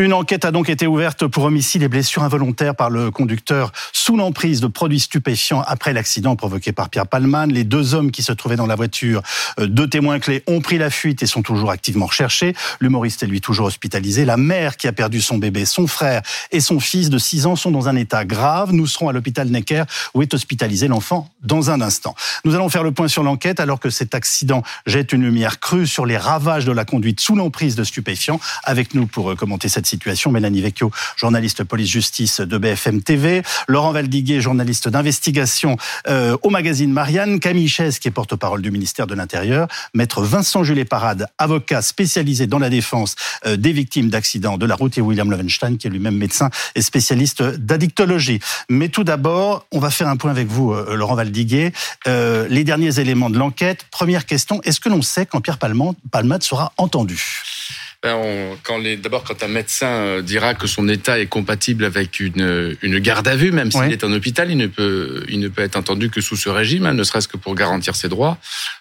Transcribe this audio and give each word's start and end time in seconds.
Une 0.00 0.14
enquête 0.14 0.46
a 0.46 0.50
donc 0.50 0.70
été 0.70 0.86
ouverte 0.86 1.26
pour 1.26 1.44
homicide 1.44 1.82
et 1.82 1.88
blessures 1.88 2.22
involontaires 2.22 2.74
par 2.74 2.88
le 2.88 3.10
conducteur 3.10 3.70
sous 3.92 4.16
l'emprise 4.16 4.62
de 4.62 4.66
produits 4.66 4.98
stupéfiants 4.98 5.60
après 5.66 5.92
l'accident 5.92 6.36
provoqué 6.36 6.72
par 6.72 6.88
Pierre 6.88 7.06
Palman. 7.06 7.52
Les 7.52 7.64
deux 7.64 7.92
hommes 7.92 8.10
qui 8.10 8.22
se 8.22 8.32
trouvaient 8.32 8.56
dans 8.56 8.66
la 8.66 8.76
voiture, 8.76 9.20
euh, 9.58 9.66
deux 9.66 9.86
témoins 9.86 10.18
clés, 10.18 10.42
ont 10.46 10.62
pris 10.62 10.78
la 10.78 10.88
fuite 10.88 11.22
et 11.22 11.26
sont 11.26 11.42
toujours 11.42 11.70
activement 11.70 12.06
recherchés. 12.06 12.54
L'humoriste 12.80 13.22
est 13.24 13.26
lui 13.26 13.42
toujours 13.42 13.66
hospitalisé. 13.66 14.24
La 14.24 14.38
mère 14.38 14.78
qui 14.78 14.88
a 14.88 14.92
perdu 14.94 15.20
son 15.20 15.36
bébé, 15.36 15.66
son 15.66 15.86
frère 15.86 16.22
et 16.50 16.60
son 16.60 16.80
fils 16.80 17.10
de 17.10 17.18
6 17.18 17.44
ans 17.44 17.54
sont 17.54 17.70
dans 17.70 17.86
un 17.86 17.96
état 17.96 18.24
grave. 18.24 18.72
Nous 18.72 18.86
serons 18.86 19.10
à 19.10 19.12
l'hôpital 19.12 19.48
Necker 19.48 19.84
où 20.14 20.22
est 20.22 20.32
hospitalisé 20.32 20.88
l'enfant 20.88 21.28
dans 21.42 21.70
un 21.70 21.82
instant. 21.82 22.14
Nous 22.46 22.54
allons 22.54 22.70
faire 22.70 22.84
le 22.84 22.92
point 22.92 23.08
sur 23.08 23.22
l'enquête 23.22 23.60
alors 23.60 23.78
que 23.78 23.90
cet 23.90 24.14
accident 24.14 24.62
jette 24.86 25.12
une 25.12 25.24
lumière 25.24 25.60
crue 25.60 25.86
sur 25.86 26.06
les 26.06 26.16
ravages 26.16 26.64
de 26.64 26.72
la 26.72 26.86
conduite 26.86 27.20
sous 27.20 27.36
l'emprise 27.36 27.76
de 27.76 27.84
stupéfiants. 27.84 28.40
Avec 28.64 28.94
nous 28.94 29.06
pour 29.06 29.32
euh, 29.32 29.34
commenter 29.34 29.68
cette 29.68 29.89
situation. 29.90 30.30
Mélanie 30.30 30.62
Vecchio, 30.62 30.90
journaliste 31.16 31.64
police-justice 31.64 32.40
de 32.40 32.58
BFM 32.58 33.02
TV. 33.02 33.42
Laurent 33.68 33.92
Valdiguet, 33.92 34.40
journaliste 34.40 34.88
d'investigation 34.88 35.76
euh, 36.08 36.36
au 36.42 36.50
magazine 36.50 36.92
Marianne. 36.92 37.40
Camille 37.40 37.68
Chaise, 37.68 37.98
qui 37.98 38.08
est 38.08 38.10
porte-parole 38.10 38.62
du 38.62 38.70
ministère 38.70 39.06
de 39.06 39.14
l'Intérieur. 39.14 39.68
Maître 39.94 40.22
Vincent 40.22 40.64
Jules 40.64 40.86
Parade, 40.86 41.26
avocat 41.38 41.82
spécialisé 41.82 42.46
dans 42.46 42.58
la 42.58 42.70
défense 42.70 43.16
euh, 43.46 43.56
des 43.56 43.72
victimes 43.72 44.08
d'accidents 44.08 44.56
de 44.56 44.66
la 44.66 44.74
route. 44.74 44.96
Et 44.96 45.00
William 45.00 45.30
Levenstein, 45.30 45.76
qui 45.76 45.86
est 45.88 45.90
lui-même 45.90 46.16
médecin 46.16 46.50
et 46.74 46.82
spécialiste 46.82 47.42
d'addictologie. 47.42 48.40
Mais 48.68 48.88
tout 48.88 49.04
d'abord, 49.04 49.66
on 49.72 49.80
va 49.80 49.90
faire 49.90 50.08
un 50.08 50.16
point 50.16 50.30
avec 50.30 50.48
vous, 50.48 50.72
euh, 50.72 50.94
Laurent 50.94 51.16
Valdiguet. 51.16 51.72
les 52.06 52.64
derniers 52.64 52.98
éléments 53.00 53.30
de 53.30 53.38
l'enquête. 53.38 53.86
Première 53.90 54.24
question, 54.26 54.60
est-ce 54.62 54.80
que 54.80 54.88
l'on 54.88 55.02
sait 55.02 55.26
quand 55.26 55.40
Pierre 55.40 55.58
Palmade 55.58 56.42
sera 56.42 56.72
entendu? 56.76 57.59
Ben, 58.02 58.56
quand 58.62 58.80
d'abord, 59.02 59.24
quand 59.24 59.42
un 59.42 59.48
médecin 59.48 59.88
euh, 59.88 60.22
dira 60.22 60.54
que 60.54 60.66
son 60.66 60.88
état 60.88 61.20
est 61.20 61.26
compatible 61.26 61.84
avec 61.84 62.18
une, 62.18 62.76
une 62.80 62.98
garde 62.98 63.28
à 63.28 63.36
vue, 63.36 63.52
même 63.52 63.70
s'il 63.70 63.92
est 63.92 64.04
en 64.04 64.12
hôpital, 64.12 64.50
il 64.50 64.56
ne 64.56 64.66
peut, 64.68 65.24
il 65.28 65.38
ne 65.38 65.48
peut 65.48 65.62
être 65.62 65.76
entendu 65.76 66.08
que 66.08 66.22
sous 66.22 66.36
ce 66.36 66.48
régime, 66.48 66.86
hein, 66.86 66.94
ne 66.94 67.04
serait-ce 67.04 67.28
que 67.28 67.36
pour 67.36 67.54
garantir 67.54 67.94
ses 67.94 68.08
droits, 68.08 68.38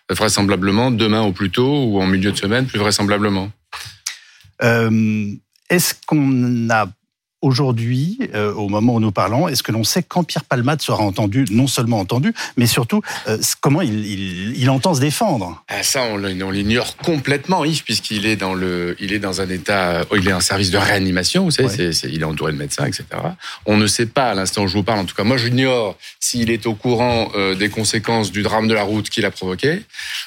vraisemblablement 0.09 0.89
demain 0.89 1.21
au 1.21 1.33
plus 1.33 1.51
tôt 1.51 1.83
ou 1.83 2.01
en 2.01 2.07
milieu 2.07 2.31
de 2.31 2.37
semaine, 2.37 2.65
plus 2.65 2.79
vraisemblablement. 2.79 3.51
Euh, 4.61 5.31
Est-ce 5.69 5.95
qu'on 6.05 6.69
a 6.69 6.87
aujourd'hui, 7.41 8.19
euh, 8.33 8.53
au 8.53 8.67
moment 8.67 8.95
où 8.95 8.99
nous 8.99 9.11
parlons, 9.11 9.47
est-ce 9.47 9.63
que 9.63 9.71
l'on 9.71 9.83
sait 9.83 10.03
quand 10.03 10.23
Pierre 10.23 10.43
Palmade 10.43 10.81
sera 10.81 11.03
entendu, 11.03 11.45
non 11.51 11.67
seulement 11.67 11.99
entendu, 11.99 12.33
mais 12.57 12.67
surtout 12.67 13.01
euh, 13.27 13.37
comment 13.61 13.81
il, 13.81 14.05
il, 14.05 14.57
il, 14.57 14.69
entend 14.69 14.93
se 14.93 14.99
défendre? 14.99 15.63
Ah, 15.69 15.81
Ça, 15.83 16.03
on, 16.11 16.23
on 16.23 16.51
l'ignore 16.51 16.97
complètement, 16.97 17.63
Yves, 17.63 17.83
puisqu'il 17.83 18.25
est 18.25 18.35
dans 18.35 18.53
le, 18.53 18.95
il 18.99 19.13
est 19.13 19.19
dans 19.19 19.39
un 19.41 19.49
état, 19.49 20.05
oh, 20.09 20.15
il 20.17 20.27
est 20.27 20.33
en 20.33 20.41
service 20.41 20.71
de 20.71 20.77
réanimation, 20.77 21.45
vous 21.45 21.51
savez, 21.51 21.91
il 22.03 22.21
est 22.21 22.25
entouré 22.25 22.51
de 22.51 22.57
médecins, 22.57 22.85
etc. 22.85 23.05
On 23.65 23.77
ne 23.77 23.87
sait 23.87 24.05
pas, 24.05 24.31
à 24.31 24.35
l'instant 24.35 24.63
où 24.63 24.67
je 24.67 24.73
vous 24.73 24.83
parle, 24.83 24.99
en 24.99 25.05
tout 25.05 25.15
cas, 25.15 25.23
moi, 25.23 25.37
j'ignore 25.37 25.97
s'il 26.19 26.51
est 26.51 26.65
au 26.65 26.73
courant 26.73 27.31
euh, 27.35 27.55
des 27.55 27.69
conséquences 27.69 28.31
du 28.31 28.43
drame 28.43 28.67
de 28.67 28.73
la 28.73 28.83
route 28.83 29.09
qu'il 29.09 29.25
a 29.25 29.31
provoqué, 29.31 29.83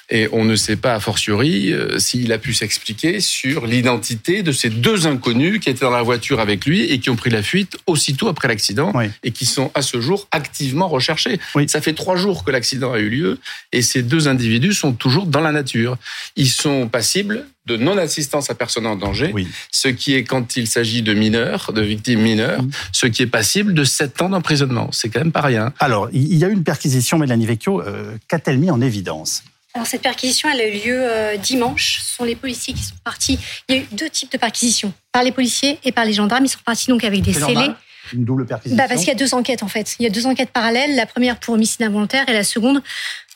et 0.09 0.29
on 0.33 0.45
ne 0.45 0.57
sait 0.57 0.77
pas, 0.77 0.95
a 0.95 1.01
fortiori, 1.01 1.75
s'il 1.99 2.33
a 2.33 2.39
pu 2.39 2.55
s'expliquer 2.55 3.21
sur 3.21 3.67
l'identité 3.67 4.43
de 4.43 4.53
ces 4.53 4.71
deux 4.71 5.07
inconnus 5.07 5.61
qui 5.61 5.69
étaient 5.69 5.85
dans 5.85 5.91
la 5.91 6.03
voiture 6.03 6.41
avec 6.41 6.65
lui 6.65 6.83
et 6.83 7.02
qui 7.03 7.11
ont 7.11 7.17
pris 7.17 7.31
la 7.31 7.42
fuite 7.42 7.77
aussitôt 7.86 8.28
après 8.28 8.48
l'accident 8.48 8.92
et 9.22 9.31
qui 9.33 9.45
sont 9.45 9.70
à 9.75 9.83
ce 9.83 10.00
jour 10.00 10.28
activement 10.31 10.89
recherchés. 10.89 11.39
Ça 11.67 11.81
fait 11.81 11.92
trois 11.92 12.17
jours 12.17 12.44
que 12.44 12.50
l'accident 12.50 12.92
a 12.92 12.98
eu 12.98 13.11
lieu 13.11 13.41
et 13.72 13.83
ces 13.83 14.03
deux 14.03 14.28
individus 14.28 14.72
sont 14.72 14.92
toujours 14.92 15.27
dans 15.27 15.41
la 15.41 15.53
nature. 15.53 15.97
Ils 16.36 16.48
sont 16.48 16.89
passibles 16.89 17.47
de 17.67 17.77
non-assistance 17.77 18.50
à 18.50 18.55
personne 18.55 18.86
en 18.86 18.97
danger, 18.97 19.33
ce 19.70 19.89
qui 19.89 20.14
est 20.14 20.25
quand 20.25 20.56
il 20.56 20.67
s'agit 20.67 21.03
de 21.03 21.14
mineurs, 21.14 21.72
de 21.72 21.81
victimes 21.83 22.20
mineures, 22.20 22.62
ce 22.92 23.06
qui 23.06 23.22
est 23.22 23.27
passible 23.27 23.75
de 23.75 23.84
sept 23.84 24.20
ans 24.20 24.31
d'emprisonnement. 24.31 24.89
C'est 24.91 25.09
quand 25.09 25.20
même 25.20 25.33
pas 25.33 25.42
rien. 25.42 25.72
Alors, 25.78 26.09
il 26.12 26.34
y 26.34 26.44
a 26.44 26.48
eu 26.48 26.53
une 26.53 26.65
perquisition, 26.65 27.19
Mélanie 27.19 27.47
Vecchio. 27.47 27.81
Euh, 27.81 28.16
qu'a-t-elle 28.28 28.59
mis 28.59 28.71
en 28.71 28.81
évidence? 28.81 29.44
Alors 29.75 29.87
cette 29.87 30.03
perquisition, 30.03 30.49
elle 30.53 30.60
a 30.60 30.66
eu 30.66 30.72
lieu 30.72 30.99
euh, 31.00 31.37
dimanche. 31.37 32.00
Ce 32.03 32.16
sont 32.16 32.25
les 32.25 32.37
policiers 32.37 32.75
qui 32.75 32.83
sont 32.83 32.94
partis. 33.05 33.38
Il 33.69 33.75
y 33.75 33.78
a 33.78 33.83
eu 33.83 33.87
deux 33.93 34.10
types 34.10 34.31
de 34.31 34.37
perquisitions, 34.37 34.93
par 35.12 35.22
les 35.22 35.33
policiers 35.33 35.78
et 35.84 35.93
par 35.93 36.05
les 36.05 36.12
gendarmes. 36.12 36.44
Ils 36.44 36.50
sont 36.50 36.59
partis 36.65 36.88
donc 36.88 37.05
avec 37.05 37.22
des 37.22 37.33
scellés. 37.33 37.71
Une 38.12 38.25
double 38.25 38.44
perquisition. 38.44 38.77
Bah 38.77 38.84
parce 38.88 39.00
qu'il 39.00 39.09
y 39.09 39.12
a 39.12 39.19
deux 39.19 39.34
enquêtes 39.34 39.62
en 39.62 39.69
fait. 39.69 39.97
Il 39.99 40.03
y 40.03 40.06
a 40.06 40.10
deux 40.10 40.27
enquêtes 40.27 40.50
parallèles. 40.50 40.94
La 40.94 41.06
première 41.06 41.38
pour 41.38 41.55
homicide 41.55 41.83
involontaire 41.83 42.28
et 42.28 42.34
la 42.34 42.44
seconde 42.44 42.83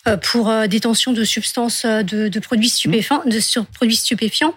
euh, 0.07 0.19
pour 0.19 0.51
euh, 0.51 0.67
détention 0.67 1.13
de 1.13 1.25
substances 1.25 1.87
de, 1.87 2.39
produits 2.41 2.69
stupéfiants, 2.69 3.23
de 3.25 3.41
sur 3.41 3.65
produits 3.65 3.97
stupéfiants. 3.97 4.55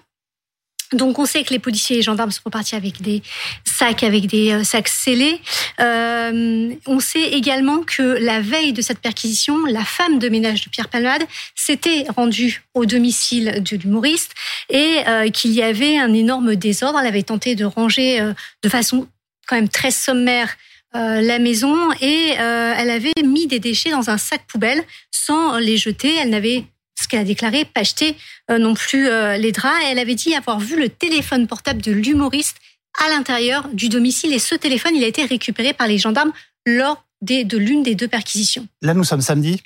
Donc 0.94 1.20
on 1.20 1.26
sait 1.26 1.44
que 1.44 1.54
les 1.54 1.60
policiers 1.60 1.98
et 1.98 2.00
les 2.00 2.04
gendarmes 2.04 2.32
sont 2.32 2.42
repartis 2.46 2.76
avec 2.76 3.02
des 3.02 3.22
sacs, 3.64 4.04
avec 4.04 4.26
des 4.26 4.52
euh, 4.52 4.64
sacs 4.64 4.88
scellés. 4.88 5.40
Euh, 5.80 6.74
on 6.88 7.00
sait 7.00 7.30
également 7.30 7.84
que 7.84 8.02
la 8.02 8.42
veille 8.42 8.74
de 8.74 8.82
cette 8.82 9.00
perquisition, 9.00 9.66
la 9.66 9.86
femme 9.86 10.18
de 10.18 10.30
ménage 10.30 10.64
de 10.66 10.70
Pierre 10.70 10.90
Palmade 10.90 11.24
s'était 11.56 12.06
rendue 12.16 12.64
au 12.74 12.86
domicile 12.86 13.64
de 13.64 13.78
l'humoriste 13.78 14.32
et 14.70 15.02
euh, 15.08 15.30
qu'il 15.30 15.52
y 15.52 15.62
avait 15.62 16.00
un 16.00 16.12
énorme 16.14 16.56
désordre. 16.56 17.00
Elle 17.00 17.08
avait 17.08 17.24
tenté 17.24 17.56
de 17.56 17.66
ranger 17.66 18.20
de 18.64 18.70
façon 18.70 19.08
quand 19.48 19.56
même 19.56 19.70
très 19.70 19.92
sommaire 19.92 20.56
la 20.94 21.38
maison 21.38 21.92
et 22.02 22.32
elle 22.32 22.90
avait 22.90 23.14
mis 23.24 23.46
des 23.46 23.60
déchets 23.60 23.92
dans 23.92 24.10
un 24.10 24.18
sac 24.18 24.42
poubelle 24.48 24.84
sans 25.12 25.58
les 25.58 25.78
jeter. 25.78 26.16
Elle 26.16 26.32
n'avait 26.32 26.66
ce 27.04 27.08
qu'elle 27.08 27.20
a 27.20 27.24
déclaré, 27.24 27.66
pas 27.66 27.82
acheter 27.82 28.16
euh, 28.52 28.58
non 28.58 28.74
plus 28.74 29.08
euh, 29.08 29.38
les 29.38 29.52
draps. 29.52 29.76
elle 29.86 30.00
avait 30.00 30.16
dit 30.16 30.36
avoir 30.36 30.60
vu 30.60 30.80
le 30.80 30.90
téléphone 30.90 31.48
portable 31.48 31.82
de 31.82 31.92
l'humoriste 31.92 32.58
à 33.06 33.10
l'intérieur 33.10 33.68
du 33.74 33.90
domicile. 33.90 34.34
Et 34.34 34.40
ce 34.40 34.56
téléphone, 34.56 34.96
il 34.96 35.04
a 35.04 35.08
été 35.08 35.26
récupéré 35.26 35.74
par 35.74 35.88
les 35.88 35.98
gendarmes 35.98 36.32
lors 36.66 37.06
des, 37.22 37.44
de 37.44 37.58
l'une 37.58 37.84
des 37.84 37.96
deux 37.96 38.08
perquisitions. 38.08 38.68
Là, 38.82 38.94
nous 38.94 39.04
sommes 39.04 39.22
samedi? 39.22 39.62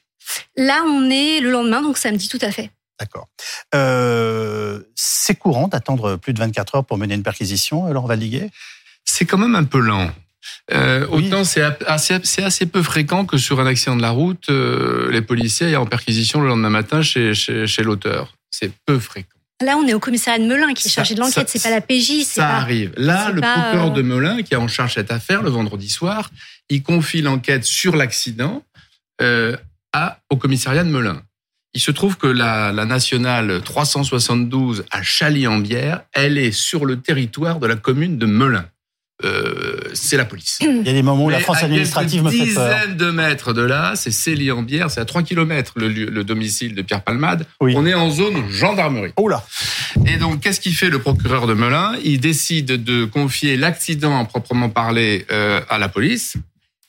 Là, 0.55 0.83
on 0.87 1.09
est 1.09 1.39
le 1.39 1.51
lendemain, 1.51 1.81
donc 1.81 1.97
samedi 1.97 2.27
tout 2.27 2.39
à 2.41 2.51
fait. 2.51 2.69
D'accord. 2.99 3.27
Euh, 3.73 4.81
c'est 4.95 5.35
courant 5.35 5.67
d'attendre 5.67 6.15
plus 6.15 6.33
de 6.33 6.39
24 6.39 6.75
heures 6.75 6.85
pour 6.85 6.97
mener 6.97 7.15
une 7.15 7.23
perquisition, 7.23 7.91
Laurent 7.91 8.07
Valdiguet 8.07 8.49
C'est 9.03 9.25
quand 9.25 9.37
même 9.37 9.55
un 9.55 9.63
peu 9.63 9.79
lent. 9.79 10.11
Euh, 10.71 11.05
Autant 11.07 11.43
c'est 11.43 11.63
assez, 11.87 12.43
assez, 12.43 12.65
peu 12.65 12.81
fréquent 12.81 13.25
que 13.25 13.37
sur 13.37 13.59
un 13.59 13.65
accident 13.65 13.95
de 13.95 14.01
la 14.01 14.11
route, 14.11 14.49
euh, 14.49 15.11
les 15.11 15.21
policiers 15.21 15.71
aient 15.71 15.75
en 15.75 15.85
perquisition 15.85 16.41
le 16.41 16.47
lendemain 16.47 16.69
matin 16.69 17.01
chez, 17.01 17.33
chez, 17.33 17.67
chez 17.67 17.83
l'auteur. 17.83 18.33
C'est 18.51 18.71
peu 18.85 18.99
fréquent. 18.99 19.29
Là, 19.61 19.77
on 19.77 19.87
est 19.87 19.93
au 19.93 19.99
commissariat 19.99 20.39
de 20.39 20.45
Melun 20.45 20.73
qui 20.73 20.87
est 20.87 20.91
chargé 20.91 21.15
de 21.15 21.19
l'enquête, 21.19 21.47
c'est 21.47 21.61
pas 21.61 21.69
la 21.69 21.81
PJ. 21.81 22.23
Ça 22.25 22.49
arrive. 22.49 22.91
Là, 22.97 23.31
le 23.31 23.41
procureur 23.41 23.87
euh, 23.87 23.91
de 23.91 24.01
Melun, 24.01 24.41
qui 24.41 24.53
est 24.53 24.57
en 24.57 24.67
charge 24.67 24.95
cette 24.95 25.11
affaire 25.11 25.41
le 25.41 25.49
vendredi 25.49 25.89
soir, 25.89 26.31
il 26.69 26.83
confie 26.83 27.21
l'enquête 27.21 27.63
sur 27.63 27.95
l'accident 27.95 28.63
euh, 29.21 29.55
à, 29.93 30.19
au 30.29 30.37
commissariat 30.37 30.83
de 30.83 30.89
Melun. 30.89 31.21
Il 31.73 31.81
se 31.81 31.91
trouve 31.91 32.17
que 32.17 32.27
la, 32.27 32.71
la 32.71 32.85
nationale 32.85 33.61
372 33.63 34.85
à 34.91 35.01
Chaly-en-Bière, 35.01 36.01
elle 36.13 36.37
est 36.37 36.51
sur 36.51 36.85
le 36.85 36.99
territoire 36.99 37.59
de 37.59 37.67
la 37.67 37.75
commune 37.75 38.17
de 38.17 38.25
Melun. 38.25 38.65
Euh, 39.23 39.79
c'est 39.93 40.17
la 40.17 40.25
police. 40.25 40.59
Il 40.61 40.85
y 40.85 40.89
a 40.89 40.93
des 40.93 41.03
moments 41.03 41.25
où 41.25 41.29
la 41.29 41.39
France 41.39 41.63
administrative 41.63 42.23
me 42.23 42.31
fait 42.31 42.53
peur. 42.53 42.67
dizaines 42.67 42.97
de 42.97 43.11
mètres 43.11 43.53
de 43.53 43.61
là, 43.61 43.93
c'est 43.95 44.11
Célie-en-Bière, 44.11 44.89
c'est 44.89 44.99
à 44.99 45.05
3 45.05 45.23
km 45.23 45.73
le, 45.77 46.23
domicile 46.23 46.75
de 46.75 46.81
Pierre 46.81 47.03
Palmade. 47.03 47.45
On 47.59 47.85
est 47.85 47.93
en 47.93 48.09
zone 48.09 48.49
gendarmerie. 48.49 49.13
Oh 49.17 49.27
là 49.27 49.45
Et 50.05 50.17
donc, 50.17 50.41
qu'est-ce 50.41 50.59
qu'il 50.59 50.75
fait 50.75 50.89
le 50.89 50.99
procureur 50.99 51.47
de 51.47 51.53
Melun? 51.53 51.95
Il 52.03 52.19
décide 52.19 52.83
de 52.83 53.05
confier 53.05 53.55
l'accident 53.55 54.13
en 54.13 54.25
proprement 54.25 54.69
parler 54.69 55.25
euh, 55.31 55.61
à 55.69 55.77
la 55.77 55.89
police. 55.89 56.35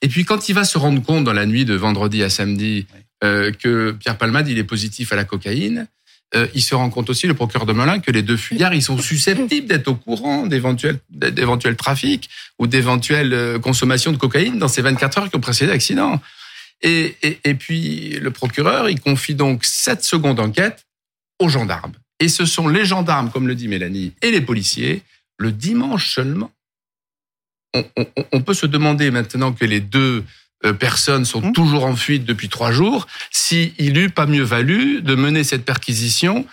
Et 0.02 0.08
puis, 0.08 0.24
quand 0.24 0.48
il 0.48 0.54
va 0.54 0.64
se 0.64 0.78
rendre 0.78 1.02
compte 1.02 1.24
dans 1.24 1.32
la 1.32 1.46
nuit 1.46 1.64
de 1.64 1.74
vendredi 1.74 2.22
à 2.22 2.30
samedi 2.30 2.86
euh, 3.22 3.52
que 3.52 3.92
Pierre 3.92 4.18
Palmade, 4.18 4.48
il 4.48 4.58
est 4.58 4.64
positif 4.64 5.12
à 5.12 5.16
la 5.16 5.24
cocaïne, 5.24 5.86
euh, 6.34 6.48
il 6.54 6.62
se 6.62 6.74
rend 6.74 6.90
compte 6.90 7.10
aussi, 7.10 7.26
le 7.26 7.34
procureur 7.34 7.66
de 7.66 7.72
Melun, 7.72 8.00
que 8.00 8.10
les 8.10 8.22
deux 8.22 8.36
fuyards, 8.36 8.74
ils 8.74 8.82
sont 8.82 8.98
susceptibles 8.98 9.68
d'être 9.68 9.88
au 9.88 9.94
courant 9.94 10.46
d'éventuels, 10.46 10.98
trafics 11.76 12.28
ou 12.58 12.66
d'éventuelles 12.66 13.32
euh, 13.32 13.58
consommations 13.58 14.12
de 14.12 14.16
cocaïne 14.16 14.58
dans 14.58 14.68
ces 14.68 14.82
24 14.82 15.18
heures 15.18 15.30
qui 15.30 15.36
ont 15.36 15.40
précédé 15.40 15.70
l'accident. 15.72 16.20
Et, 16.82 17.16
et, 17.44 17.54
puis, 17.54 18.18
le 18.20 18.30
procureur, 18.30 18.90
il 18.90 19.00
confie 19.00 19.34
donc 19.34 19.64
cette 19.64 20.04
seconde 20.04 20.38
enquête 20.40 20.84
aux 21.40 21.48
gendarmes. 21.48 21.94
Et 22.20 22.28
ce 22.28 22.44
sont 22.44 22.68
les 22.68 22.84
gendarmes, 22.84 23.30
comme 23.30 23.48
le 23.48 23.54
dit 23.54 23.68
Mélanie, 23.68 24.12
et 24.20 24.30
les 24.30 24.40
policiers, 24.40 25.02
le 25.38 25.50
dimanche 25.50 26.12
seulement. 26.14 26.50
On, 28.32 28.40
peut 28.40 28.54
se 28.54 28.66
demander 28.66 29.10
maintenant 29.10 29.52
que 29.52 29.64
les 29.64 29.80
deux 29.80 30.24
personnes 30.72 31.24
sont 31.24 31.42
mmh. 31.42 31.52
toujours 31.52 31.84
en 31.84 31.96
fuite 31.96 32.24
depuis 32.24 32.48
trois 32.48 32.72
jours, 32.72 33.06
s'il 33.30 33.98
eût 33.98 34.10
pas 34.10 34.26
mieux 34.26 34.42
valu 34.42 35.02
de 35.02 35.14
mener 35.14 35.44
cette 35.44 35.64
perquisition 35.64 36.46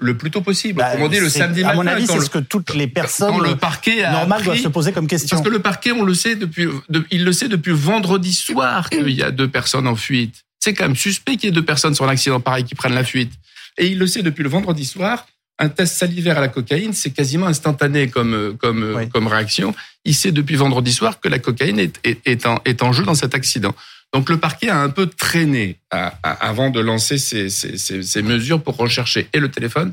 le 0.00 0.16
plus 0.16 0.30
tôt 0.30 0.40
possible. 0.40 0.78
Bah, 0.78 1.08
dit 1.08 1.20
le 1.20 1.28
samedi 1.28 1.62
matin. 1.62 1.72
À 1.72 1.76
mon 1.76 1.86
avis, 1.86 2.06
c'est 2.06 2.20
ce 2.20 2.30
que 2.30 2.38
toutes 2.38 2.74
les 2.74 2.86
personnes 2.86 3.42
le 3.42 3.56
parquet 3.56 4.02
normales 4.10 4.42
doivent 4.42 4.58
se 4.58 4.68
poser 4.68 4.92
comme 4.92 5.06
question. 5.06 5.36
Parce 5.36 5.46
que 5.46 5.52
le 5.52 5.60
parquet, 5.60 5.92
on 5.92 6.02
le 6.02 6.14
sait 6.14 6.36
depuis, 6.36 6.66
il 7.10 7.24
le 7.24 7.32
sait 7.32 7.48
depuis 7.48 7.72
vendredi 7.72 8.32
soir 8.32 8.90
qu'il 8.90 9.10
y 9.10 9.22
a 9.22 9.30
deux 9.30 9.48
personnes 9.48 9.86
en 9.86 9.96
fuite. 9.96 10.42
C'est 10.58 10.74
quand 10.74 10.84
même 10.84 10.96
suspect 10.96 11.36
qu'il 11.36 11.44
y 11.44 11.48
ait 11.48 11.54
deux 11.54 11.64
personnes 11.64 11.94
sur 11.94 12.06
l'accident 12.06 12.40
pareil 12.40 12.64
qui 12.64 12.74
prennent 12.74 12.94
la 12.94 13.04
fuite. 13.04 13.32
Et 13.78 13.86
il 13.88 13.98
le 13.98 14.06
sait 14.06 14.22
depuis 14.22 14.42
le 14.42 14.48
vendredi 14.48 14.84
soir 14.84 15.26
un 15.58 15.68
test 15.68 15.96
salivaire 15.96 16.38
à 16.38 16.40
la 16.40 16.48
cocaïne, 16.48 16.92
c'est 16.92 17.10
quasiment 17.10 17.46
instantané 17.46 18.08
comme 18.08 18.56
comme 18.58 19.08
comme 19.12 19.26
réaction. 19.26 19.74
Il 20.04 20.14
sait 20.14 20.32
depuis 20.32 20.56
vendredi 20.56 20.92
soir 20.92 21.20
que 21.20 21.28
la 21.28 21.38
cocaïne 21.38 21.78
est, 21.78 21.98
est, 22.04 22.46
en, 22.46 22.60
est 22.64 22.82
en 22.82 22.92
jeu 22.92 23.04
dans 23.04 23.14
cet 23.14 23.34
accident. 23.34 23.74
Donc 24.12 24.28
le 24.30 24.38
parquet 24.38 24.68
a 24.68 24.80
un 24.80 24.88
peu 24.88 25.06
traîné 25.06 25.78
avant 26.22 26.70
de 26.70 26.80
lancer 26.80 27.18
ces, 27.18 27.50
ces, 27.50 27.76
ces, 27.76 28.22
mesures 28.22 28.62
pour 28.62 28.76
rechercher 28.76 29.28
et 29.32 29.40
le 29.40 29.50
téléphone 29.50 29.92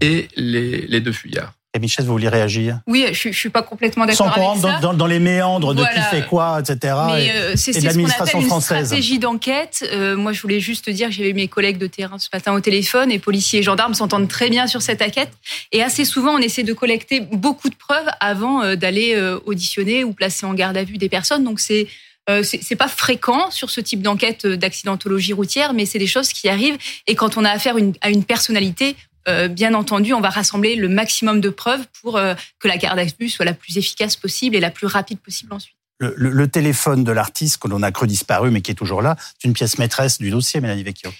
et 0.00 0.28
les, 0.36 0.86
les 0.86 1.00
deux 1.00 1.12
fuyards. 1.12 1.52
Et 1.74 1.78
Michel, 1.78 2.04
vous 2.04 2.12
voulez 2.12 2.28
réagir 2.28 2.80
Oui, 2.86 3.06
je, 3.12 3.30
je 3.30 3.38
suis 3.38 3.48
pas 3.48 3.62
complètement 3.62 4.04
d'accord 4.04 4.26
avec 4.26 4.42
ça. 4.42 4.60
Sans 4.60 4.80
dans, 4.80 4.92
dans, 4.92 5.06
les 5.06 5.18
méandres 5.18 5.74
de 5.74 5.82
qui 5.82 6.00
fait 6.10 6.26
quoi, 6.26 6.60
etc. 6.60 6.94
Mais 7.06 7.30
euh, 7.34 7.52
c'est 7.56 7.72
ce 7.72 7.80
qu'on 7.80 8.04
appelle 8.04 8.42
une 8.42 8.60
stratégie 8.60 9.18
d'enquête. 9.18 9.88
Euh, 9.90 10.14
moi, 10.14 10.32
je 10.32 10.42
voulais 10.42 10.60
juste 10.60 10.90
dire 10.90 11.08
que 11.08 11.14
j'avais 11.14 11.32
mes 11.32 11.48
collègues 11.48 11.78
de 11.78 11.86
terrain 11.86 12.18
ce 12.18 12.28
matin 12.30 12.52
au 12.52 12.60
téléphone 12.60 13.10
et 13.10 13.18
policiers 13.18 13.60
et 13.60 13.62
gendarmes 13.62 13.94
s'entendent 13.94 14.28
très 14.28 14.50
bien 14.50 14.66
sur 14.66 14.82
cette 14.82 15.00
enquête. 15.00 15.30
Et 15.72 15.82
assez 15.82 16.04
souvent, 16.04 16.34
on 16.34 16.38
essaie 16.38 16.62
de 16.62 16.74
collecter 16.74 17.20
beaucoup 17.20 17.70
de 17.70 17.74
preuves 17.74 18.08
avant 18.20 18.62
euh, 18.62 18.76
d'aller 18.76 19.14
euh, 19.14 19.38
auditionner 19.46 20.04
ou 20.04 20.12
placer 20.12 20.46
en 20.46 20.54
garde 20.54 20.76
à 20.76 20.84
vue 20.84 20.98
des 20.98 21.08
personnes. 21.08 21.44
Donc 21.44 21.60
c'est 21.60 21.86
euh, 22.30 22.44
c'est 22.44 22.76
pas 22.76 22.86
fréquent 22.86 23.50
sur 23.50 23.70
ce 23.70 23.80
type 23.80 24.00
d'enquête 24.00 24.46
d'accidentologie 24.46 25.32
routière, 25.32 25.74
mais 25.74 25.86
c'est 25.86 25.98
des 25.98 26.06
choses 26.06 26.32
qui 26.32 26.48
arrivent. 26.48 26.78
Et 27.08 27.16
quand 27.16 27.36
on 27.36 27.44
a 27.44 27.50
affaire 27.50 27.76
une, 27.78 27.94
à 28.00 28.10
une 28.10 28.22
personnalité, 28.22 28.94
euh, 29.28 29.48
bien 29.48 29.74
entendu, 29.74 30.12
on 30.14 30.20
va 30.20 30.30
rassembler 30.30 30.76
le 30.76 30.88
maximum 30.88 31.40
de 31.40 31.48
preuves 31.48 31.84
pour 32.00 32.16
euh, 32.16 32.34
que 32.58 32.68
la 32.68 32.76
garde 32.76 32.98
à 32.98 33.04
vue 33.04 33.28
soit 33.28 33.44
la 33.44 33.54
plus 33.54 33.78
efficace 33.78 34.16
possible 34.16 34.56
et 34.56 34.60
la 34.60 34.70
plus 34.70 34.86
rapide 34.86 35.18
possible 35.18 35.52
ensuite. 35.52 35.76
Le, 35.98 36.14
le, 36.16 36.48
téléphone 36.48 37.04
de 37.04 37.12
l'artiste 37.12 37.58
que 37.58 37.68
l'on 37.68 37.82
a 37.82 37.92
cru 37.92 38.08
disparu 38.08 38.50
mais 38.50 38.60
qui 38.60 38.72
est 38.72 38.76
toujours 38.76 39.02
là, 39.02 39.16
c'est 39.38 39.46
une 39.46 39.54
pièce 39.54 39.78
maîtresse 39.78 40.18
du 40.18 40.30
dossier, 40.30 40.60
Mélanie 40.60 40.82
Vecchio. 40.82 41.10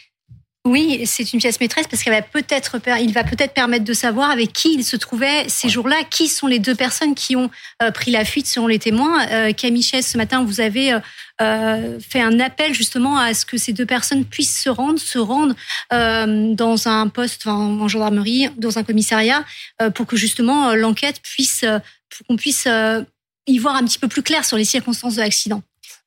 Oui, 0.65 1.03
c'est 1.07 1.33
une 1.33 1.41
pièce 1.41 1.59
maîtresse 1.59 1.89
parce 1.89 2.05
qu'elle 2.05 2.13
va 2.13 2.23
peut-être, 2.23 2.77
il 3.01 3.13
va 3.13 3.25
peut-être 3.25 3.53
permettre 3.53 3.85
de 3.85 3.93
savoir 3.93 4.31
avec 4.31 4.53
qui 4.53 4.75
il 4.75 4.85
se 4.85 4.95
trouvait 4.95 5.49
ces 5.49 5.69
jours-là, 5.69 6.05
qui 6.09 6.29
sont 6.29 6.47
les 6.47 6.61
deux 6.61 6.77
personnes 6.77 7.17
qui 7.17 7.35
ont 7.35 7.51
euh, 7.83 7.91
pris 7.91 8.13
la 8.13 8.25
fuite 8.25 8.47
selon 8.47 8.69
les 8.69 8.79
témoins? 8.79 9.27
Euh, 9.31 9.53
Camille 9.53 9.83
ce 9.83 10.17
matin, 10.17 10.45
vous 10.45 10.61
avez 10.61 10.97
euh, 11.41 11.99
fait 11.99 12.21
un 12.21 12.39
appel 12.39 12.75
justement 12.75 13.19
à 13.19 13.35
ce 13.35 13.45
que 13.45 13.57
ces 13.57 13.73
deux 13.73 13.87
personnes 13.87 14.25
puissent 14.25 14.63
se 14.63 14.69
rendre, 14.69 15.01
se 15.01 15.19
rendre 15.19 15.57
dans 15.91 16.89
un 16.89 17.09
poste 17.09 17.49
en 17.49 17.89
gendarmerie, 17.89 18.49
dans 18.57 18.79
un 18.79 18.85
commissariat, 18.85 19.45
pour 19.97 20.07
que 20.07 20.17
justement 20.17 20.75
l'enquête 20.75 21.21
puisse, 21.23 21.65
pour 22.09 22.27
qu'on 22.29 22.37
puisse 22.37 22.69
y 23.49 23.59
voir 23.59 23.75
un 23.75 23.85
petit 23.85 23.99
peu 23.99 24.07
plus 24.07 24.23
clair 24.23 24.45
sur 24.45 24.57
les 24.57 24.65
circonstances 24.65 25.17
de 25.17 25.23
l'accident. 25.23 25.63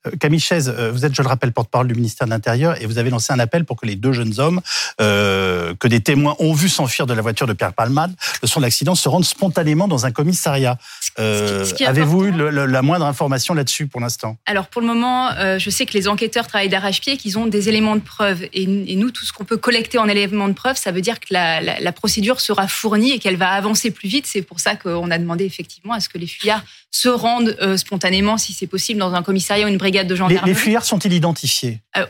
Euh, 0.06 0.12
Camille 0.19 0.40
Chaise, 0.40 0.74
euh, 0.78 0.92
vous 0.92 1.06
êtes, 1.06 1.13
je 1.13 1.22
le 1.22 1.28
rappelle, 1.28 1.52
porte-parole 1.52 1.88
du 1.88 1.96
ministère 1.96 2.28
de 2.28 2.31
l'Intérieur 2.31 2.81
et 2.81 2.86
vous 2.86 2.98
avez 2.98 3.10
lancé 3.10 3.34
un 3.34 3.40
appel 3.40 3.66
pour 3.66 3.80
que 3.80 3.86
les 3.86 3.96
deux 3.96 4.13
jeunes 4.13 4.40
hommes 4.40 4.62
euh, 5.02 5.74
que 5.80 5.88
des 5.88 6.00
témoins 6.00 6.36
ont 6.40 6.54
vu 6.54 6.69
s'enfuir 6.69 7.06
de 7.06 7.13
la 7.13 7.22
voiture 7.22 7.48
de 7.48 7.54
Pierre 7.54 7.74
Palmade 7.74 8.13
le 8.42 8.48
son 8.48 8.60
de 8.60 8.66
l'accident 8.66 8.96
se 8.96 9.10
rendent 9.10 9.25
spontanément 9.25 9.88
dans 9.88 10.06
un 10.06 10.12
commissariat. 10.12 10.78
Euh, 11.19 11.66
Avez-vous 11.86 12.25
eu 12.25 12.31
la 12.31 12.81
moindre 12.81 13.06
information 13.06 13.54
là-dessus 13.54 13.88
pour 13.88 14.02
l'instant? 14.02 14.38
Alors 14.46 14.68
pour 14.68 14.81
le 14.81 14.88
moment, 14.88 15.31
euh, 15.31 15.60
je 15.60 15.69
sais 15.69 15.86
que 15.86 15.94
les 15.94 16.08
enquêteurs 16.08 16.48
travaillent 16.48 16.69
d'arrache-pied, 16.69 17.18
qu'ils 17.18 17.38
ont 17.38 17.48
des 17.48 17.69
éléments 17.69 17.96
de 17.96 18.01
preuve 18.01 18.44
et, 18.54 18.63
et 18.63 18.96
nous, 18.96 19.12
tout 19.12 19.25
ce 19.25 19.34
qu'on 19.34 19.46
peut 19.46 19.58
collecter 19.58 19.98
en 19.98 20.08
éléments 20.08 20.48
de 20.48 20.54
preuve, 20.54 20.78
ça 20.78 20.92
veut 20.92 21.01
dire 21.01 21.19
que 21.19 21.28
la, 21.31 21.62
la, 21.62 21.80
la 21.80 21.92
procédure 21.92 22.40
sera 22.42 22.68
fournie 22.68 23.12
et 23.12 23.19
qu'elle 23.19 23.38
va 23.38 23.50
avancer 23.50 23.92
plus 23.92 24.10
vite. 24.10 24.25
C'est 24.28 24.42
pour 24.42 24.60
ça 24.60 24.75
qu'on 24.75 25.12
a 25.12 25.18
demandé 25.18 25.46
effectivement 25.46 25.94
à 25.94 26.00
ce 26.00 26.10
que 26.10 26.18
les 26.18 26.28
fuyards 26.28 26.63
se 26.96 27.10
rendent 27.10 27.58
spontanément, 27.78 28.38
si 28.38 28.54
c'est 28.54 28.68
possible, 28.68 29.00
dans 29.00 29.14
un 29.14 29.24
commissariat 29.24 29.66
ou 29.66 29.70
une 29.70 29.78
brigade 29.78 30.08
de 30.08 30.16
gendarmerie. 30.16 30.50
Les, 30.50 30.56
fuyards 30.56 30.86
sont-ils 30.86 31.14
identifiés 31.14 31.82
euh, 31.98 32.06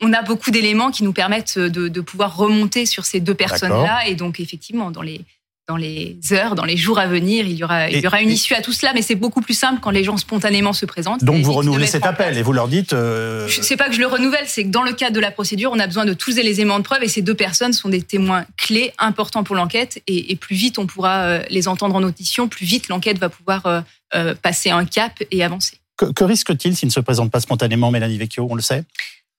on, 0.00 0.12
a 0.12 0.22
beaucoup 0.22 0.50
d'éléments 0.50 0.90
qui 0.90 1.04
nous 1.04 1.12
permettent 1.12 1.58
de, 1.58 2.00
pouvoir 2.00 2.36
remonter 2.36 2.86
sur 2.86 3.04
ces 3.04 3.20
deux 3.20 3.34
personnes-là. 3.34 4.06
Et 4.06 4.14
donc, 4.14 4.40
effectivement, 4.40 4.90
dans 4.90 5.02
les, 5.02 5.20
dans 5.68 5.76
les 5.76 6.18
heures, 6.32 6.54
dans 6.54 6.64
les 6.64 6.78
jours 6.78 6.98
à 6.98 7.06
venir, 7.06 7.46
il 7.46 7.54
y 7.54 7.62
aura, 7.62 7.90
il 7.90 8.00
y 8.00 8.06
aura 8.06 8.22
une 8.22 8.30
issue 8.30 8.54
à 8.54 8.62
tout 8.62 8.72
cela, 8.72 8.92
mais 8.94 9.02
c'est 9.02 9.14
beaucoup 9.14 9.42
plus 9.42 9.52
simple 9.52 9.80
quand 9.82 9.90
les 9.90 10.02
gens 10.02 10.16
spontanément 10.16 10.72
se 10.72 10.86
présentent. 10.86 11.22
Donc 11.22 11.44
vous 11.44 11.52
renouvelez 11.52 11.86
cet 11.86 12.06
appel 12.06 12.38
et 12.38 12.42
vous 12.42 12.54
leur 12.54 12.68
dites. 12.68 12.94
Euh... 12.94 13.46
C'est 13.48 13.76
pas 13.76 13.88
que 13.88 13.94
je 13.94 14.00
le 14.00 14.06
renouvelle, 14.06 14.44
c'est 14.46 14.64
que 14.64 14.70
dans 14.70 14.82
le 14.82 14.94
cadre 14.94 15.14
de 15.14 15.20
la 15.20 15.30
procédure, 15.30 15.70
on 15.74 15.78
a 15.78 15.86
besoin 15.86 16.06
de 16.06 16.14
tous 16.14 16.34
les 16.36 16.48
éléments 16.48 16.78
de 16.78 16.84
preuve 16.84 17.02
et 17.02 17.08
ces 17.08 17.20
deux 17.20 17.34
personnes 17.34 17.74
sont 17.74 17.90
des 17.90 18.00
témoins 18.00 18.46
clés, 18.56 18.92
importants 18.98 19.44
pour 19.44 19.56
l'enquête 19.56 20.02
et, 20.06 20.36
plus 20.36 20.56
vite 20.56 20.78
on 20.78 20.86
pourra 20.86 21.24
euh, 21.24 21.42
les 21.50 21.68
entendre 21.68 21.96
en 21.96 22.02
audition, 22.02 22.48
plus 22.48 22.64
vite 22.64 22.88
l'enquête 22.88 23.18
va 23.18 23.28
pouvoir 23.28 23.84
euh, 24.14 24.34
passer 24.40 24.70
un 24.70 24.86
cap 24.86 25.22
et 25.30 25.44
avancer. 25.44 25.76
Que, 25.98 26.24
risque-t-il 26.24 26.76
s'il 26.76 26.86
ne 26.88 26.92
se 26.92 27.00
présente 27.00 27.30
pas 27.30 27.40
spontanément, 27.40 27.90
Mélanie 27.90 28.18
Vecchio? 28.18 28.46
On 28.48 28.54
le 28.54 28.62
sait? 28.62 28.84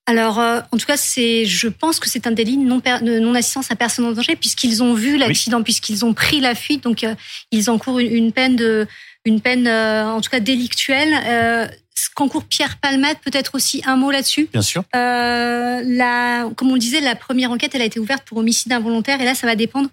Alors, 0.09 0.39
euh, 0.39 0.59
en 0.71 0.77
tout 0.77 0.87
cas, 0.87 0.97
c'est, 0.97 1.45
je 1.45 1.67
pense 1.67 1.99
que 1.99 2.09
c'est 2.09 2.25
un 2.25 2.31
délit 2.31 2.57
de 2.57 2.63
non, 2.63 2.81
non 3.21 3.35
assistance 3.35 3.69
à 3.69 3.75
personne 3.75 4.05
en 4.05 4.11
danger, 4.11 4.35
puisqu'ils 4.35 4.81
ont 4.81 4.95
vu 4.95 5.17
l'accident, 5.17 5.61
puisqu'ils 5.61 6.03
ont 6.03 6.15
pris 6.15 6.39
la 6.39 6.55
fuite, 6.55 6.83
donc 6.83 7.03
euh, 7.03 7.13
ils 7.51 7.69
encourent 7.69 7.99
une, 7.99 8.11
une, 8.11 8.31
peine 8.31 8.55
de, 8.55 8.87
une 9.23 9.39
peine, 9.39 9.67
euh, 9.67 10.07
en 10.07 10.19
tout 10.19 10.31
cas 10.31 10.39
délictuelle. 10.39 11.69
Ce 11.93 12.07
qu'encourt 12.15 12.45
Pierre 12.45 12.77
Palmade, 12.77 13.17
peut-être 13.23 13.53
aussi 13.53 13.83
un 13.85 13.97
mot 13.97 14.09
là-dessus. 14.09 14.49
Bien 14.51 14.63
sûr. 14.63 14.83
la, 14.93 16.49
comme 16.55 16.71
on 16.71 16.73
le 16.73 16.79
disait, 16.79 17.01
la 17.01 17.15
première 17.15 17.51
enquête, 17.51 17.75
elle 17.75 17.83
a 17.83 17.85
été 17.85 17.99
ouverte 17.99 18.23
pour 18.25 18.39
homicide 18.39 18.73
involontaire, 18.73 19.21
et 19.21 19.25
là, 19.25 19.35
ça 19.35 19.45
va 19.45 19.55
dépendre 19.55 19.89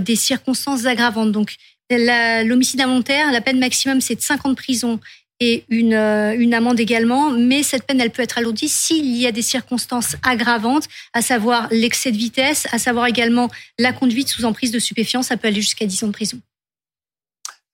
des 0.00 0.16
circonstances 0.16 0.86
aggravantes. 0.86 1.30
Donc, 1.30 1.54
l'homicide 1.90 2.80
involontaire, 2.80 3.30
la 3.30 3.40
peine 3.40 3.60
maximum, 3.60 4.00
c'est 4.00 4.16
de 4.16 4.20
5 4.20 4.46
ans 4.46 4.48
de 4.48 4.54
prison 4.54 4.98
et 5.40 5.64
une, 5.70 5.94
euh, 5.94 6.36
une 6.38 6.54
amende 6.54 6.78
également, 6.78 7.30
mais 7.30 7.62
cette 7.62 7.84
peine, 7.84 8.00
elle 8.00 8.10
peut 8.10 8.22
être 8.22 8.38
alourdie 8.38 8.68
s'il 8.68 9.16
y 9.16 9.26
a 9.26 9.32
des 9.32 9.42
circonstances 9.42 10.16
aggravantes, 10.22 10.84
à 11.14 11.22
savoir 11.22 11.66
l'excès 11.70 12.12
de 12.12 12.16
vitesse, 12.18 12.66
à 12.72 12.78
savoir 12.78 13.06
également 13.06 13.50
la 13.78 13.92
conduite 13.92 14.28
sous 14.28 14.44
emprise 14.44 14.70
de 14.70 14.78
stupéfiants, 14.78 15.22
ça 15.22 15.36
peut 15.36 15.48
aller 15.48 15.62
jusqu'à 15.62 15.86
10 15.86 16.04
ans 16.04 16.08
de 16.08 16.12
prison. 16.12 16.40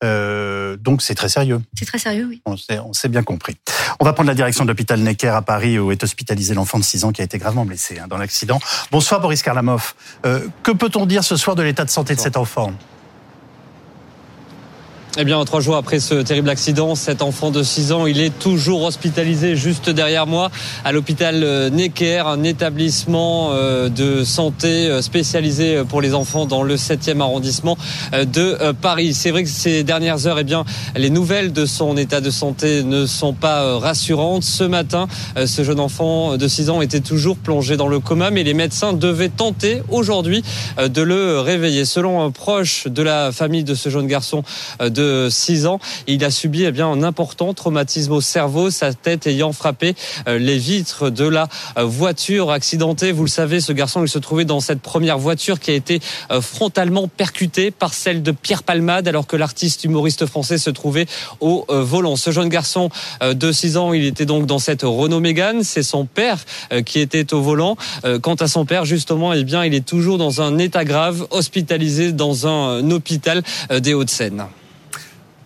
Euh, 0.05 0.77
donc 0.77 1.01
c'est 1.01 1.15
très 1.15 1.29
sérieux. 1.29 1.61
C'est 1.77 1.87
très 1.87 1.99
sérieux, 1.99 2.27
oui. 2.29 2.43
On 2.45 2.93
s'est 2.93 3.09
bien 3.09 3.23
compris. 3.23 3.57
On 3.99 4.05
va 4.05 4.13
prendre 4.13 4.29
la 4.29 4.35
direction 4.35 4.65
de 4.65 4.69
l'hôpital 4.69 5.01
Necker 5.01 5.29
à 5.29 5.43
Paris 5.43 5.79
où 5.79 5.91
est 5.91 6.03
hospitalisé 6.03 6.55
l'enfant 6.55 6.79
de 6.79 6.85
6 6.85 7.05
ans 7.05 7.13
qui 7.13 7.23
a 7.23 7.25
été 7.25 7.39
gravement 7.39 7.65
blessé 7.65 7.99
hein, 7.99 8.07
dans 8.07 8.19
l'accident. 8.19 8.61
Bonsoir 8.91 9.21
Boris 9.21 9.43
Karlamov. 9.43 9.95
Euh, 10.27 10.47
que 10.63 10.71
peut-on 10.71 11.07
dire 11.07 11.25
ce 11.25 11.37
soir 11.37 11.57
de 11.57 11.63
l'état 11.63 11.85
de 11.85 11.91
santé 11.91 12.15
de 12.15 12.21
cet 12.21 12.37
enfant? 12.37 12.75
Eh 15.19 15.25
bien, 15.25 15.43
trois 15.47 15.61
jours 15.61 15.77
après 15.77 15.99
ce 15.99 16.17
terrible 16.17 16.51
accident, 16.51 16.95
cet 16.95 17.23
enfant 17.23 17.51
de 17.51 17.63
6 17.63 17.93
ans, 17.93 18.07
il 18.07 18.21
est 18.21 18.39
toujours 18.39 18.83
hospitalisé 18.83 19.57
juste 19.57 19.89
derrière 19.89 20.27
moi 20.27 20.51
à 20.85 20.93
l'hôpital 20.93 21.43
euh, 21.43 21.71
Necker, 21.71 22.27
un 22.27 22.43
établissement 22.43 23.53
euh, 23.53 23.89
de 23.89 24.25
santé 24.25 24.89
euh, 24.89 25.01
spécialisé 25.01 25.83
pour 25.89 26.03
les 26.03 26.13
enfants 26.13 26.45
dans 26.45 26.63
le 26.63 26.77
7e 26.77 27.21
arrondissement 27.21 27.79
de 28.13 28.73
Paris. 28.73 29.15
C'est 29.15 29.31
vrai 29.31 29.45
que 29.45 29.49
ces 29.49 29.85
dernières 29.85 30.27
heures, 30.27 30.39
eh 30.39 30.45
bien, 30.45 30.65
les 30.97 31.09
nouvelles 31.09 31.53
de 31.53 31.65
son 31.65 31.97
état 31.97 32.21
de 32.21 32.31
santé 32.31 32.83
ne 32.83 33.07
sont 33.07 33.33
pas 33.33 33.79
rassurantes. 33.79 34.45
Ce 34.45 34.65
matin, 34.65 35.07
ce 35.45 35.65
jeune 35.65 35.81
enfant 35.81 36.37
de 36.37 36.49
6 36.49 36.71
ans 36.71 36.83
était 36.83 37.01
toujours 37.01 37.37
plongé 37.37 37.77
dans 37.77 37.89
le 37.89 38.01
coma, 38.01 38.31
mais 38.31 38.43
les 38.43 38.55
médecins 38.55 38.93
devaient 38.93 39.29
tenter 39.29 39.83
aujourd'hui 39.89 40.43
de 40.79 41.03
le 41.03 41.41
réveiller. 41.41 41.85
Selon 41.85 42.23
un 42.23 42.31
proche 42.31 42.87
de 42.87 43.03
la 43.03 43.33
famille 43.33 43.65
de 43.65 43.75
ce 43.75 43.89
jeune 43.89 44.07
garçon 44.07 44.43
de 44.81 45.06
6 45.31 45.67
ans. 45.67 45.79
Il 46.07 46.25
a 46.25 46.31
subi 46.31 46.65
eh 46.65 46.73
bien, 46.73 46.89
un 46.89 47.03
important 47.03 47.55
traumatisme 47.55 48.13
au 48.13 48.21
cerveau, 48.21 48.71
sa 48.71 48.93
tête 48.93 49.27
ayant 49.27 49.53
frappé 49.53 49.95
euh, 50.29 50.39
les 50.39 50.59
vitres 50.59 51.11
de 51.11 51.27
la 51.27 51.49
euh, 51.79 51.85
voiture 51.85 52.51
accidentée. 52.51 53.13
Vous 53.13 53.25
le 53.25 53.31
savez, 53.31 53.61
ce 53.61 53.73
garçon, 53.73 54.03
il 54.03 54.09
se 54.09 54.19
trouvait 54.19 54.45
dans 54.45 54.61
cette 54.61 54.81
première 54.81 55.19
voiture 55.19 55.61
qui 55.61 55.71
a 55.71 55.75
été 55.75 56.01
euh, 56.31 56.41
frontalement 56.41 57.09
percutée 57.09 57.71
par 57.71 57.95
celle 57.95 58.23
de 58.23 58.33
Pierre 58.33 58.63
Palmade, 58.63 59.09
alors 59.09 59.27
que 59.27 59.37
l'artiste 59.37 59.85
humoriste 59.85 60.27
français 60.27 60.59
se 60.59 60.71
trouvait 60.71 61.07
au 61.41 61.67
volant. 61.69 62.17
Ce 62.17 62.31
jeune 62.31 62.49
garçon 62.49 62.91
de 63.23 63.53
6 63.53 63.77
ans, 63.77 63.93
il 63.93 64.05
était 64.05 64.27
donc 64.27 64.47
dans 64.47 64.59
cette 64.59 64.83
Renault 64.83 65.21
Mégane. 65.21 65.63
C'est 65.63 65.83
son 65.83 66.07
père 66.07 66.39
qui 66.85 67.01
était 67.01 67.35
au 67.35 67.41
volant. 67.41 67.77
Quant 68.23 68.35
à 68.35 68.49
son 68.49 68.65
père, 68.65 68.85
justement, 68.85 69.33
eh 69.33 69.45
bien, 69.45 69.65
il 69.65 69.75
est 69.75 69.85
toujours 69.85 70.19
dans 70.19 70.41
un 70.41 70.59
état 70.59 70.85
grave, 70.85 71.27
hospitalisé 71.31 72.13
dans 72.13 72.47
un 72.47 72.91
hôpital 72.91 73.43
des 73.71 73.95
Hauts-de-Seine. 73.95 74.47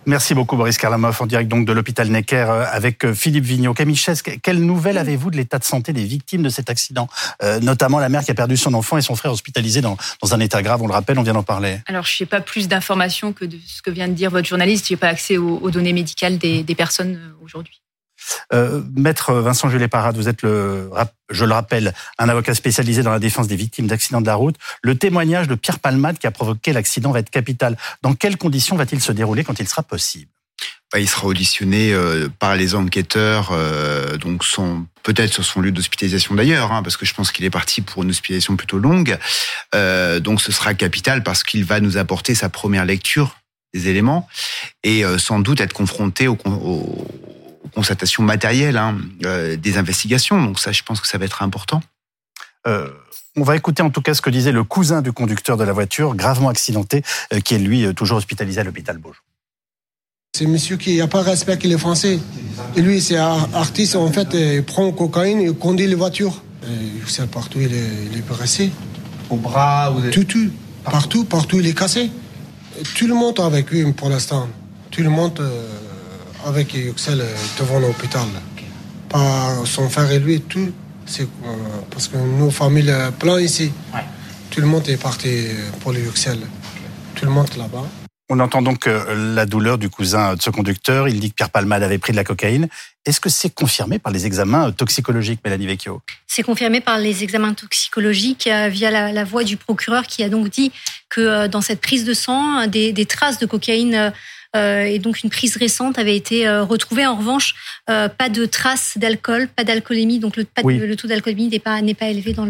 Merci 0.07 0.33
beaucoup 0.33 0.57
Boris 0.57 0.79
Karlamov 0.79 1.21
en 1.21 1.27
direct 1.27 1.47
donc 1.47 1.67
de 1.67 1.71
l'hôpital 1.71 2.09
Necker 2.09 2.47
euh, 2.49 2.65
avec 2.71 3.05
euh, 3.05 3.13
Philippe 3.13 3.43
Vigneault. 3.43 3.75
Camille 3.75 3.95
Chesque, 3.95 4.39
quelle 4.41 4.59
nouvelle 4.59 4.97
avez-vous 4.97 5.29
de 5.29 5.37
l'état 5.37 5.59
de 5.59 5.63
santé 5.63 5.93
des 5.93 6.03
victimes 6.03 6.41
de 6.41 6.49
cet 6.49 6.71
accident 6.71 7.07
euh, 7.43 7.59
Notamment 7.59 7.99
la 7.99 8.09
mère 8.09 8.23
qui 8.23 8.31
a 8.31 8.33
perdu 8.33 8.57
son 8.57 8.73
enfant 8.73 8.97
et 8.97 9.03
son 9.03 9.15
frère 9.15 9.31
hospitalisés 9.31 9.81
dans, 9.81 9.97
dans 10.21 10.33
un 10.33 10.39
état 10.39 10.63
grave, 10.63 10.81
on 10.81 10.87
le 10.87 10.93
rappelle, 10.93 11.19
on 11.19 11.23
vient 11.23 11.33
d'en 11.33 11.43
parler. 11.43 11.79
Alors 11.85 12.05
je 12.05 12.23
n'ai 12.23 12.27
pas 12.27 12.41
plus 12.41 12.67
d'informations 12.67 13.31
que 13.31 13.45
de 13.45 13.59
ce 13.63 13.83
que 13.83 13.91
vient 13.91 14.07
de 14.07 14.13
dire 14.13 14.31
votre 14.31 14.47
journaliste, 14.47 14.87
je 14.87 14.93
n'ai 14.93 14.97
pas 14.97 15.09
accès 15.09 15.37
aux, 15.37 15.69
données 15.69 15.93
médicales 15.93 16.39
des, 16.39 16.63
des 16.63 16.75
personnes 16.75 17.19
aujourd'hui. 17.43 17.81
Euh, 18.53 18.81
Maître 18.95 19.33
Vincent 19.33 19.69
Jules 19.69 19.87
Parade, 19.89 20.15
vous 20.17 20.27
êtes 20.27 20.41
le, 20.41 20.89
je 21.29 21.45
le 21.45 21.53
rappelle, 21.53 21.93
un 22.17 22.29
avocat 22.29 22.53
spécialisé 22.53 23.03
dans 23.03 23.11
la 23.11 23.19
défense 23.19 23.47
des 23.47 23.55
victimes 23.55 23.87
d'accidents 23.87 24.21
de 24.21 24.25
la 24.25 24.35
route. 24.35 24.55
Le 24.81 24.97
témoignage 24.97 25.47
de 25.47 25.55
Pierre 25.55 25.79
Palmade 25.79 26.17
qui 26.17 26.27
a 26.27 26.31
provoqué 26.31 26.73
l'accident 26.73 27.11
va 27.11 27.19
être 27.19 27.29
capital. 27.29 27.77
Dans 28.01 28.13
quelles 28.13 28.37
conditions 28.37 28.75
va-t-il 28.75 29.01
se 29.01 29.11
dérouler 29.11 29.43
quand 29.43 29.59
il 29.59 29.67
sera 29.67 29.83
possible? 29.83 30.31
Bah, 30.91 30.99
il 30.99 31.07
sera 31.07 31.25
auditionné 31.27 31.93
euh, 31.93 32.27
par 32.39 32.55
les 32.55 32.75
enquêteurs, 32.75 33.49
euh, 33.53 34.17
donc 34.17 34.43
peut-être 35.03 35.33
sur 35.33 35.45
son 35.45 35.61
lieu 35.61 35.71
d'hospitalisation 35.71 36.35
d'ailleurs, 36.35 36.73
hein, 36.73 36.83
parce 36.83 36.97
que 36.97 37.05
je 37.05 37.13
pense 37.13 37.31
qu'il 37.31 37.45
est 37.45 37.49
parti 37.49 37.81
pour 37.81 38.03
une 38.03 38.09
hospitalisation 38.09 38.57
plutôt 38.57 38.77
longue. 38.77 39.17
Donc 39.73 40.41
ce 40.41 40.51
sera 40.51 40.73
capital 40.73 41.23
parce 41.23 41.43
qu'il 41.43 41.63
va 41.63 41.79
nous 41.79 41.97
apporter 41.97 42.35
sa 42.35 42.49
première 42.49 42.85
lecture 42.85 43.37
des 43.73 43.87
éléments 43.87 44.27
et 44.83 45.03
sans 45.17 45.39
doute 45.39 45.61
être 45.61 45.71
confronté 45.71 46.27
aux, 47.63 47.67
constatations 47.69 48.23
matérielles 48.23 48.77
hein, 48.77 48.97
des 49.57 49.77
investigations. 49.77 50.41
Donc 50.41 50.59
ça, 50.59 50.71
je 50.71 50.83
pense 50.83 51.01
que 51.01 51.07
ça 51.07 51.17
va 51.17 51.25
être 51.25 51.43
important. 51.43 51.81
on 52.65 53.43
va 53.43 53.55
écouter 53.55 53.81
en 53.81 53.89
tout 53.89 54.01
cas 54.01 54.13
ce 54.13 54.21
que 54.21 54.29
disait 54.29 54.51
le 54.51 54.63
cousin 54.63 55.01
du 55.01 55.11
conducteur 55.11 55.57
de 55.57 55.63
la 55.63 55.73
voiture, 55.73 56.15
gravement 56.15 56.49
accidenté, 56.49 57.03
qui 57.43 57.55
est 57.55 57.59
lui 57.59 57.93
toujours 57.95 58.17
hospitalisé 58.17 58.61
à 58.61 58.63
l'hôpital 58.63 58.97
Beaujon. 58.97 59.19
C'est 60.33 60.45
monsieur 60.45 60.77
qui 60.77 60.97
n'a 60.97 61.07
pas 61.07 61.21
respecté 61.23 61.67
les 61.67 61.77
Français. 61.77 62.17
Et 62.77 62.81
lui, 62.81 63.01
c'est 63.01 63.17
artiste, 63.17 63.97
en 63.97 64.11
fait, 64.11 64.29
il 64.33 64.63
prend 64.63 64.89
cocaïne 64.91 65.41
et 65.41 65.53
conduit 65.53 65.87
les 65.87 65.95
voitures. 65.95 66.41
Et 66.63 67.09
sais, 67.09 67.27
partout, 67.27 67.59
il 67.59 67.73
est, 67.73 67.89
il 68.11 68.17
est 68.17 68.21
blessé. 68.21 68.71
Au 69.29 69.35
bras 69.35 69.91
ou 69.91 70.09
Tout, 70.09 70.23
tout. 70.23 70.49
Partout, 70.83 71.25
partout, 71.25 71.59
il 71.59 71.67
est 71.67 71.77
cassé. 71.77 72.09
tout 72.95 73.07
le 73.07 73.13
monde 73.13 73.39
avec 73.41 73.69
lui 73.71 73.91
pour 73.91 74.09
l'instant. 74.09 74.47
Tout 74.89 75.03
le 75.03 75.09
monde 75.09 75.39
euh, 75.39 75.67
avec 76.45 76.73
Yuxel 76.73 77.21
euh, 77.21 77.35
devant 77.59 77.79
l'hôpital. 77.79 78.27
Pas 79.09 79.65
son 79.65 79.89
frère 79.89 80.11
et 80.11 80.19
lui, 80.19 80.41
tout. 80.41 80.71
C'est 81.05 81.23
euh, 81.23 81.27
parce 81.89 82.07
que 82.07 82.17
nos 82.17 82.51
familles 82.51 82.93
plein 83.19 83.39
ici. 83.39 83.71
Tout 84.49 84.61
le 84.61 84.67
monde 84.67 84.87
est 84.89 85.01
parti 85.01 85.47
pour 85.81 85.93
le 85.93 85.99
Yuxel. 85.99 86.39
Tout 87.15 87.25
le 87.25 87.31
monde 87.31 87.49
là-bas. 87.57 87.85
On 88.33 88.39
entend 88.39 88.61
donc 88.61 88.87
euh, 88.87 89.33
la 89.35 89.45
douleur 89.45 89.77
du 89.77 89.89
cousin 89.89 90.35
de 90.35 90.41
ce 90.41 90.49
conducteur. 90.49 91.09
Il 91.09 91.19
dit 91.19 91.31
que 91.31 91.35
Pierre 91.35 91.49
Palmade 91.49 91.83
avait 91.83 91.97
pris 91.97 92.13
de 92.13 92.17
la 92.17 92.23
cocaïne. 92.23 92.69
Est-ce 93.05 93.19
que 93.19 93.27
c'est 93.27 93.53
confirmé 93.53 93.99
par 93.99 94.13
les 94.13 94.25
examens 94.25 94.71
toxicologiques, 94.71 95.41
Mélanie 95.43 95.65
Vecchio? 95.65 96.01
C'est 96.27 96.43
confirmé 96.43 96.79
par 96.79 96.97
les 96.97 97.23
examens 97.23 97.53
toxicologiques 97.53 98.47
euh, 98.47 98.69
via 98.69 98.89
la, 98.89 99.23
voix 99.25 99.43
du 99.43 99.57
procureur 99.57 100.07
qui 100.07 100.23
a 100.23 100.29
donc 100.29 100.49
dit 100.49 100.71
que 101.09 101.19
euh, 101.19 101.47
dans 101.49 101.59
cette 101.59 101.81
prise 101.81 102.05
de 102.05 102.13
sang, 102.13 102.67
des, 102.67 102.93
des 102.93 103.05
traces 103.05 103.37
de 103.37 103.45
cocaïne 103.45 103.95
euh, 103.95 104.11
et 104.55 104.99
donc 104.99 105.23
une 105.23 105.29
prise 105.29 105.57
récente 105.57 105.97
avait 105.97 106.15
été 106.15 106.47
euh, 106.47 106.63
retrouvée. 106.63 107.05
En 107.05 107.15
revanche, 107.15 107.55
euh, 107.89 108.09
pas 108.09 108.29
de 108.29 108.45
traces 108.45 108.97
d'alcool, 108.97 109.47
pas 109.47 109.63
d'alcoolémie, 109.63 110.19
donc 110.19 110.35
le, 110.35 110.45
le 110.63 110.95
taux 110.95 111.07
d'alcoolémie 111.07 111.47
n'est 111.47 111.59
pas 111.59 111.81
n'est 111.81 111.93
pas 111.93 112.07
élevé 112.07 112.33
dans 112.33 112.47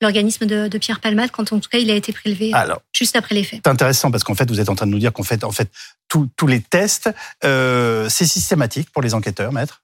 l'organisme 0.00 0.46
de, 0.46 0.68
de, 0.68 0.78
Pierre 0.78 1.00
Palmade 1.00 1.30
quand 1.30 1.52
en 1.52 1.60
tout 1.60 1.68
cas 1.68 1.78
il 1.78 1.90
a 1.90 1.94
été 1.94 2.12
prélevé 2.12 2.52
juste 2.92 3.16
après 3.16 3.34
les 3.34 3.44
faits. 3.44 3.60
C'est 3.64 3.70
intéressant 3.70 4.10
parce 4.10 4.24
qu'en 4.24 4.34
fait 4.34 4.48
vous 4.50 4.60
êtes 4.60 4.68
en 4.68 4.74
train 4.74 4.86
de 4.86 4.92
nous 4.92 4.98
dire 4.98 5.12
qu'en 5.12 5.22
fait 5.22 5.44
en 5.44 5.52
fait 5.52 5.70
tous 6.08 6.46
les 6.46 6.60
tests 6.60 7.10
c'est 7.42 8.26
systématique 8.26 8.90
pour 8.90 9.02
les 9.02 9.14
enquêteurs, 9.14 9.52
maître? 9.52 9.82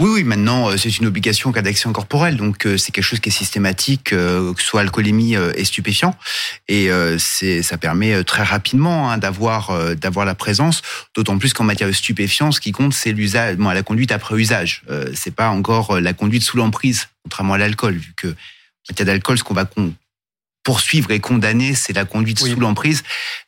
Oui, 0.00 0.08
oui, 0.08 0.24
maintenant, 0.24 0.70
euh, 0.70 0.78
c'est 0.78 0.96
une 0.96 1.04
obligation 1.04 1.50
en 1.50 1.52
cas 1.52 1.60
d'accident 1.60 1.92
corporel. 1.92 2.38
Donc, 2.38 2.64
euh, 2.66 2.78
c'est 2.78 2.90
quelque 2.90 3.04
chose 3.04 3.20
qui 3.20 3.28
est 3.28 3.32
systématique, 3.32 4.14
euh, 4.14 4.54
que 4.54 4.62
ce 4.62 4.66
soit 4.66 4.80
alcoolémie 4.80 5.34
et 5.34 5.64
stupéfiant. 5.66 6.16
Et 6.68 6.88
c'est, 7.18 7.62
ça 7.62 7.76
permet 7.76 8.24
très 8.24 8.42
rapidement 8.42 9.10
hein, 9.10 9.18
d'avoir, 9.18 9.94
d'avoir 9.96 10.24
la 10.24 10.34
présence. 10.34 10.80
D'autant 11.14 11.36
plus 11.36 11.52
qu'en 11.52 11.64
matière 11.64 11.88
de 11.88 11.92
stupéfiants, 11.92 12.50
ce 12.50 12.60
qui 12.60 12.72
compte, 12.72 12.94
c'est 12.94 13.12
l'usage, 13.12 13.56
bon, 13.56 13.68
la 13.68 13.82
conduite 13.82 14.12
après 14.12 14.36
usage. 14.36 14.82
c'est 15.14 15.34
pas 15.34 15.48
encore 15.48 16.00
la 16.00 16.12
conduite 16.12 16.42
sous 16.42 16.56
l'emprise, 16.56 17.08
contrairement 17.22 17.54
à 17.54 17.58
l'alcool, 17.58 17.96
vu 17.96 18.14
que 18.16 18.28
en 18.28 18.34
matière 18.90 19.06
d'alcool, 19.06 19.38
ce 19.38 19.44
qu'on 19.44 19.54
va 19.54 19.68
poursuivre 20.62 21.10
et 21.10 21.20
condamner, 21.20 21.74
c'est 21.74 21.92
la 21.92 22.04
conduite 22.04 22.38
sous 22.38 22.60
l'emprise. 22.60 23.02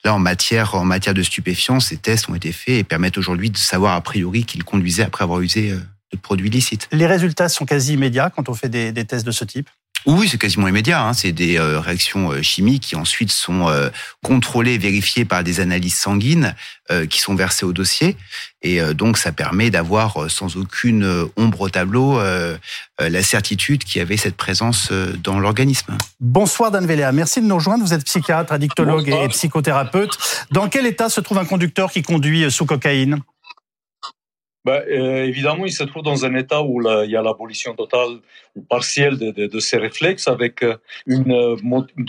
Là, 0.05 0.15
en 0.15 0.19
matière, 0.19 0.75
en 0.75 0.85
matière 0.85 1.15
de 1.15 1.23
stupéfiants, 1.23 1.81
ces 1.81 1.97
tests 1.97 2.29
ont 2.29 2.35
été 2.35 2.53
faits 2.53 2.75
et 2.75 2.85
permettent 2.85 3.19
aujourd'hui 3.19 3.51
de 3.51 3.57
savoir 3.57 3.95
a 3.95 4.01
priori 4.01 4.45
qu'il 4.45 4.65
conduisait 4.65 5.05
après 5.05 5.25
avoir 5.25 5.41
usé 5.41 5.75
de 6.13 6.19
produits 6.19 6.51
licites. 6.51 6.89
Les 6.93 7.07
résultats 7.07 7.49
sont 7.49 7.65
quasi 7.65 7.95
immédiats 7.95 8.31
quand 8.35 8.49
on 8.49 8.55
fait 8.55 8.69
des, 8.69 8.93
tests 9.05 9.27
de 9.27 9.33
ce 9.33 9.45
type? 9.45 9.69
Oui, 10.07 10.29
c'est 10.29 10.39
quasiment 10.39 10.67
immédiat. 10.67 11.01
Hein. 11.01 11.13
C'est 11.13 11.33
des 11.33 11.59
euh, 11.59 11.79
réactions 11.79 12.33
euh, 12.33 12.43
chimiques 12.43 12.83
qui 12.83 12.97
ensuite 12.97 13.31
sont 13.31 13.69
euh, 13.69 13.89
contrôlées, 14.25 14.77
vérifiées 14.77 15.25
par 15.25 15.45
des 15.45 15.61
analyses 15.61 15.97
sanguines 15.97 16.55
qui 17.09 17.21
sont 17.21 17.35
versées 17.35 17.65
au 17.65 17.73
dossier. 17.73 18.19
Et 18.61 18.79
donc, 18.93 19.17
ça 19.17 19.33
permet 19.33 19.71
d'avoir 19.71 20.31
sans 20.31 20.59
aucune 20.59 21.27
ombre 21.39 21.63
au 21.63 21.71
tableau 21.71 22.21
la 22.99 23.23
certitude 23.23 23.83
qu'il 23.83 24.01
y 24.01 24.03
avait 24.03 24.19
cette 24.19 24.37
présence 24.37 24.93
dans 25.25 25.39
l'organisme. 25.39 25.97
Bonsoir 26.21 26.71
Dan 26.71 26.85
Véléa, 26.85 27.11
merci 27.13 27.41
de 27.41 27.47
nous 27.47 27.55
rejoindre. 27.55 27.83
Vous 27.83 27.95
êtes 27.95 28.05
psychiatre, 28.05 28.53
addictologue 28.53 29.09
et 29.09 29.29
psychothérapeute. 29.29 30.19
Dans 30.51 30.69
quel 30.69 30.85
état 30.85 31.09
se 31.09 31.23
trouve 31.23 31.39
un 31.39 31.47
conducteur 31.47 31.91
qui 31.91 32.03
conduit 32.03 32.51
sous 32.51 32.67
cocaïne? 32.67 33.23
Ben, 34.65 34.81
euh, 34.89 35.25
évidemment, 35.25 35.67
il 35.67 35.73
se 35.73 35.83
trouve 35.83 36.03
dans 36.05 36.25
un 36.25 36.35
état 36.37 36.63
où 36.63 36.81
il 36.81 37.11
y 37.11 37.17
a 37.17 37.23
l'abolition 37.23 37.75
totale 37.75 38.19
ou 38.55 38.63
partielle 38.63 39.19
de, 39.19 39.31
de, 39.33 39.47
de, 39.47 39.61
ses 39.61 39.77
réflexes, 39.77 40.29
avec 40.29 40.63
euh, 40.63 40.77
une 41.07 41.33
euh, 41.33 41.57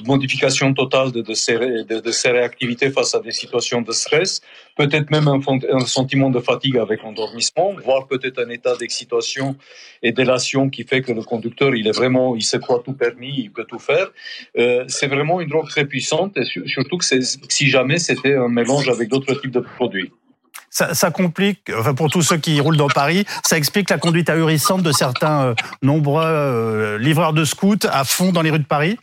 modification 0.05 0.73
totale 0.73 1.11
de, 1.11 1.21
de, 1.21 1.33
ses, 1.33 1.57
de, 1.57 2.31
réactivités 2.31 2.91
face 2.91 3.15
à 3.15 3.21
des 3.21 3.31
situations 3.31 3.81
de 3.81 3.91
stress, 3.91 4.41
peut-être 4.75 5.09
même 5.09 5.27
un, 5.27 5.39
un, 5.71 5.85
sentiment 5.85 6.29
de 6.29 6.39
fatigue 6.39 6.77
avec 6.77 7.03
endormissement, 7.03 7.73
voire 7.83 8.07
peut-être 8.07 8.39
un 8.39 8.49
état 8.49 8.75
d'excitation 8.75 9.55
et 10.03 10.11
d'élation 10.11 10.69
qui 10.69 10.83
fait 10.83 11.01
que 11.01 11.11
le 11.11 11.23
conducteur, 11.23 11.73
il 11.73 11.87
est 11.87 11.95
vraiment, 11.95 12.35
il 12.35 12.43
se 12.43 12.57
croit 12.57 12.83
tout 12.85 12.93
permis, 12.93 13.33
il 13.35 13.51
peut 13.51 13.65
tout 13.65 13.79
faire. 13.79 14.11
Euh, 14.57 14.83
c'est 14.87 15.07
vraiment 15.07 15.41
une 15.41 15.49
drogue 15.49 15.69
très 15.69 15.85
puissante, 15.85 16.37
et 16.37 16.45
surtout 16.67 16.97
que 16.97 17.05
si 17.05 17.67
jamais 17.67 17.97
c'était 17.97 18.35
un 18.35 18.49
mélange 18.49 18.89
avec 18.89 19.09
d'autres 19.09 19.33
types 19.35 19.51
de 19.51 19.61
produits 19.61 20.11
ça, 20.73 21.11
complique, 21.11 21.71
enfin 21.77 21.93
pour 21.93 22.09
tous 22.09 22.23
ceux 22.23 22.37
qui 22.37 22.59
roulent 22.59 22.77
dans 22.77 22.87
Paris, 22.87 23.25
ça 23.43 23.57
explique 23.57 23.89
la 23.89 23.99
conduite 23.99 24.29
ahurissante 24.29 24.81
de 24.81 24.91
certains 24.91 25.43
euh, 25.43 25.55
nombreux 25.83 26.25
euh, 26.25 26.97
livreurs 26.97 27.33
de 27.33 27.45
scouts 27.45 27.85
à 27.89 28.03
fond 28.03 28.31
dans 28.31 28.41
les 28.41 28.49
rues 28.49 28.59
de 28.59 28.65
Paris 28.65 28.97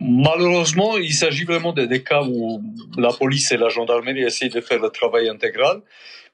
Malheureusement, 0.00 0.98
il 0.98 1.12
s'agit 1.12 1.44
vraiment 1.44 1.72
des, 1.72 2.02
cas 2.02 2.22
où 2.22 2.62
la 2.96 3.12
police 3.12 3.50
et 3.50 3.56
la 3.56 3.68
gendarmerie 3.68 4.22
essayent 4.22 4.50
de 4.50 4.60
faire 4.60 4.80
le 4.80 4.90
travail 4.90 5.28
intégral. 5.28 5.80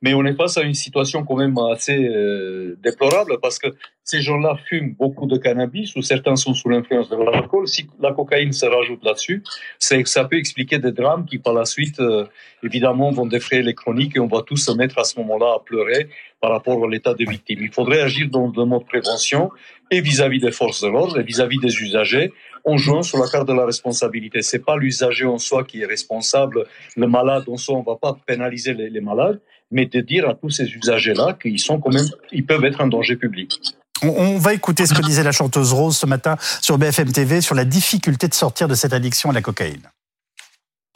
Mais 0.02 0.14
on 0.14 0.24
est 0.24 0.34
face 0.34 0.56
à 0.56 0.62
une 0.62 0.74
situation 0.74 1.24
quand 1.24 1.36
même 1.36 1.56
assez 1.72 1.96
euh, 1.96 2.76
déplorable 2.82 3.38
parce 3.40 3.58
que 3.58 3.68
ces 4.04 4.20
gens-là 4.20 4.56
fument 4.68 4.94
beaucoup 4.94 5.26
de 5.26 5.38
cannabis 5.38 5.96
ou 5.96 6.02
certains 6.02 6.36
sont 6.36 6.52
sous 6.52 6.68
l'influence 6.68 7.08
de 7.08 7.16
l'alcool. 7.16 7.66
Si 7.66 7.86
la 8.00 8.12
cocaïne 8.12 8.52
se 8.52 8.66
rajoute 8.66 9.02
là-dessus, 9.02 9.42
ça 9.78 10.24
peut 10.24 10.36
expliquer 10.36 10.78
des 10.78 10.92
drames 10.92 11.24
qui 11.24 11.38
par 11.38 11.54
la 11.54 11.64
suite, 11.64 12.00
euh, 12.00 12.26
évidemment, 12.62 13.10
vont 13.10 13.26
défrayer 13.26 13.62
les 13.62 13.74
chroniques 13.74 14.16
et 14.16 14.20
on 14.20 14.26
va 14.26 14.42
tous 14.42 14.58
se 14.58 14.72
mettre 14.72 14.98
à 14.98 15.04
ce 15.04 15.18
moment-là 15.20 15.54
à 15.56 15.64
pleurer 15.64 16.08
par 16.40 16.50
rapport 16.50 16.84
à 16.84 16.88
l'état 16.88 17.14
des 17.14 17.24
victimes. 17.24 17.60
Il 17.62 17.72
faudrait 17.72 18.02
agir 18.02 18.28
dans 18.28 18.52
le 18.54 18.64
mode 18.66 18.84
prévention 18.84 19.50
et 19.90 20.02
vis-à-vis 20.02 20.40
des 20.40 20.50
forces 20.50 20.82
de 20.82 20.88
l'ordre 20.88 21.18
et 21.18 21.22
vis-à-vis 21.22 21.58
des 21.58 21.74
usagers 21.82 22.32
en 22.64 22.76
jouant 22.76 23.02
sur 23.02 23.18
la 23.18 23.28
carte 23.28 23.48
de 23.48 23.54
la 23.54 23.64
responsabilité. 23.64 24.42
C'est 24.42 24.64
pas 24.64 24.76
l'usager 24.76 25.24
en 25.24 25.38
soi 25.38 25.64
qui 25.64 25.82
est 25.82 25.86
responsable, 25.86 26.66
le 26.96 27.06
malade 27.06 27.44
en 27.48 27.56
soi, 27.56 27.76
on 27.76 27.82
va 27.82 27.96
pas 27.96 28.16
pénaliser 28.26 28.74
les 28.74 29.00
malades, 29.00 29.40
mais 29.75 29.87
de 29.87 30.00
dire 30.00 30.26
à 30.28 30.35
tous 30.35 30.50
ces 30.50 30.64
usagers-là 30.64 31.37
qu'ils 31.43 31.59
sont 31.59 31.78
quand 31.78 31.93
même, 31.93 32.09
ils 32.33 32.47
peuvent 32.47 32.64
être 32.64 32.81
un 32.81 32.87
danger 32.87 33.16
public. 33.16 33.61
On 34.02 34.38
va 34.38 34.54
écouter 34.54 34.87
ce 34.87 34.95
que 34.95 35.02
disait 35.02 35.23
la 35.23 35.33
chanteuse 35.33 35.73
Rose 35.73 35.97
ce 35.97 36.07
matin 36.07 36.37
sur 36.62 36.78
BFM 36.78 37.12
TV 37.12 37.40
sur 37.40 37.54
la 37.54 37.64
difficulté 37.64 38.28
de 38.28 38.35
sortir 38.35 38.69
de 38.69 38.75
cette 38.75 38.93
addiction 38.93 39.31
à 39.31 39.33
la 39.33 39.43
cocaïne. 39.43 39.83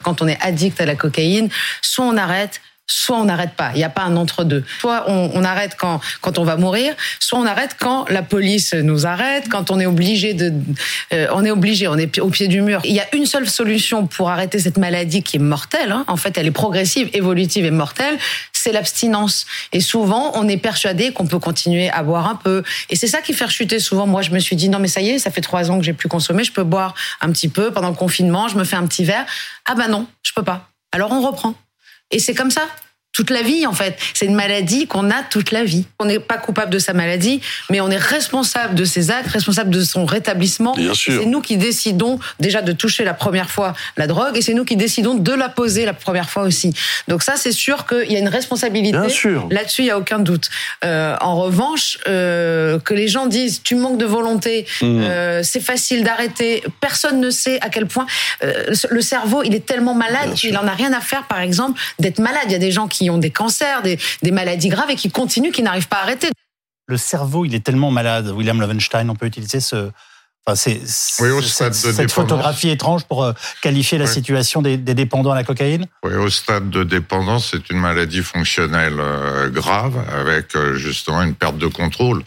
Quand 0.03 0.21
on 0.21 0.27
est 0.27 0.39
addict 0.41 0.79
à 0.79 0.85
la 0.85 0.95
cocaïne, 0.95 1.49
soit 1.81 2.05
on 2.05 2.15
arrête, 2.15 2.61
soit 2.89 3.17
on 3.17 3.25
n'arrête 3.25 3.53
pas. 3.53 3.71
Il 3.75 3.77
n'y 3.77 3.83
a 3.83 3.89
pas 3.89 4.01
un 4.01 4.17
entre-deux. 4.17 4.65
Soit 4.79 5.05
on, 5.07 5.43
arrête 5.43 5.75
quand, 5.77 6.01
quand 6.21 6.39
on 6.39 6.43
va 6.43 6.57
mourir, 6.57 6.93
soit 7.19 7.37
on 7.37 7.45
arrête 7.45 7.75
quand 7.79 8.09
la 8.09 8.23
police 8.23 8.73
nous 8.73 9.05
arrête, 9.05 9.47
quand 9.47 9.69
on 9.69 9.79
est 9.79 9.85
obligé 9.85 10.33
de, 10.33 10.51
euh, 11.13 11.27
on 11.31 11.45
est 11.45 11.51
obligé, 11.51 11.87
on 11.87 11.97
est 11.97 12.19
au 12.19 12.29
pied 12.29 12.47
du 12.47 12.61
mur. 12.61 12.81
Il 12.83 12.93
y 12.93 12.99
a 12.99 13.05
une 13.15 13.27
seule 13.27 13.47
solution 13.47 14.07
pour 14.07 14.29
arrêter 14.31 14.57
cette 14.57 14.77
maladie 14.77 15.21
qui 15.21 15.37
est 15.37 15.39
mortelle. 15.39 15.91
Hein. 15.91 16.03
En 16.07 16.17
fait, 16.17 16.37
elle 16.37 16.47
est 16.47 16.51
progressive, 16.51 17.09
évolutive 17.13 17.63
et 17.63 17.71
mortelle. 17.71 18.17
C'est 18.53 18.71
l'abstinence. 18.71 19.45
Et 19.71 19.81
souvent, 19.81 20.31
on 20.33 20.47
est 20.47 20.57
persuadé 20.57 21.11
qu'on 21.11 21.27
peut 21.27 21.39
continuer 21.39 21.89
à 21.91 22.01
boire 22.01 22.27
un 22.27 22.35
peu. 22.35 22.63
Et 22.89 22.95
c'est 22.95 23.07
ça 23.07 23.21
qui 23.21 23.33
fait 23.33 23.47
chuter 23.47 23.79
souvent. 23.79 24.07
Moi, 24.07 24.23
je 24.23 24.31
me 24.31 24.39
suis 24.39 24.55
dit 24.55 24.67
non, 24.67 24.79
mais 24.79 24.87
ça 24.87 25.01
y 25.01 25.09
est, 25.09 25.19
ça 25.19 25.29
fait 25.29 25.41
trois 25.41 25.69
ans 25.69 25.77
que 25.77 25.85
j'ai 25.85 25.93
plus 25.93 26.09
consommé, 26.09 26.43
je 26.43 26.51
peux 26.51 26.63
boire 26.63 26.95
un 27.21 27.31
petit 27.31 27.49
peu 27.49 27.71
pendant 27.71 27.89
le 27.89 27.95
confinement. 27.95 28.47
Je 28.47 28.57
me 28.57 28.63
fais 28.63 28.75
un 28.75 28.87
petit 28.87 29.03
verre. 29.03 29.25
Ah 29.65 29.75
ben 29.75 29.87
non, 29.87 30.07
je 30.23 30.33
peux 30.33 30.43
pas. 30.43 30.69
Alors 30.91 31.11
on 31.11 31.21
reprend. 31.21 31.53
Et 32.11 32.19
c'est 32.19 32.33
comme 32.33 32.51
ça 32.51 32.67
toute 33.13 33.31
la 33.31 33.41
vie 33.41 33.65
en 33.65 33.73
fait. 33.73 33.97
C'est 34.13 34.25
une 34.25 34.35
maladie 34.35 34.87
qu'on 34.87 35.09
a 35.09 35.23
toute 35.23 35.51
la 35.51 35.63
vie. 35.63 35.85
On 35.99 36.05
n'est 36.05 36.19
pas 36.19 36.37
coupable 36.37 36.71
de 36.71 36.79
sa 36.79 36.93
maladie, 36.93 37.41
mais 37.69 37.81
on 37.81 37.89
est 37.89 37.97
responsable 37.97 38.75
de 38.75 38.85
ses 38.85 39.11
actes, 39.11 39.29
responsable 39.29 39.71
de 39.71 39.81
son 39.81 40.05
rétablissement. 40.05 40.75
C'est 40.93 41.25
nous 41.25 41.41
qui 41.41 41.57
décidons 41.57 42.19
déjà 42.39 42.61
de 42.61 42.71
toucher 42.71 43.03
la 43.03 43.13
première 43.13 43.49
fois 43.49 43.73
la 43.97 44.07
drogue 44.07 44.37
et 44.37 44.41
c'est 44.41 44.53
nous 44.53 44.65
qui 44.65 44.75
décidons 44.75 45.15
de 45.15 45.33
la 45.33 45.49
poser 45.49 45.85
la 45.85 45.93
première 45.93 46.29
fois 46.29 46.43
aussi. 46.43 46.73
Donc 47.07 47.23
ça, 47.23 47.33
c'est 47.35 47.51
sûr 47.51 47.85
qu'il 47.85 48.11
y 48.11 48.15
a 48.15 48.19
une 48.19 48.27
responsabilité. 48.27 48.97
Là-dessus, 49.49 49.81
il 49.81 49.87
y 49.87 49.91
a 49.91 49.97
aucun 49.97 50.19
doute. 50.19 50.49
Euh, 50.85 51.15
en 51.21 51.41
revanche, 51.41 51.97
euh, 52.07 52.79
que 52.79 52.93
les 52.93 53.07
gens 53.07 53.25
disent 53.25 53.61
tu 53.63 53.75
manques 53.75 53.97
de 53.97 54.05
volonté, 54.05 54.65
mmh. 54.81 54.85
euh, 54.85 55.41
c'est 55.43 55.59
facile 55.59 56.03
d'arrêter. 56.03 56.63
Personne 56.79 57.19
ne 57.19 57.29
sait 57.29 57.59
à 57.61 57.69
quel 57.69 57.85
point 57.85 58.05
le 58.41 59.01
cerveau 59.01 59.43
il 59.43 59.55
est 59.55 59.65
tellement 59.65 59.93
malade 59.93 60.33
qu'il 60.35 60.57
en 60.57 60.67
a 60.67 60.73
rien 60.73 60.93
à 60.93 61.01
faire, 61.01 61.27
par 61.27 61.41
exemple, 61.41 61.79
d'être 61.99 62.19
malade. 62.19 62.43
Il 62.45 62.51
y 62.51 62.55
a 62.55 62.59
des 62.59 62.71
gens 62.71 62.87
qui 62.87 62.98
qui 62.99 63.09
ont 63.09 63.17
des 63.17 63.31
cancers, 63.31 63.81
des, 63.81 63.97
des 64.21 64.31
maladies 64.31 64.69
graves 64.69 64.91
et 64.91 64.95
qui 64.95 65.09
continuent, 65.09 65.51
qui 65.51 65.63
n'arrivent 65.63 65.87
pas 65.87 65.97
à 65.97 66.03
arrêter. 66.03 66.29
Le 66.87 66.97
cerveau, 66.97 67.45
il 67.45 67.55
est 67.55 67.63
tellement 67.63 67.91
malade. 67.91 68.27
William 68.29 68.59
Lovenstein, 68.59 69.09
on 69.09 69.15
peut 69.15 69.27
utiliser 69.27 69.61
ce, 69.61 69.89
Enfin, 70.45 70.55
c'est 70.55 70.81
cette, 70.87 72.11
photographie 72.11 72.69
étrange 72.69 73.03
pour 73.03 73.23
euh, 73.23 73.33
qualifier 73.61 73.97
la 73.97 74.07
situation 74.07 74.61
des, 74.61 74.77
des, 74.77 74.95
dépendants 74.95 75.31
à 75.31 75.35
la 75.35 75.43
cocaïne? 75.43 75.85
Oui, 76.03 76.13
au 76.15 76.29
stade 76.29 76.69
de 76.69 76.83
dépendance, 76.83 77.49
c'est 77.51 77.69
une 77.69 77.79
maladie 77.79 78.23
fonctionnelle 78.23 78.99
euh, 78.99 79.49
grave 79.49 79.97
avec 80.11 80.55
euh, 80.55 80.75
justement 80.75 81.21
une 81.21 81.35
perte 81.35 81.57
de 81.57 81.67
contrôle. 81.67 82.23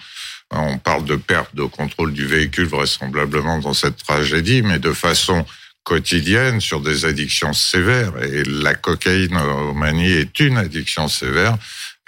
On 0.53 0.79
parle 0.79 1.05
de 1.05 1.17
perte 1.17 1.55
de 1.55 1.65
contrôle 1.65 2.13
du 2.13 2.27
véhicule 2.27 2.67
vraisemblablement 2.67 3.59
dans 3.59 3.73
cette 3.73 3.97
tragédie, 3.97 4.63
mais 4.63 4.79
de 4.79 4.93
façon 4.93 5.45
quotidienne 5.85 6.61
sur 6.61 6.81
des 6.81 7.05
addictions 7.05 7.53
sévères. 7.53 8.13
Et 8.23 8.45
la 8.45 8.75
cocaïne 8.75 9.37
au 9.37 9.75
manie 9.75 10.13
est 10.13 10.41
une 10.41 10.57
addiction 10.57 11.09
sévère. 11.09 11.57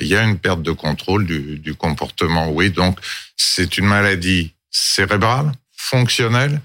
Il 0.00 0.08
y 0.08 0.16
a 0.16 0.22
une 0.22 0.38
perte 0.38 0.62
de 0.62 0.72
contrôle 0.72 1.26
du, 1.26 1.58
du 1.58 1.74
comportement. 1.74 2.50
Oui, 2.50 2.70
donc 2.70 2.98
c'est 3.36 3.78
une 3.78 3.86
maladie 3.86 4.52
cérébrale 4.70 5.52
fonctionnelle 5.76 6.60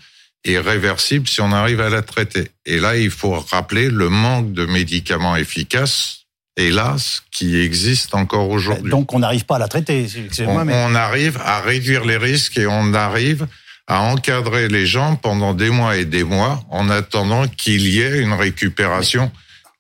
et 0.46 0.58
réversible 0.58 1.28
si 1.28 1.42
on 1.42 1.51
arrive 1.51 1.82
à 1.82 1.89
la 1.89 2.01
traiter. 2.01 2.50
Et 2.66 2.80
là, 2.80 2.98
il 2.98 3.12
faut 3.12 3.34
rappeler 3.39 3.89
le 3.89 4.10
manque 4.10 4.54
de 4.54 4.66
médicaments 4.66 5.36
efficaces, 5.36 6.25
hélas, 6.58 7.24
qui 7.32 7.60
existe 7.60 8.16
encore 8.16 8.50
aujourd'hui. 8.50 8.89
Donc 8.89 9.13
on 9.13 9.20
n'arrive 9.20 9.46
pas 9.46 9.58
à 9.58 9.60
la 9.60 9.68
traiter. 9.68 10.08
On, 10.39 10.63
mais... 10.63 10.74
on 10.75 10.96
arrive 10.96 11.38
à 11.44 11.62
réduire 11.62 12.06
les 12.06 12.18
risques 12.18 12.58
et 12.58 12.68
on 12.68 12.94
arrive 12.94 13.48
à 13.89 14.03
encadrer 14.03 14.67
les 14.67 14.86
gens 14.86 15.15
pendant 15.15 15.53
des 15.53 15.72
mois 15.72 15.98
et 15.98 16.05
des 16.05 16.24
mois 16.24 16.63
en 16.69 16.89
attendant 16.89 17.48
qu'il 17.48 17.88
y 17.88 18.00
ait 18.00 18.19
une 18.19 18.34
récupération 18.34 19.31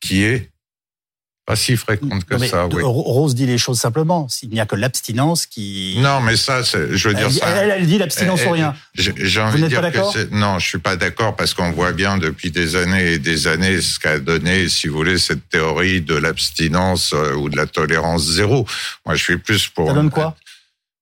qui 0.01 0.23
est 0.23 0.49
pas 1.45 1.55
si 1.55 1.77
fréquente 1.77 2.25
que 2.25 2.37
ça. 2.37 2.67
Oui. 2.67 2.83
Rose 2.83 3.33
dit 3.33 3.47
les 3.47 3.57
choses 3.57 3.79
simplement. 3.79 4.27
Il 4.43 4.49
n'y 4.49 4.59
a 4.59 4.67
que 4.67 4.75
l'abstinence 4.75 5.47
qui. 5.47 5.97
Non, 5.99 6.21
mais 6.21 6.37
ça, 6.37 6.61
je 6.61 7.07
veux 7.07 7.15
dire 7.15 7.25
elle, 7.25 7.33
ça. 7.33 7.47
Elle, 7.47 7.87
dit 7.87 7.97
l'abstinence 7.97 8.45
ou 8.45 8.51
rien. 8.51 8.75
J'ai 8.93 9.41
envie 9.41 9.61
de 9.61 9.67
dire 9.67 9.81
que 9.91 10.35
non, 10.35 10.59
je 10.59 10.67
suis 10.67 10.77
pas 10.77 10.95
d'accord 10.95 11.35
parce 11.35 11.55
qu'on 11.55 11.71
voit 11.71 11.91
bien 11.91 12.19
depuis 12.19 12.51
des 12.51 12.75
années 12.75 13.13
et 13.13 13.19
des 13.19 13.47
années 13.47 13.81
ce 13.81 13.97
qu'a 13.97 14.19
donné, 14.19 14.69
si 14.69 14.87
vous 14.87 14.97
voulez, 14.97 15.17
cette 15.17 15.49
théorie 15.49 16.01
de 16.01 16.13
l'abstinence 16.15 17.13
euh, 17.13 17.33
ou 17.33 17.49
de 17.49 17.57
la 17.57 17.65
tolérance 17.65 18.25
zéro. 18.25 18.67
Moi, 19.07 19.15
je 19.15 19.23
suis 19.23 19.37
plus 19.37 19.67
pour. 19.67 19.87
Ça 19.87 19.93
donne 19.93 20.11
quoi? 20.11 20.35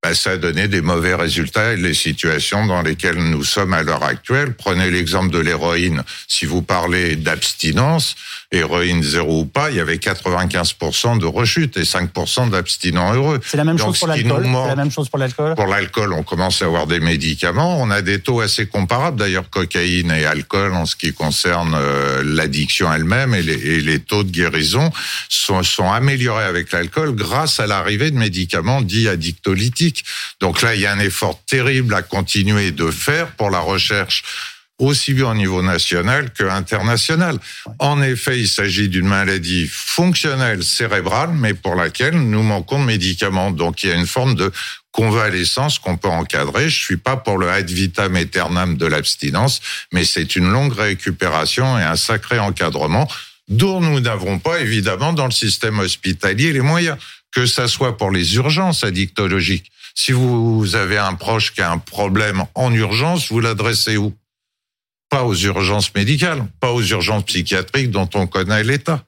Ben, 0.04 0.14
ça 0.14 0.32
a 0.32 0.38
donné 0.38 0.68
des 0.68 0.82
mauvais 0.82 1.16
résultats 1.16 1.74
et 1.74 1.78
les 1.78 1.96
situations 1.96 2.68
dans 2.68 2.84
lesquelles 2.84 3.18
nous 3.18 3.44
sommes 3.44 3.74
à 3.74 3.82
l'heure 3.82 4.04
actuelle. 4.04 4.54
Prenez 4.54 4.92
l'exemple 4.92 5.32
de 5.32 5.40
l'héroïne. 5.40 6.04
Si 6.28 6.46
vous 6.46 6.62
parlez 6.62 7.16
d'abstinence, 7.16 8.16
héroïne 8.52 9.02
zéro 9.02 9.42
ou 9.42 9.46
pas, 9.46 9.72
il 9.72 9.78
y 9.78 9.80
avait 9.80 9.96
95% 9.96 11.20
de 11.20 11.26
rechute 11.26 11.78
et 11.78 11.82
5% 11.82 12.52
d'abstinents 12.52 13.14
heureux. 13.14 13.40
C'est 13.44 13.58
la 13.58 13.64
même 13.64 13.80
chose 13.80 13.98
pour 13.98 14.08
l'alcool. 14.08 14.44
C'est 14.44 14.68
la 14.68 14.76
même 14.76 14.92
chose 14.92 15.10
pour 15.10 15.18
l'alcool. 15.18 15.56
Pour 15.56 15.66
l'alcool, 15.66 16.14
on 16.14 16.24
commence 16.24 16.62
à 16.62 16.66
avoir 16.66 16.86
des 16.86 17.00
médicaments. 17.00 17.82
On 17.82 17.90
a 17.90 18.04
des 18.04 18.20
taux 18.20 18.40
assez 18.40 18.68
comparables, 18.68 19.18
d'ailleurs, 19.18 19.50
cocaïne 19.50 20.12
et 20.12 20.26
alcool 20.26 20.74
en 20.74 20.86
ce 20.86 20.96
qui 20.96 21.12
concerne 21.12 21.76
euh, 21.76 22.22
l'addiction 22.24 22.94
elle-même 22.94 23.34
et 23.34 23.42
les, 23.42 23.54
et 23.54 23.82
les, 23.82 24.00
taux 24.00 24.24
de 24.24 24.30
guérison 24.30 24.92
sont, 25.28 25.64
sont 25.64 25.92
améliorés 25.92 26.46
avec 26.46 26.72
l'alcool 26.72 27.16
grâce 27.16 27.60
à 27.60 27.66
l'arrivée 27.66 28.12
de 28.12 28.18
médicaments 28.18 28.82
dits 28.82 29.08
addictolytiques. 29.08 29.97
Donc 30.40 30.62
là, 30.62 30.76
il 30.76 30.82
y 30.82 30.86
a 30.86 30.92
un 30.92 31.00
effort 31.00 31.40
terrible 31.46 31.94
à 31.94 32.02
continuer 32.02 32.72
de 32.72 32.92
faire 32.92 33.32
pour 33.32 33.50
la 33.50 33.60
recherche 33.60 34.24
aussi 34.80 35.14
bien 35.14 35.32
au 35.32 35.36
niveau 35.36 35.62
national 35.62 36.32
que 36.34 36.44
international. 36.44 37.40
En 37.80 38.02
effet, 38.02 38.40
il 38.40 38.48
s'agit 38.48 38.90
d'une 38.90 39.08
maladie 39.08 39.68
fonctionnelle 39.68 40.64
cérébrale, 40.64 41.32
mais 41.34 41.54
pour 41.54 41.76
laquelle 41.76 42.16
nous 42.16 42.44
manquons 42.44 42.80
de 42.80 42.86
médicaments. 42.86 43.52
Donc 43.52 43.84
il 43.84 43.90
y 43.90 43.94
a 43.94 43.96
une 43.96 44.08
forme 44.08 44.36
de 44.36 44.52
convalescence 44.92 45.80
qu'on 45.80 45.98
peut 45.98 46.08
encadrer. 46.08 46.70
Je 46.70 46.80
suis 46.80 46.98
pas 46.98 47.18
pour 47.18 47.38
le 47.38 47.50
ad 47.50 47.70
vitam 47.70 48.16
aeternam 48.16 48.78
de 48.78 48.86
l'abstinence, 48.86 49.62
mais 49.92 50.06
c'est 50.06 50.36
une 50.36 50.50
longue 50.50 50.74
récupération 50.74 51.78
et 51.80 51.84
un 51.84 51.96
sacré 51.96 52.40
encadrement 52.40 53.08
dont 53.48 53.80
nous 53.80 54.00
n'avons 54.00 54.40
pas 54.40 54.60
évidemment 54.60 55.14
dans 55.14 55.26
le 55.26 55.32
système 55.32 55.80
hospitalier 55.80 56.52
les 56.52 56.62
moyens, 56.62 56.98
que 57.32 57.46
ça 57.46 57.68
soit 57.68 57.98
pour 57.98 58.12
les 58.12 58.36
urgences 58.36 58.84
addictologiques. 58.84 59.72
Si 60.00 60.12
vous 60.12 60.76
avez 60.76 61.00
un 61.00 61.16
proche 61.16 61.54
qui 61.56 61.62
a 61.62 61.72
un 61.72 61.80
problème 61.80 62.46
en 62.54 62.72
urgence, 62.72 63.30
vous 63.30 63.40
l'adressez 63.40 63.98
où? 63.98 64.14
Pas 65.10 65.24
aux 65.24 65.34
urgences 65.34 65.92
médicales, 65.96 66.48
pas 66.60 66.72
aux 66.72 66.84
urgences 66.84 67.26
psychiatriques 67.26 67.90
dont 67.90 68.08
on 68.14 68.28
connaît 68.28 68.64
l'état. 68.64 69.04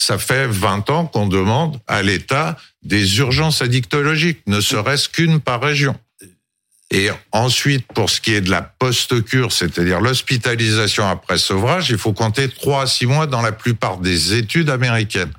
Ça 0.00 0.16
fait 0.16 0.46
20 0.46 0.88
ans 0.90 1.06
qu'on 1.06 1.26
demande 1.26 1.80
à 1.88 2.02
l'État 2.02 2.56
des 2.82 3.18
urgences 3.18 3.60
addictologiques, 3.60 4.40
ne 4.46 4.60
serait-ce 4.60 5.08
qu'une 5.08 5.40
par 5.40 5.60
région. 5.60 5.98
Et 6.92 7.10
ensuite, 7.32 7.84
pour 7.92 8.08
ce 8.08 8.20
qui 8.20 8.34
est 8.34 8.40
de 8.40 8.50
la 8.50 8.62
post-cure, 8.62 9.50
c'est-à-dire 9.50 10.00
l'hospitalisation 10.00 11.08
après 11.08 11.38
sevrage, 11.38 11.90
il 11.90 11.98
faut 11.98 12.12
compter 12.12 12.48
3 12.48 12.82
à 12.82 12.86
6 12.86 13.06
mois 13.06 13.26
dans 13.26 13.42
la 13.42 13.52
plupart 13.52 13.98
des 13.98 14.34
études 14.34 14.70
américaines. 14.70 15.32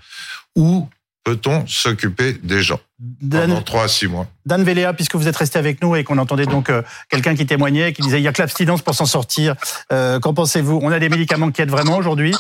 Où 0.58 0.90
peut-on 1.24 1.66
s'occuper 1.66 2.34
des 2.34 2.62
gens? 2.62 2.82
Pendant 3.22 3.62
3 3.62 3.84
à 3.84 3.88
6 3.88 4.08
mois 4.08 4.28
Dan 4.46 4.64
Véléa, 4.64 4.94
puisque 4.94 5.16
vous 5.16 5.28
êtes 5.28 5.36
resté 5.36 5.58
avec 5.58 5.82
nous 5.82 5.96
et 5.96 6.04
qu'on 6.04 6.18
entendait 6.18 6.46
donc 6.46 6.70
euh, 6.70 6.82
quelqu'un 7.10 7.36
qui 7.36 7.46
témoignait, 7.46 7.94
qui 7.94 8.02
disait 8.02 8.20
il 8.20 8.22
n'y 8.22 8.28
a 8.28 8.34
que 8.34 8.42
l'abstinence 8.42 8.82
pour 8.82 8.96
s'en 8.96 9.06
sortir. 9.06 9.56
Euh, 9.92 10.20
qu'en 10.20 10.34
pensez-vous? 10.34 10.80
On 10.82 10.92
a 10.92 11.00
des 11.00 11.10
médicaments 11.10 11.52
qui 11.52 11.62
aident 11.62 11.72
vraiment 11.72 11.98
aujourd'hui? 11.98 12.34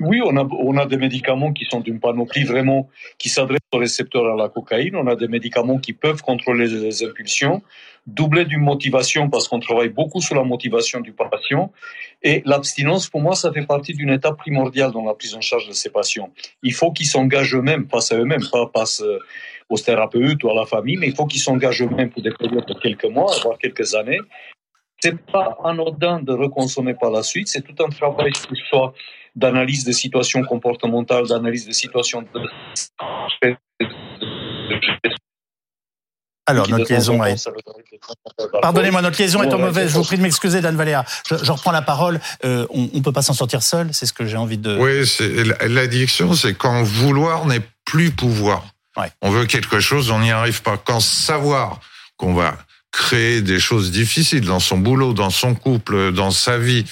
Oui, 0.00 0.22
on 0.24 0.34
a, 0.38 0.44
on 0.44 0.78
a 0.78 0.86
des 0.86 0.96
médicaments 0.96 1.52
qui 1.52 1.66
sont 1.66 1.80
d'une 1.80 2.00
panoplie 2.00 2.44
vraiment 2.44 2.88
qui 3.18 3.28
s'adressent 3.28 3.60
aux 3.72 3.78
récepteurs 3.78 4.32
à 4.32 4.34
la 4.34 4.48
cocaïne. 4.48 4.96
On 4.96 5.06
a 5.06 5.14
des 5.14 5.28
médicaments 5.28 5.78
qui 5.78 5.92
peuvent 5.92 6.22
contrôler 6.22 6.66
les 6.66 7.04
impulsions, 7.04 7.62
doubler 8.06 8.46
d'une 8.46 8.62
motivation 8.62 9.28
parce 9.28 9.46
qu'on 9.46 9.60
travaille 9.60 9.90
beaucoup 9.90 10.22
sur 10.22 10.34
la 10.34 10.42
motivation 10.42 11.00
du 11.00 11.12
patient. 11.12 11.70
Et 12.22 12.42
l'abstinence, 12.46 13.10
pour 13.10 13.20
moi, 13.20 13.34
ça 13.34 13.52
fait 13.52 13.66
partie 13.66 13.92
d'une 13.92 14.08
étape 14.08 14.38
primordiale 14.38 14.90
dans 14.90 15.04
la 15.04 15.12
prise 15.12 15.34
en 15.34 15.42
charge 15.42 15.68
de 15.68 15.74
ces 15.74 15.90
patients. 15.90 16.30
Il 16.62 16.72
faut 16.72 16.92
qu'ils 16.92 17.06
s'engagent 17.06 17.54
eux-mêmes, 17.54 17.86
face 17.86 18.10
à 18.10 18.16
eux-mêmes, 18.16 18.46
pas 18.50 18.70
face 18.74 19.02
euh, 19.02 19.18
aux 19.70 19.78
thérapeutes 19.78 20.42
ou 20.44 20.50
à 20.50 20.54
la 20.54 20.66
famille, 20.66 20.96
mais 20.96 21.06
il 21.06 21.14
faut 21.14 21.26
qu'ils 21.26 21.40
s'engagent 21.40 21.82
eux-mêmes 21.82 22.10
pour 22.10 22.22
des 22.22 22.32
périodes 22.32 22.66
de 22.66 22.74
quelques 22.74 23.04
mois, 23.04 23.32
voire 23.42 23.56
quelques 23.56 23.94
années. 23.94 24.20
C'est 25.00 25.18
pas 25.18 25.56
anodin 25.64 26.20
de 26.20 26.32
reconsommer 26.32 26.94
par 26.94 27.10
la 27.10 27.22
suite, 27.22 27.48
c'est 27.48 27.62
tout 27.62 27.82
un 27.82 27.88
travail 27.88 28.32
qui 28.32 28.54
soit 28.68 28.92
d'analyse 29.34 29.84
des 29.84 29.92
situations 29.92 30.42
comportementales, 30.42 31.28
d'analyse 31.28 31.64
des 31.66 31.72
situations 31.72 32.22
de... 32.22 32.40
alors, 36.46 36.68
notre 36.68 36.92
liaison 36.92 37.22
est... 37.24 37.48
Pardonnez-moi, 38.60 39.02
notre 39.02 39.22
liaison 39.22 39.42
est 39.44 39.54
en 39.54 39.58
mauvaise. 39.58 39.92
Je 39.92 39.94
vous 39.94 40.02
prie 40.02 40.16
de 40.16 40.22
m'excuser, 40.22 40.60
Dan 40.60 40.76
Valéa. 40.76 41.04
Je, 41.28 41.52
reprends 41.52 41.70
la 41.70 41.82
parole. 41.82 42.20
Euh, 42.44 42.66
on 42.70 42.88
ne 42.92 43.00
peut 43.00 43.12
pas 43.12 43.22
s'en 43.22 43.34
sortir 43.34 43.62
seul, 43.62 43.90
c'est 43.92 44.04
ce 44.04 44.12
que 44.12 44.26
j'ai 44.26 44.36
envie 44.36 44.58
de... 44.58 44.76
Oui, 44.76 45.06
l'addiction, 45.68 46.34
c'est 46.34 46.54
quand 46.54 46.82
vouloir 46.82 47.46
n'est 47.46 47.62
plus 47.84 48.10
pouvoir. 48.10 48.64
On 49.22 49.30
veut 49.30 49.46
quelque 49.46 49.80
chose, 49.80 50.10
on 50.10 50.20
n'y 50.20 50.30
arrive 50.30 50.62
pas. 50.62 50.76
Quand 50.76 51.00
savoir 51.00 51.80
qu'on 52.16 52.34
va 52.34 52.56
créer 52.92 53.40
des 53.40 53.60
choses 53.60 53.90
difficiles 53.90 54.44
dans 54.44 54.60
son 54.60 54.78
boulot, 54.78 55.12
dans 55.12 55.30
son 55.30 55.54
couple, 55.54 56.12
dans 56.12 56.30
sa 56.30 56.58
vie, 56.58 56.84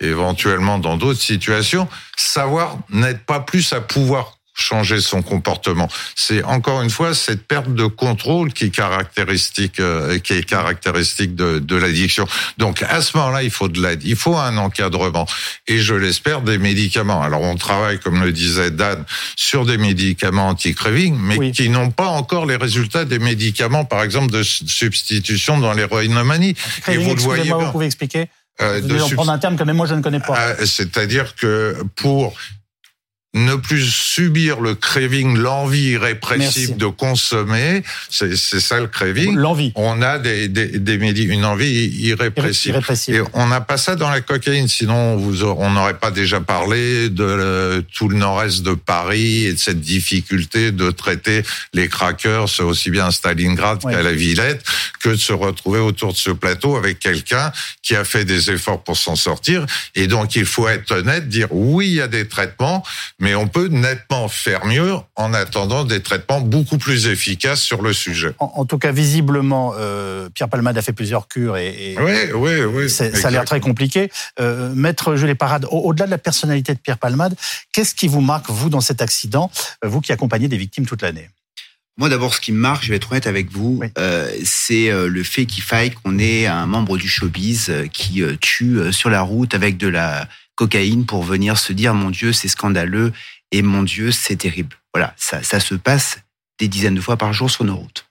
éventuellement 0.00 0.78
dans 0.78 0.96
d'autres 0.96 1.20
situations, 1.20 1.88
savoir 2.16 2.78
n'aide 2.90 3.20
pas 3.20 3.40
plus 3.40 3.72
à 3.72 3.80
pouvoir 3.80 4.35
changer 4.56 5.00
son 5.00 5.22
comportement. 5.22 5.88
C'est 6.14 6.42
encore 6.42 6.82
une 6.82 6.90
fois 6.90 7.14
cette 7.14 7.46
perte 7.46 7.72
de 7.72 7.86
contrôle 7.86 8.52
qui 8.52 8.64
est 8.64 8.70
caractéristique, 8.70 9.78
euh, 9.80 10.18
qui 10.18 10.32
est 10.32 10.42
caractéristique 10.42 11.34
de, 11.34 11.58
de 11.58 11.76
l'addiction. 11.76 12.26
Donc 12.58 12.82
à 12.82 13.02
ce 13.02 13.16
moment-là, 13.16 13.42
il 13.42 13.50
faut 13.50 13.68
de 13.68 13.80
l'aide, 13.80 14.02
il 14.04 14.16
faut 14.16 14.36
un 14.36 14.56
encadrement 14.56 15.26
et 15.68 15.78
je 15.78 15.94
l'espère 15.94 16.40
des 16.40 16.58
médicaments. 16.58 17.22
Alors 17.22 17.42
on 17.42 17.56
travaille, 17.56 18.00
comme 18.00 18.22
le 18.22 18.32
disait 18.32 18.70
Dan, 18.70 19.04
sur 19.36 19.66
des 19.66 19.76
médicaments 19.76 20.48
anti-craving, 20.48 21.16
mais 21.20 21.52
qui 21.52 21.68
n'ont 21.68 21.90
pas 21.90 22.08
encore 22.08 22.46
les 22.46 22.56
résultats 22.56 23.04
des 23.04 23.18
médicaments, 23.18 23.84
par 23.84 24.02
exemple 24.02 24.32
de 24.32 24.42
substitution 24.42 25.58
dans 25.58 25.72
l'héroïnomanie. 25.72 26.54
Et 26.88 26.96
vous 26.96 27.14
le 27.14 27.20
voyez. 27.20 27.50
Vous 27.50 27.72
pouvez 27.72 27.86
expliquer 27.86 28.28
euh, 28.60 28.80
de 28.80 29.14
prendre 29.14 29.32
un 29.32 29.38
terme 29.38 29.56
que 29.56 29.64
même 29.64 29.76
moi 29.76 29.86
je 29.86 29.94
ne 29.94 30.02
connais 30.02 30.20
pas. 30.20 30.38
Euh, 30.38 30.64
c'est-à-dire 30.64 31.34
que 31.34 31.76
pour 31.94 32.34
ne 33.36 33.54
plus 33.54 33.84
subir 33.84 34.60
le 34.60 34.74
craving, 34.74 35.36
l'envie 35.36 35.90
irrépressible 35.90 36.78
de 36.78 36.86
consommer, 36.86 37.82
c'est 38.10 38.34
ça 38.36 38.80
le 38.80 38.86
craving. 38.86 39.36
L'envie. 39.36 39.72
On 39.74 40.00
a 40.00 40.18
des, 40.18 40.48
des, 40.48 40.78
des 40.78 40.96
une 40.96 41.44
envie 41.44 41.88
irrépressible. 41.98 42.80
Et 43.08 43.20
on 43.34 43.46
n'a 43.46 43.60
pas 43.60 43.76
ça 43.76 43.94
dans 43.94 44.08
la 44.08 44.22
cocaïne, 44.22 44.68
sinon 44.68 45.16
vous, 45.16 45.44
on 45.44 45.70
n'aurait 45.70 45.98
pas 45.98 46.10
déjà 46.10 46.40
parlé 46.40 47.10
de 47.10 47.84
tout 47.94 48.08
le 48.08 48.16
nord-est 48.16 48.62
de 48.62 48.72
Paris 48.72 49.44
et 49.44 49.52
de 49.52 49.58
cette 49.58 49.80
difficulté 49.80 50.72
de 50.72 50.90
traiter 50.90 51.42
les 51.74 51.88
crackers 51.88 52.48
aussi 52.60 52.90
bien 52.90 53.08
à 53.08 53.10
Stalingrad 53.10 53.82
qu'à 53.82 54.02
la 54.02 54.12
Villette, 54.12 54.64
que 55.00 55.10
de 55.10 55.16
se 55.16 55.32
retrouver 55.32 55.80
autour 55.80 56.12
de 56.14 56.18
ce 56.18 56.30
plateau 56.30 56.76
avec 56.76 56.98
quelqu'un 56.98 57.52
qui 57.82 57.94
a 57.94 58.04
fait 58.04 58.24
des 58.24 58.50
efforts 58.50 58.82
pour 58.82 58.96
s'en 58.96 59.14
sortir. 59.14 59.66
Et 59.94 60.06
donc 60.06 60.36
il 60.36 60.46
faut 60.46 60.68
être 60.68 60.90
honnête, 60.92 61.28
dire 61.28 61.48
oui, 61.50 61.88
il 61.88 61.94
y 61.94 62.00
a 62.00 62.08
des 62.08 62.26
traitements, 62.26 62.82
mais 63.18 63.25
on 63.34 63.48
peut 63.48 63.68
nettement 63.68 64.28
faire 64.28 64.66
mieux 64.66 64.94
en 65.16 65.34
attendant 65.34 65.84
des 65.84 66.02
traitements 66.02 66.40
beaucoup 66.40 66.78
plus 66.78 67.06
efficaces 67.08 67.60
sur 67.60 67.82
le 67.82 67.92
sujet. 67.92 68.32
En, 68.38 68.64
tout 68.64 68.78
cas, 68.78 68.92
visiblement, 68.92 69.74
euh, 69.76 70.28
Pierre 70.30 70.48
Palmade 70.48 70.78
a 70.78 70.82
fait 70.82 70.92
plusieurs 70.92 71.28
cures 71.28 71.56
et, 71.56 71.96
oui, 71.98 72.32
oui, 72.34 72.64
oui, 72.64 72.90
ça 72.90 73.04
a 73.04 73.30
l'air 73.30 73.44
très 73.44 73.60
compliqué. 73.60 74.10
Euh, 74.40 74.72
Maître 74.74 75.16
Jules 75.16 75.34
Parade, 75.36 75.66
au-delà 75.70 76.06
de 76.06 76.10
la 76.10 76.18
personnalité 76.18 76.74
de 76.74 76.78
Pierre 76.78 76.98
Palmade, 76.98 77.34
qu'est-ce 77.72 77.94
qui 77.94 78.08
vous 78.08 78.20
marque, 78.20 78.48
vous, 78.48 78.68
dans 78.68 78.80
cet 78.80 79.02
accident, 79.02 79.50
euh, 79.84 79.88
vous 79.88 80.00
qui 80.00 80.12
accompagnez 80.12 80.48
des 80.48 80.56
victimes 80.56 80.86
toute 80.86 81.02
l'année? 81.02 81.28
Moi, 81.98 82.10
d'abord, 82.10 82.34
ce 82.34 82.42
qui 82.42 82.52
me 82.52 82.58
marque, 82.58 82.84
je 82.84 82.90
vais 82.90 82.96
être 82.96 83.10
honnête 83.10 83.26
avec 83.26 83.50
vous, 83.50 83.80
euh, 83.96 84.30
c'est 84.44 84.90
euh, 84.90 85.08
le 85.08 85.22
fait 85.22 85.46
qu'il 85.46 85.62
faille 85.62 85.92
qu'on 85.92 86.18
ait 86.18 86.46
un 86.46 86.66
membre 86.66 86.98
du 86.98 87.08
showbiz 87.08 87.70
euh, 87.70 87.86
qui 87.86 88.22
tue 88.38 88.92
sur 88.92 89.08
la 89.08 89.22
route 89.22 89.54
avec 89.54 89.78
de 89.78 89.88
la 89.88 90.28
cocaïne 90.56 91.06
pour 91.06 91.22
venir 91.22 91.58
se 91.58 91.72
dire 91.72 91.94
mon 91.94 92.10
Dieu, 92.10 92.32
c'est 92.32 92.48
scandaleux 92.48 93.12
et 93.52 93.62
mon 93.62 93.82
Dieu, 93.82 94.10
c'est 94.10 94.36
terrible. 94.36 94.76
Voilà, 94.92 95.14
ça, 95.16 95.42
ça 95.42 95.60
se 95.60 95.74
passe 95.74 96.18
des 96.58 96.68
dizaines 96.68 96.94
de 96.94 97.00
fois 97.00 97.16
par 97.16 97.32
jour 97.32 97.50
sur 97.50 97.64
nos 97.64 97.76
routes. 97.76 98.06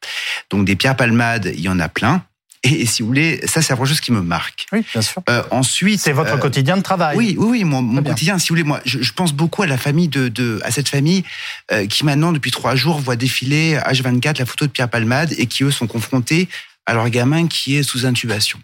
Donc 0.49 0.65
des 0.65 0.75
pierres 0.75 0.95
palmades, 0.95 1.51
il 1.53 1.61
y 1.61 1.69
en 1.69 1.79
a 1.79 1.89
plein. 1.89 2.23
Et, 2.65 2.85
si 2.87 3.03
vous 3.03 3.09
voulez, 3.09 3.41
ça, 3.45 3.61
c'est 3.61 3.77
la 3.77 3.85
chose 3.85 4.01
qui 4.01 4.11
me 4.11 4.21
marque. 4.21 4.65
Oui, 4.71 4.83
bien 4.91 5.01
sûr. 5.01 5.21
Euh, 5.29 5.43
ensuite, 5.51 5.99
c'est 5.99 6.13
votre 6.13 6.33
euh, 6.33 6.37
quotidien 6.37 6.77
de 6.77 6.81
travail. 6.81 7.15
Oui, 7.15 7.35
oui, 7.37 7.47
oui, 7.49 7.63
mon, 7.63 7.83
mon 7.83 8.01
quotidien. 8.01 8.39
Si 8.39 8.49
vous 8.49 8.53
voulez, 8.53 8.63
moi, 8.63 8.81
je, 8.85 9.03
je, 9.03 9.13
pense 9.13 9.33
beaucoup 9.33 9.61
à 9.61 9.67
la 9.67 9.77
famille 9.77 10.07
de, 10.07 10.29
de 10.29 10.59
à 10.63 10.71
cette 10.71 10.89
famille 10.89 11.23
euh, 11.71 11.85
qui 11.85 12.05
maintenant, 12.05 12.31
depuis 12.31 12.49
trois 12.49 12.75
jours, 12.75 12.99
voit 12.99 13.15
défiler 13.15 13.77
H24 13.85 14.39
la 14.39 14.45
photo 14.47 14.65
de 14.65 14.71
Pierre 14.71 14.89
Palmade 14.89 15.33
et 15.37 15.45
qui 15.45 15.63
eux 15.63 15.69
sont 15.69 15.85
confrontés 15.85 16.49
à 16.85 16.93
leur 16.93 17.09
gamin 17.09 17.47
qui 17.47 17.75
est 17.75 17.83
sous 17.83 18.05
intubation. 18.05 18.59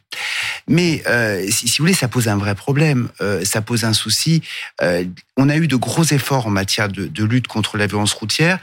Mais 0.67 1.03
euh, 1.07 1.45
si, 1.49 1.67
si, 1.67 1.77
vous 1.79 1.83
voulez, 1.83 1.93
ça 1.93 2.07
pose 2.07 2.27
un 2.27 2.37
vrai 2.37 2.55
problème, 2.55 3.09
euh, 3.21 3.43
ça 3.45 3.61
pose 3.61 3.83
un 3.83 3.93
souci. 3.93 4.41
Euh, 4.81 5.05
on 5.37 5.49
a 5.49 5.57
eu 5.57 5.67
de 5.67 5.75
gros 5.75 6.03
efforts 6.03 6.47
en 6.47 6.51
matière 6.51 6.89
de, 6.89 7.07
de 7.07 7.23
lutte 7.23 7.47
contre 7.47 7.77
la 7.77 7.87
violence 7.87 8.13
routière. 8.13 8.59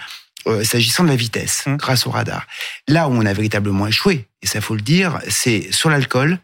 Euh, 0.46 0.64
s'agissant 0.64 1.02
de 1.04 1.08
la 1.08 1.16
vitesse, 1.16 1.64
hum. 1.66 1.76
grâce 1.76 2.06
au 2.06 2.10
radar. 2.10 2.46
Là 2.86 3.08
où 3.08 3.12
on 3.12 3.26
a 3.26 3.32
véritablement 3.32 3.86
échoué, 3.86 4.26
et 4.40 4.46
ça 4.46 4.60
faut 4.60 4.74
le 4.74 4.80
dire, 4.80 5.18
c'est 5.28 5.72
sur 5.72 5.90
l'alcool 5.90 6.38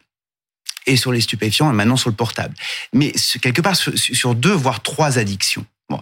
et 0.86 0.96
sur 0.96 1.12
les 1.12 1.20
stupéfiants 1.20 1.70
et 1.70 1.74
maintenant 1.74 1.96
sur 1.96 2.10
le 2.10 2.16
portable. 2.16 2.54
Mais 2.92 3.12
quelque 3.40 3.62
part 3.62 3.76
sur, 3.76 4.34
deux, 4.34 4.52
voire 4.52 4.82
trois 4.82 5.18
addictions. 5.18 5.64
Bon. 5.90 6.00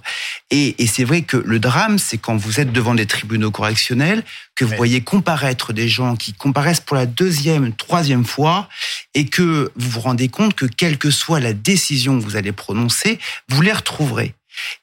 Et, 0.50 0.82
et 0.82 0.86
c'est 0.86 1.04
vrai 1.04 1.22
que 1.22 1.36
le 1.36 1.58
drame, 1.58 1.98
c'est 1.98 2.18
quand 2.18 2.36
vous 2.36 2.60
êtes 2.60 2.72
devant 2.72 2.94
des 2.94 3.06
tribunaux 3.06 3.50
correctionnels, 3.50 4.22
que 4.54 4.64
vous 4.64 4.76
voyez 4.76 5.00
comparaître 5.00 5.72
des 5.72 5.88
gens 5.88 6.14
qui 6.14 6.32
comparaissent 6.34 6.80
pour 6.80 6.96
la 6.96 7.06
deuxième, 7.06 7.74
troisième 7.74 8.24
fois, 8.24 8.68
et 9.14 9.26
que 9.26 9.72
vous 9.74 9.90
vous 9.90 10.00
rendez 10.00 10.28
compte 10.28 10.54
que 10.54 10.66
quelle 10.66 10.98
que 10.98 11.10
soit 11.10 11.40
la 11.40 11.52
décision 11.52 12.18
que 12.18 12.24
vous 12.24 12.36
allez 12.36 12.52
prononcer, 12.52 13.18
vous 13.48 13.62
les 13.62 13.72
retrouverez. 13.72 14.34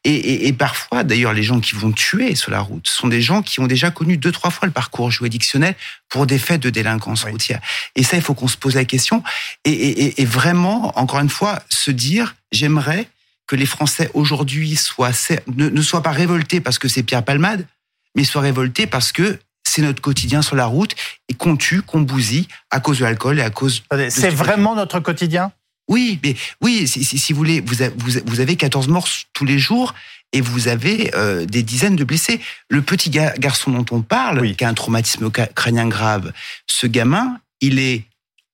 Et, 0.04 0.52
parfois, 0.54 1.04
d'ailleurs, 1.04 1.34
les 1.34 1.44
gens 1.44 1.60
qui 1.60 1.76
vont 1.76 1.92
tuer 1.92 2.36
sur 2.36 2.52
la 2.52 2.60
route 2.60 2.88
sont 2.88 3.08
des 3.08 3.22
gens 3.22 3.42
qui 3.42 3.60
ont 3.60 3.68
déjà 3.68 3.92
connu 3.92 4.18
deux, 4.18 4.32
trois 4.32 4.50
fois 4.50 4.66
le 4.66 4.72
parcours 4.72 5.12
juridictionnel 5.12 5.76
pour 6.10 6.26
des 6.26 6.40
faits 6.40 6.62
de 6.62 6.70
délinquance 6.70 7.24
routière. 7.24 7.62
Et 7.96 8.04
ça, 8.04 8.18
il 8.18 8.24
faut 8.24 8.34
qu'on 8.34 8.48
se 8.48 8.58
pose 8.58 8.76
la 8.76 8.86
question 8.86 9.24
et, 9.66 10.26
vraiment, 10.26 10.98
encore 10.98 11.20
une 11.20 11.30
fois, 11.30 11.62
se 11.70 11.92
dire, 11.92 12.36
j'aimerais 12.52 13.08
que 13.50 13.56
les 13.56 13.66
Français 13.66 14.12
aujourd'hui 14.14 14.76
soient 14.76 15.10
ne, 15.48 15.70
ne 15.70 15.82
soient 15.82 16.04
pas 16.04 16.12
révoltés 16.12 16.62
parce 16.62 16.78
que 16.78 16.88
c'est 16.88 17.02
Pierre 17.02 17.26
Palmade, 17.26 17.66
mais 18.16 18.24
soient 18.24 18.44
révoltés 18.44 18.86
parce 18.86 19.12
que 19.12 19.40
c'est 19.64 19.82
notre 19.82 20.02
quotidien 20.02 20.44
sur 20.44 20.56
la 20.56 20.68
route 20.68 20.96
et 21.30 21.34
qu'on 21.34 21.58
tue, 21.58 21.82
qu'on 21.82 22.02
bousille 22.02 22.48
à 22.70 22.80
cause 22.80 23.00
de 23.00 23.06
l'alcool 23.06 23.40
et 23.40 23.42
à 23.42 23.50
cause. 23.50 23.84
C'est 24.10 24.30
vraiment 24.30 24.76
notre 24.76 25.00
quotidien? 25.00 25.52
Oui, 25.88 26.20
mais 26.24 26.36
oui, 26.62 26.88
si, 26.88 27.04
si, 27.04 27.34
vous 27.34 27.38
voulez, 27.38 27.62
vous, 27.62 27.82
avez, 27.82 27.96
vous 28.24 28.40
avez 28.40 28.56
14 28.56 28.88
morts 28.88 29.08
tous 29.34 29.46
les 29.46 29.58
jours 29.58 29.96
et 30.32 30.42
vous 30.42 30.68
avez 30.68 31.10
euh, 31.16 31.48
des 31.48 31.64
dizaines 31.64 31.96
de 31.96 32.04
blessés. 32.04 32.40
Le 32.70 32.84
petit 32.84 33.10
garçon 33.10 33.72
dont 33.72 33.86
on 33.90 34.04
parle, 34.04 34.54
qui 34.54 34.64
a 34.64 34.70
un 34.70 34.76
traumatisme 34.76 35.32
crânien 35.32 35.88
grave, 35.88 36.34
ce 36.68 36.86
gamin, 36.86 37.40
il 37.62 37.80
est 37.80 38.04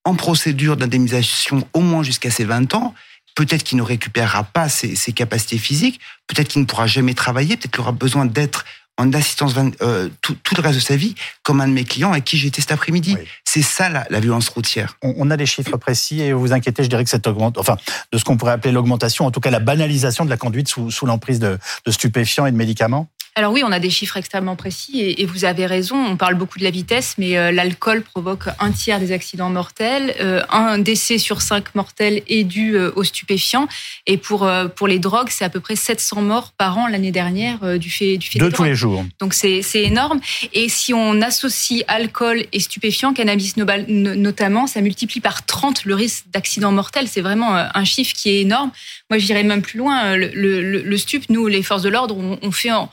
en 0.06 0.14
procédure 0.14 0.78
d'indemnisation 0.78 1.68
au 1.74 1.80
moins 1.80 2.02
jusqu'à 2.02 2.30
ses 2.30 2.44
20 2.44 2.74
ans. 2.74 2.94
Peut-être 3.36 3.62
qu'il 3.62 3.78
ne 3.78 3.82
récupérera 3.82 4.42
pas 4.42 4.68
ses, 4.68 4.96
ses 4.96 5.12
capacités 5.12 5.58
physiques, 5.58 6.00
peut-être 6.26 6.48
qu'il 6.48 6.62
ne 6.62 6.66
pourra 6.66 6.88
jamais 6.88 7.14
travailler, 7.14 7.56
peut-être 7.56 7.70
qu'il 7.70 7.80
aura 7.82 7.92
besoin 7.92 8.26
d'être 8.26 8.64
en 8.98 9.12
assistance 9.12 9.54
euh, 9.82 10.08
tout, 10.22 10.36
le 10.56 10.62
reste 10.62 10.76
de 10.76 10.82
sa 10.82 10.96
vie, 10.96 11.14
comme 11.42 11.60
un 11.60 11.68
de 11.68 11.72
mes 11.72 11.84
clients 11.84 12.12
avec 12.12 12.24
qui 12.24 12.38
j'étais 12.38 12.60
cet 12.60 12.72
après-midi. 12.72 13.16
C'est 13.44 13.62
ça 13.62 13.88
la, 13.88 14.20
violence 14.20 14.48
routière. 14.48 14.96
On, 15.02 15.30
a 15.30 15.36
des 15.36 15.46
chiffres 15.46 15.76
précis 15.76 16.22
et 16.22 16.32
vous 16.32 16.52
inquiétez, 16.52 16.82
je 16.82 16.88
dirais 16.88 17.04
que 17.04 17.10
cette 17.10 17.26
augmente, 17.26 17.58
enfin, 17.58 17.76
de 18.12 18.18
ce 18.18 18.24
qu'on 18.24 18.36
pourrait 18.36 18.52
appeler 18.52 18.72
l'augmentation, 18.72 19.26
en 19.26 19.30
tout 19.30 19.40
cas 19.40 19.50
la 19.50 19.60
banalisation 19.60 20.24
de 20.24 20.30
la 20.30 20.36
conduite 20.36 20.68
sous, 20.68 20.90
sous 20.90 21.06
l'emprise 21.06 21.38
de, 21.38 21.58
de 21.84 21.90
stupéfiants 21.90 22.46
et 22.46 22.52
de 22.52 22.56
médicaments? 22.56 23.08
Alors 23.38 23.52
oui, 23.52 23.62
on 23.62 23.70
a 23.70 23.80
des 23.80 23.90
chiffres 23.90 24.16
extrêmement 24.16 24.56
précis 24.56 25.14
et, 25.18 25.26
vous 25.26 25.44
avez 25.44 25.66
raison. 25.66 25.94
On 25.94 26.16
parle 26.16 26.36
beaucoup 26.36 26.58
de 26.58 26.64
la 26.64 26.70
vitesse, 26.70 27.16
mais 27.18 27.36
euh, 27.36 27.52
l'alcool 27.52 28.00
provoque 28.00 28.44
un 28.60 28.72
tiers 28.72 28.98
des 28.98 29.12
accidents 29.12 29.50
mortels. 29.50 30.14
Euh, 30.20 30.42
un 30.48 30.78
décès 30.78 31.18
sur 31.18 31.42
cinq 31.42 31.74
mortels 31.74 32.22
est 32.28 32.44
dû 32.44 32.76
euh, 32.76 32.92
aux 32.96 33.04
stupéfiants. 33.04 33.68
Et 34.06 34.16
pour 34.16 34.50
pour 34.74 34.88
les 34.88 34.98
drogues, 34.98 35.28
c'est 35.28 35.44
à 35.44 35.50
peu 35.50 35.60
près 35.60 35.76
700 35.76 36.22
morts 36.22 36.52
par 36.56 36.78
an 36.78 36.86
l'année 36.86 37.10
dernière 37.10 37.78
du 37.78 37.90
fait 37.90 38.16
du 38.16 38.26
fait 38.26 38.38
de 38.38 38.48
tous 38.48 38.64
les 38.64 38.74
jours. 38.74 39.04
Donc 39.20 39.34
c'est 39.34 39.60
c'est 39.60 39.82
énorme. 39.82 40.20
Et 40.54 40.70
si 40.70 40.94
on 40.94 41.20
associe 41.20 41.84
alcool 41.88 42.46
et 42.52 42.60
stupéfiants, 42.60 43.12
cannabis 43.12 43.58
notamment, 43.58 44.66
ça 44.66 44.80
multiplie 44.80 45.20
par 45.20 45.44
30 45.44 45.84
le 45.84 45.94
risque 45.94 46.24
d'accident 46.32 46.72
mortel. 46.72 47.06
C'est 47.06 47.20
vraiment 47.20 47.54
un 47.54 47.84
chiffre 47.84 48.14
qui 48.14 48.30
est 48.30 48.40
énorme. 48.40 48.70
Moi, 49.10 49.18
j'irais 49.18 49.42
même 49.42 49.62
plus 49.62 49.78
loin. 49.78 50.16
Le, 50.16 50.28
le, 50.28 50.82
le, 50.82 50.96
stup, 50.96 51.24
nous, 51.28 51.46
les 51.48 51.62
forces 51.62 51.82
de 51.82 51.88
l'ordre, 51.90 52.16
on, 52.16 52.38
on 52.40 52.50
fait 52.50 52.72
en 52.72 52.90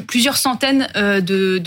plusieurs 0.00 0.36
centaines 0.36 0.88
euh, 0.96 1.20
de, 1.20 1.60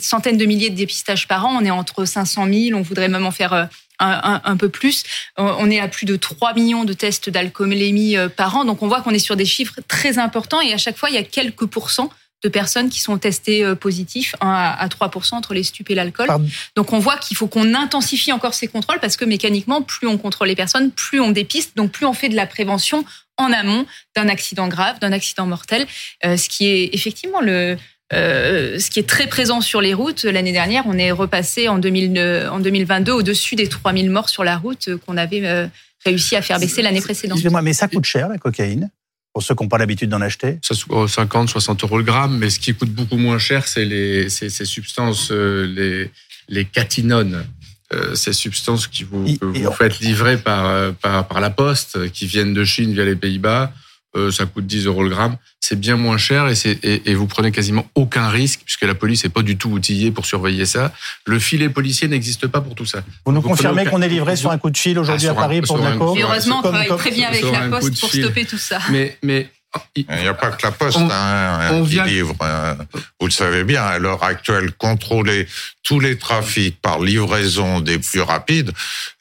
centaines 0.00 0.36
de 0.36 0.44
milliers 0.44 0.70
de 0.70 0.76
dépistages 0.76 1.28
par 1.28 1.46
an. 1.46 1.58
On 1.60 1.64
est 1.64 1.70
entre 1.70 2.04
500 2.04 2.46
000. 2.52 2.78
On 2.78 2.82
voudrait 2.82 3.08
même 3.08 3.26
en 3.26 3.30
faire 3.30 3.52
euh, 3.52 3.64
un, 4.00 4.56
peu 4.56 4.68
plus. 4.68 5.04
On 5.36 5.70
est 5.70 5.80
à 5.80 5.88
plus 5.88 6.06
de 6.06 6.16
3 6.16 6.54
millions 6.54 6.84
de 6.84 6.92
tests 6.92 7.30
d'alcoolémie 7.30 8.16
euh, 8.16 8.28
par 8.28 8.56
an. 8.56 8.64
Donc 8.64 8.82
on 8.82 8.88
voit 8.88 9.00
qu'on 9.00 9.10
est 9.10 9.18
sur 9.18 9.36
des 9.36 9.44
chiffres 9.44 9.80
très 9.88 10.18
importants 10.18 10.60
et 10.60 10.72
à 10.72 10.78
chaque 10.78 10.96
fois, 10.96 11.10
il 11.10 11.14
y 11.14 11.18
a 11.18 11.24
quelques 11.24 11.66
pourcents 11.66 12.10
de 12.44 12.48
personnes 12.48 12.90
qui 12.90 13.00
sont 13.00 13.18
testées 13.18 13.64
positifs, 13.74 14.36
1 14.40 14.76
à 14.78 14.88
3 14.88 15.10
entre 15.32 15.54
les 15.54 15.64
stupes 15.64 15.90
et 15.90 15.94
l'alcool. 15.94 16.28
Donc 16.76 16.92
on 16.92 16.98
voit 16.98 17.16
qu'il 17.16 17.36
faut 17.36 17.48
qu'on 17.48 17.74
intensifie 17.74 18.32
encore 18.32 18.54
ces 18.54 18.68
contrôles 18.68 19.00
parce 19.00 19.16
que 19.16 19.24
mécaniquement, 19.24 19.82
plus 19.82 20.06
on 20.06 20.18
contrôle 20.18 20.48
les 20.48 20.54
personnes, 20.54 20.90
plus 20.90 21.20
on 21.20 21.30
dépiste, 21.30 21.76
donc 21.76 21.90
plus 21.90 22.06
on 22.06 22.12
fait 22.12 22.28
de 22.28 22.36
la 22.36 22.46
prévention 22.46 23.04
en 23.36 23.52
amont 23.52 23.86
d'un 24.16 24.28
accident 24.28 24.68
grave, 24.68 24.98
d'un 25.00 25.12
accident 25.12 25.46
mortel, 25.46 25.86
euh, 26.24 26.36
ce 26.36 26.48
qui 26.48 26.66
est 26.66 26.90
effectivement 26.92 27.40
le, 27.40 27.76
euh, 28.12 28.78
ce 28.78 28.90
qui 28.90 29.00
est 29.00 29.08
très 29.08 29.26
présent 29.26 29.60
sur 29.60 29.80
les 29.80 29.94
routes. 29.94 30.24
L'année 30.24 30.52
dernière, 30.52 30.84
on 30.86 30.96
est 30.96 31.10
repassé 31.10 31.68
en, 31.68 31.78
2000, 31.78 32.48
en 32.50 32.60
2022 32.60 33.12
au-dessus 33.12 33.56
des 33.56 33.68
3000 33.68 34.10
morts 34.10 34.28
sur 34.28 34.44
la 34.44 34.56
route 34.56 34.90
qu'on 35.06 35.16
avait 35.16 35.44
euh, 35.44 35.66
réussi 36.04 36.36
à 36.36 36.42
faire 36.42 36.58
baisser 36.60 36.82
l'année 36.82 37.00
précédente. 37.00 37.38
Excusez-moi, 37.38 37.62
mais 37.62 37.72
ça 37.72 37.88
coûte 37.88 38.04
cher 38.04 38.28
la 38.28 38.38
cocaïne 38.38 38.90
pour 39.34 39.42
ceux 39.42 39.54
qui 39.54 39.62
n'ont 39.62 39.68
pas 39.68 39.78
l'habitude 39.78 40.08
d'en 40.08 40.22
acheter? 40.22 40.58
Ça 40.62 40.74
50, 40.74 41.50
60 41.50 41.84
euros 41.84 41.98
le 41.98 42.04
gramme, 42.04 42.38
mais 42.38 42.48
ce 42.48 42.58
qui 42.58 42.72
coûte 42.72 42.90
beaucoup 42.90 43.18
moins 43.18 43.38
cher, 43.38 43.68
c'est 43.68 43.84
les, 43.84 44.30
ces, 44.30 44.48
substances, 44.64 45.30
les, 45.30 46.10
les 46.48 46.64
catinones. 46.64 47.44
Euh, 47.92 48.14
ces 48.14 48.32
substances 48.32 48.86
qui 48.86 49.04
vous, 49.04 49.24
que 49.36 49.44
vous 49.44 49.72
faites 49.72 50.00
livrer 50.00 50.38
par, 50.38 50.66
euh, 50.66 50.92
par, 50.92 51.28
par, 51.28 51.40
la 51.40 51.50
poste, 51.50 52.10
qui 52.12 52.26
viennent 52.26 52.54
de 52.54 52.64
Chine 52.64 52.94
via 52.94 53.04
les 53.04 53.14
Pays-Bas, 53.14 53.72
euh, 54.16 54.30
ça 54.30 54.46
coûte 54.46 54.66
10 54.66 54.86
euros 54.86 55.02
le 55.02 55.10
gramme. 55.10 55.36
C'est 55.60 55.78
bien 55.78 55.96
moins 55.96 56.18
cher 56.18 56.48
et, 56.48 56.54
et, 56.82 57.10
et, 57.10 57.14
vous 57.14 57.26
prenez 57.26 57.50
quasiment 57.50 57.86
aucun 57.94 58.28
risque 58.28 58.60
puisque 58.64 58.82
la 58.82 58.94
police 58.94 59.24
n'est 59.24 59.30
pas 59.30 59.42
du 59.42 59.56
tout 59.56 59.70
outillée 59.70 60.10
pour 60.10 60.26
surveiller 60.26 60.66
ça. 60.66 60.92
Le 61.26 61.38
filet 61.38 61.68
policier 61.68 62.06
n'existe 62.06 62.46
pas 62.46 62.60
pour 62.60 62.74
tout 62.74 62.86
ça. 62.86 63.02
Vous 63.24 63.32
nous 63.32 63.42
confirmez 63.42 63.86
qu'on 63.86 64.02
est 64.02 64.08
livré 64.08 64.36
sur 64.36 64.50
un 64.50 64.58
coup 64.58 64.70
de 64.70 64.76
fil 64.76 64.98
aujourd'hui 64.98 65.28
ah, 65.28 65.32
à 65.32 65.34
Paris 65.34 65.62
pour 65.62 65.78
la 65.78 65.94
Et 65.94 66.22
heureusement, 66.22 66.58
on 66.58 66.62
travaille 66.62 66.88
très 66.88 67.10
bien 67.10 67.28
avec 67.28 67.42
la 67.50 67.68
poste 67.68 67.98
pour 67.98 68.10
stopper 68.10 68.44
tout 68.44 68.58
ça. 68.58 68.78
Mais, 68.90 69.16
mais 69.22 69.48
il 69.96 70.06
n'y 70.08 70.28
a 70.28 70.34
pas 70.34 70.50
que 70.50 70.64
la 70.64 70.72
poste 70.72 70.98
hein, 70.98 71.84
qui 71.88 72.00
livre. 72.02 72.34
Hein. 72.40 72.76
Vous 73.20 73.26
le 73.26 73.32
savez 73.32 73.64
bien, 73.64 73.82
à 73.82 73.98
l'heure 73.98 74.22
actuelle, 74.22 74.72
contrôler 74.72 75.46
tous 75.82 76.00
les 76.00 76.16
trafics 76.16 76.80
par 76.80 77.00
livraison 77.00 77.80
des 77.80 77.98
plus 77.98 78.20
rapides, 78.20 78.72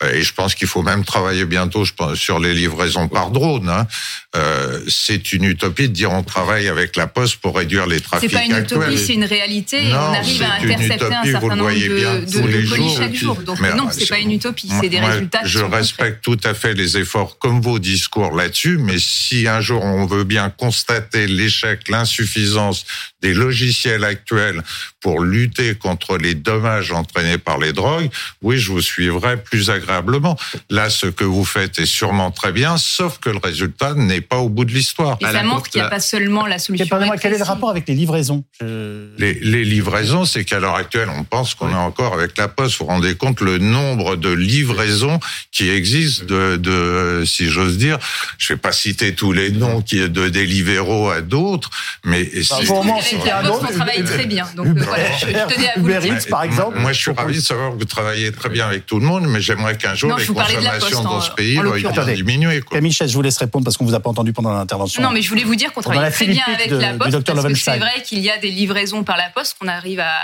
euh, 0.02 0.14
et 0.14 0.22
je 0.22 0.34
pense 0.34 0.56
qu'il 0.56 0.68
faut 0.68 0.82
même 0.82 1.04
travailler 1.04 1.46
bientôt 1.46 1.84
sur 2.16 2.40
les 2.40 2.54
livraisons 2.54 3.08
par 3.08 3.32
drone. 3.32 3.70
Hein. 3.70 3.88
Euh, 4.36 4.80
c'est 4.88 5.32
une 5.32 5.44
utopie 5.44 5.90
de 5.90 5.94
dire 5.94 6.12
on 6.12 6.24
travaille 6.24 6.68
avec 6.68 6.96
la 6.96 7.06
poste 7.06 7.36
pour 7.36 7.56
réduire 7.56 7.86
les 7.86 8.00
trafics 8.00 8.32
C'est 8.32 8.36
pas 8.36 8.44
une 8.44 8.64
utopie, 8.64 8.98
c'est 8.98 9.14
une 9.14 9.26
réalité. 9.26 9.90
on 9.92 9.96
arrive 9.96 10.42
à 10.42 10.54
intercepter 10.56 11.14
un 11.14 11.24
certain 11.24 11.56
nombre 11.56 11.72
de, 11.72 12.26
de, 12.26 12.70
colis 12.70 12.96
chaque 12.98 13.14
jour. 13.14 13.36
Donc 13.44 13.60
non, 13.60 13.90
c'est 13.92 14.10
pas 14.10 14.18
une 14.18 14.32
utopie, 14.32 14.72
c'est 14.82 14.90
des 14.90 15.00
résultats. 15.00 15.42
Je 15.44 15.60
respecte 15.60 16.24
tout 16.24 16.40
à 16.44 16.56
fait 16.56 16.74
les 16.74 16.98
efforts 16.98 17.38
comme 17.38 17.62
vos 17.62 17.78
discours 17.78 18.36
là-dessus, 18.36 18.80
mais 18.80 18.98
si 18.98 19.48
un 19.48 19.62
jour 19.62 19.84
on 19.84 20.08
veut 20.08 20.24
bien 20.24 20.50
constater 20.50 21.28
l'échec, 21.28 21.88
l'insuffisance 21.90 22.86
des 23.24 23.34
logiciels 23.34 24.04
actuels 24.04 24.62
pour 25.00 25.22
lutter 25.22 25.76
contre 25.76 26.18
les 26.18 26.36
dommages 26.36 26.92
entraînés 26.92 27.38
par 27.38 27.58
les 27.58 27.74
drogues, 27.74 28.10
oui, 28.42 28.58
je 28.58 28.72
vous 28.72 28.82
suivrai 28.82 29.38
plus 29.38 29.70
agréablement. 29.70 30.38
Là, 30.70 30.90
ce 30.90 31.08
que 31.08 31.24
vous 31.24 31.46
faites 31.46 31.80
est 31.80 31.86
sûrement 31.86 32.32
très 32.32 32.52
bien, 32.52 32.78
sauf 32.78 33.18
que 33.20 33.30
le 33.30 33.40
résultat 33.44 33.96
n'est 33.96 34.22
pas 34.22 34.38
au 34.38 34.50
bout 34.50 34.66
de 34.66 34.72
l'histoire. 34.72 35.18
Et 35.22 35.26
ça 35.26 35.44
montre 35.44 35.70
qu'il 35.70 35.82
n'y 35.82 35.88
a 35.88 35.90
pas 35.90 36.00
seulement 36.00 36.46
la 36.46 36.60
solution. 36.60 36.86
Pardonnez-moi, 36.88 37.18
quel 37.18 37.34
est 37.34 37.38
le 37.38 37.44
rapport 37.44 37.70
avec 37.70 37.88
les 37.88 37.96
livraisons? 37.96 38.44
Les, 38.62 39.34
les, 39.34 39.64
livraisons, 39.64 40.26
c'est 40.26 40.44
qu'à 40.44 40.60
l'heure 40.60 40.76
actuelle, 40.76 41.10
on 41.10 41.24
pense 41.24 41.56
qu'on 41.56 41.70
est 41.70 41.74
encore 41.74 42.14
avec 42.14 42.38
la 42.38 42.48
Poste. 42.48 42.78
Vous 42.80 42.86
vous 42.86 42.92
rendez 42.92 43.16
compte 43.16 43.42
le 43.42 43.58
nombre 43.58 44.16
de 44.16 44.30
livraisons 44.30 45.20
qui 45.52 45.70
existent 45.70 46.26
de, 46.26 46.58
de 46.58 47.24
si 47.26 47.50
j'ose 47.50 47.78
dire, 47.78 47.98
je 48.38 48.54
vais 48.54 48.60
pas 48.60 48.72
citer 48.72 49.16
tous 49.16 49.32
les 49.32 49.50
noms 49.50 49.82
qui 49.82 49.98
de 50.10 50.30
des 50.30 50.46
libéraux 50.46 51.10
à 51.10 51.22
d'autres, 51.22 51.70
mais 52.04 52.30
bah, 52.50 52.58
pour 52.66 52.84
moi, 52.84 53.00
on 53.18 53.74
travaille 53.74 54.04
très 54.04 54.26
bien. 54.26 54.46
Donc 54.56 54.68
voilà, 54.78 55.12
je, 55.18 55.26
tenais 55.26 55.70
à 55.70 55.80
vous 55.80 55.88
le 55.88 56.00
dire. 56.00 56.18
par 56.30 56.44
exemple. 56.44 56.80
Moi, 56.80 56.94
je 56.94 57.00
suis 57.00 57.12
ravi 57.12 57.36
de 57.36 57.42
savoir 57.42 57.72
que 57.72 57.80
vous 57.80 57.86
travaillez 57.86 58.32
très 58.32 58.50
bien 58.50 58.68
avec 58.68 58.86
tout 58.86 59.00
le 59.00 59.06
monde, 59.06 59.26
mais 59.28 59.42
j'aimerais 59.42 59.78
qu'un 59.78 59.96
jour 59.96 60.16
les 60.18 60.26
consommations 60.26 61.04
dans 61.04 61.22
ce 61.22 61.32
pays 61.32 61.58
vont 61.58 61.74
diminuer. 62.14 62.62
Camille 62.62 62.94
je 62.94 63.14
vous 63.14 63.22
laisse 63.22 63.38
répondre 63.38 63.66
parce 63.66 63.78
qu'on 63.78 63.86
vous 63.86 63.96
a 63.96 64.00
pas 64.00 64.10
entendu 64.10 64.34
pendant 64.34 64.54
l'intervention. 64.54 65.02
Non, 65.02 65.12
mais 65.12 65.22
je 65.22 65.30
voulais 65.30 65.44
vous 65.44 65.56
dire 65.56 65.74
qu'on 65.74 65.82
travaille 65.82 66.12
très 66.12 66.28
bien 66.28 66.44
avec 66.48 66.72
la 66.72 66.94
Poste 66.94 67.24
parce 67.26 67.46
que 67.46 67.56
c'est 67.56 67.78
vrai 67.78 68.02
qu'il 68.06 68.20
y 68.20 68.30
a 68.30 68.38
des 68.38 68.50
livraisons 68.50 69.04
par 69.04 69.18
la 69.18 69.30
Poste 69.30 69.58
qu'on 69.60 69.68
arrive 69.68 70.00
à, 70.00 70.24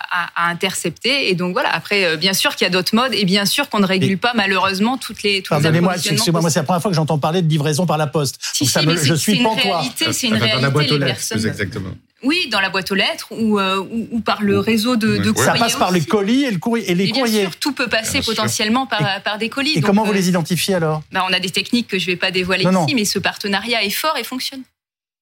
intercepter. 0.49 1.29
Et 1.29 1.35
donc 1.35 1.53
voilà. 1.53 1.69
Après, 1.73 2.05
euh, 2.05 2.17
bien 2.17 2.33
sûr 2.33 2.55
qu'il 2.55 2.65
y 2.65 2.67
a 2.67 2.71
d'autres 2.71 2.95
modes 2.95 3.13
et 3.13 3.25
bien 3.25 3.45
sûr 3.45 3.69
qu'on 3.69 3.79
ne 3.79 3.85
régule 3.85 4.17
pas 4.17 4.33
malheureusement 4.35 4.97
toutes 4.97 5.23
les. 5.23 5.41
Pardonnez-moi, 5.41 5.95
excusez-moi, 5.95 6.41
moi 6.41 6.49
c'est 6.49 6.59
la 6.59 6.63
première 6.63 6.81
fois 6.81 6.91
que 6.91 6.95
j'entends 6.95 7.19
parler 7.19 7.41
de 7.41 7.49
livraison 7.49 7.85
par 7.85 7.97
la 7.97 8.07
Poste. 8.07 8.39
Si, 8.53 8.65
si, 8.65 8.79
mais 8.85 8.97
je 8.97 9.13
suis 9.13 9.43
pantois. 9.43 9.83
C'est 10.11 10.27
une 10.27 10.33
réalité. 10.33 10.55
Dans 10.55 10.61
la 10.61 10.69
boîte 10.69 10.91
aux 10.91 10.97
lettres, 10.97 11.21
exactement. 11.33 11.91
Oui, 12.23 12.49
dans 12.51 12.59
la 12.59 12.69
boîte 12.69 12.91
aux 12.91 12.95
lettres 12.95 13.27
ou, 13.31 13.59
euh, 13.59 13.77
ou, 14.11 14.19
par 14.19 14.41
le 14.41 14.59
réseau 14.59 14.95
de, 14.95 15.17
de 15.17 15.31
courriers. 15.31 15.51
Ça 15.51 15.57
passe 15.57 15.75
par 15.75 15.91
les 15.91 16.03
colis 16.03 16.43
et, 16.43 16.51
le 16.51 16.57
courrier, 16.57 16.91
et 16.91 16.95
les 16.95 17.09
courriers. 17.09 17.41
Bien 17.41 17.49
sûr, 17.49 17.59
tout 17.59 17.71
peut 17.71 17.87
passer 17.87 18.21
potentiellement 18.21 18.85
par, 18.85 19.21
par 19.23 19.37
des 19.37 19.49
colis. 19.49 19.77
Et 19.77 19.81
comment 19.81 20.03
vous 20.03 20.11
euh, 20.11 20.15
les 20.15 20.27
identifiez 20.27 20.75
alors 20.75 21.01
bah, 21.11 21.25
On 21.29 21.33
a 21.33 21.39
des 21.39 21.49
techniques 21.49 21.87
que 21.87 21.97
je 21.97 22.07
ne 22.07 22.11
vais 22.11 22.17
pas 22.17 22.31
dévoiler 22.31 22.65
ici, 22.65 22.95
mais 22.95 23.05
ce 23.05 23.19
partenariat 23.19 23.83
est 23.83 23.89
fort 23.89 24.17
et 24.17 24.23
fonctionne. 24.23 24.63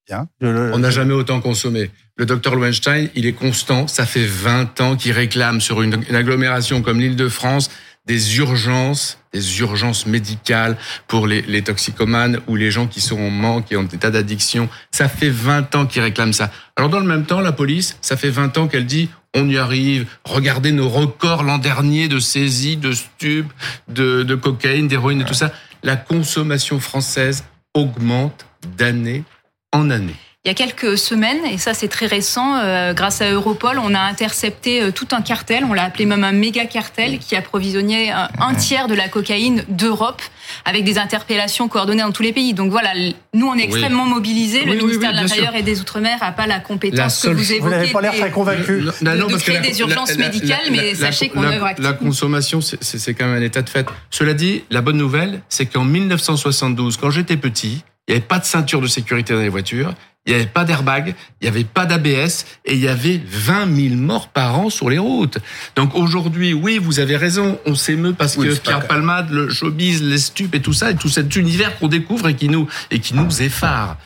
Bien. 0.08 0.26
On 0.40 0.78
n'a 0.78 0.90
jamais 0.90 1.14
autant 1.14 1.40
consommé. 1.40 1.90
Le 2.16 2.26
docteur 2.26 2.56
Lowenstein, 2.56 3.10
il 3.14 3.26
est 3.26 3.32
constant. 3.32 3.86
Ça 3.86 4.06
fait 4.06 4.24
20 4.24 4.80
ans 4.80 4.96
qu'il 4.96 5.12
réclame 5.12 5.60
sur 5.60 5.82
une, 5.82 6.02
une 6.08 6.16
agglomération 6.16 6.82
comme 6.82 6.98
l'Île-de-France 6.98 7.70
des 8.06 8.38
urgences, 8.38 9.17
des 9.38 9.60
urgences 9.60 10.06
médicales 10.06 10.76
pour 11.06 11.26
les, 11.26 11.42
les, 11.42 11.62
toxicomanes 11.62 12.40
ou 12.46 12.56
les 12.56 12.70
gens 12.70 12.86
qui 12.86 13.00
sont 13.00 13.18
en 13.18 13.30
manque, 13.30 13.66
qui 13.66 13.76
ont 13.76 13.84
des 13.84 13.98
tas 13.98 14.10
d'addictions. 14.10 14.68
Ça 14.90 15.08
fait 15.08 15.30
20 15.30 15.74
ans 15.74 15.86
qu'ils 15.86 16.02
réclament 16.02 16.32
ça. 16.32 16.50
Alors 16.76 16.90
dans 16.90 17.00
le 17.00 17.06
même 17.06 17.24
temps, 17.24 17.40
la 17.40 17.52
police, 17.52 17.96
ça 18.00 18.16
fait 18.16 18.30
20 18.30 18.58
ans 18.58 18.68
qu'elle 18.68 18.86
dit 18.86 19.08
on 19.34 19.48
y 19.48 19.58
arrive. 19.58 20.06
Regardez 20.24 20.72
nos 20.72 20.88
records 20.88 21.42
l'an 21.42 21.58
dernier 21.58 22.08
de 22.08 22.18
saisie, 22.18 22.76
de 22.76 22.92
stupes, 22.92 23.52
de, 23.88 24.22
de 24.22 24.34
cocaïne, 24.34 24.88
d'héroïne 24.88 25.20
et 25.20 25.24
tout 25.24 25.34
ça. 25.34 25.52
La 25.82 25.96
consommation 25.96 26.80
française 26.80 27.44
augmente 27.74 28.46
d'année 28.76 29.24
en 29.72 29.90
année. 29.90 30.16
Il 30.44 30.48
y 30.48 30.50
a 30.52 30.54
quelques 30.54 30.96
semaines, 30.96 31.44
et 31.44 31.58
ça 31.58 31.74
c'est 31.74 31.88
très 31.88 32.06
récent, 32.06 32.54
euh, 32.56 32.94
grâce 32.94 33.20
à 33.20 33.30
Europol, 33.32 33.80
on 33.82 33.92
a 33.92 33.98
intercepté 33.98 34.80
euh, 34.80 34.92
tout 34.92 35.08
un 35.10 35.20
cartel, 35.20 35.64
on 35.68 35.72
l'a 35.72 35.82
appelé 35.82 36.06
même 36.06 36.22
un 36.22 36.30
méga 36.30 36.64
cartel, 36.64 37.18
qui 37.18 37.34
approvisionnait 37.34 38.10
un, 38.10 38.28
un 38.38 38.54
tiers 38.54 38.86
de 38.86 38.94
la 38.94 39.08
cocaïne 39.08 39.64
d'Europe, 39.68 40.22
avec 40.64 40.84
des 40.84 40.96
interpellations 40.96 41.66
coordonnées 41.66 42.02
dans 42.02 42.12
tous 42.12 42.22
les 42.22 42.32
pays. 42.32 42.54
Donc 42.54 42.70
voilà, 42.70 42.90
nous 43.34 43.48
on 43.48 43.56
est 43.56 43.64
extrêmement 43.64 44.06
mobilisés, 44.06 44.64
le 44.64 44.76
ministère 44.76 45.10
de 45.10 45.16
l'Intérieur 45.16 45.56
et 45.56 45.62
des 45.62 45.80
Outre-mer 45.80 46.18
n'a 46.20 46.30
pas 46.30 46.46
la 46.46 46.60
compétence 46.60 47.20
que 47.20 47.30
vous 47.30 47.52
évoquez. 47.52 47.60
Vous 47.60 47.70
n'avez 47.70 47.90
pas 47.90 48.00
l'air 48.00 48.14
très 48.14 48.30
convaincu. 48.30 48.80
De, 48.80 48.86
de, 48.86 49.36
créer 49.38 49.58
des 49.58 49.80
urgences 49.80 50.16
médicales, 50.16 50.70
mais 50.70 50.94
sachez 50.94 51.30
qu'on 51.30 51.42
œuvre. 51.42 51.68
La 51.78 51.94
consommation, 51.94 52.60
c'est 52.60 53.14
quand 53.14 53.26
même 53.26 53.42
un 53.42 53.44
état 53.44 53.62
de 53.62 53.68
fait. 53.68 53.86
Cela 54.10 54.34
dit, 54.34 54.62
la 54.70 54.82
bonne 54.82 54.98
nouvelle, 54.98 55.40
c'est 55.48 55.66
qu'en 55.66 55.84
1972, 55.84 56.96
quand 56.96 57.10
j'étais 57.10 57.36
petit, 57.36 57.82
il 58.06 58.12
n'y 58.12 58.16
avait 58.16 58.26
pas 58.26 58.38
de 58.38 58.44
ceinture 58.44 58.80
de 58.80 58.86
sécurité 58.86 59.34
dans 59.34 59.40
les 59.40 59.50
voitures, 59.50 59.92
il 60.28 60.34
n'y 60.34 60.40
avait 60.40 60.50
pas 60.50 60.64
d'airbag, 60.64 61.14
il 61.40 61.44
n'y 61.44 61.48
avait 61.48 61.64
pas 61.64 61.86
d'ABS 61.86 62.44
et 62.66 62.74
il 62.74 62.80
y 62.80 62.88
avait 62.88 63.18
20 63.26 63.74
000 63.74 63.94
morts 63.96 64.28
par 64.28 64.58
an 64.58 64.68
sur 64.68 64.90
les 64.90 64.98
routes. 64.98 65.38
Donc 65.74 65.94
aujourd'hui, 65.94 66.52
oui, 66.52 66.76
vous 66.76 67.00
avez 67.00 67.16
raison, 67.16 67.58
on 67.64 67.74
s'émeut 67.74 68.12
parce 68.12 68.36
que 68.36 68.54
Pierre 68.54 68.86
Palmade, 68.86 69.30
le 69.30 69.48
showbiz, 69.48 70.02
les 70.02 70.18
stupes 70.18 70.54
et 70.54 70.60
tout 70.60 70.74
ça, 70.74 70.90
et 70.90 70.96
tout 70.96 71.08
cet 71.08 71.34
univers 71.34 71.78
qu'on 71.78 71.88
découvre 71.88 72.28
et 72.28 72.34
qui 72.34 72.50
nous, 72.50 72.68
et 72.90 73.00
qui 73.00 73.14
nous 73.14 73.42
effare. 73.42 73.96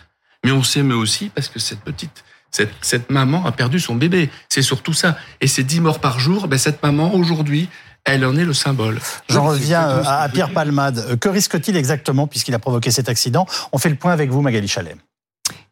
Mais 0.45 0.53
on 0.53 0.63
s'émeut 0.63 0.95
aussi 0.95 1.29
parce 1.29 1.49
que 1.49 1.59
cette 1.59 1.81
petite, 1.81 2.23
cette, 2.53 2.73
cette 2.83 3.11
maman 3.11 3.45
a 3.45 3.51
perdu 3.51 3.81
son 3.81 3.97
bébé. 3.97 4.31
C'est 4.49 4.63
surtout 4.63 4.93
ça. 4.93 5.17
Et 5.41 5.49
ces 5.49 5.65
10 5.65 5.81
morts 5.81 5.99
par 5.99 6.21
jour, 6.21 6.47
ben 6.47 6.59
cette 6.59 6.85
maman, 6.85 7.15
aujourd'hui, 7.17 7.69
elle 8.05 8.25
en 8.25 8.37
est 8.37 8.45
le 8.45 8.55
symbole. 8.55 9.01
J'en 9.29 9.45
reviens 9.45 9.89
euh, 9.89 10.03
à 10.05 10.29
Pierre 10.29 10.53
Palmade. 10.53 11.19
Que 11.19 11.29
risque-t-il 11.29 11.77
exactement 11.77 12.29
puisqu'il 12.29 12.55
a 12.55 12.61
provoqué 12.61 12.93
cet 12.93 13.09
accident? 13.09 13.45
On 13.73 13.79
fait 13.79 13.91
le 13.91 13.97
point 13.97 14.13
avec 14.13 14.31
vous, 14.31 14.41
Magali 14.41 14.69
Chalet. 14.69 14.97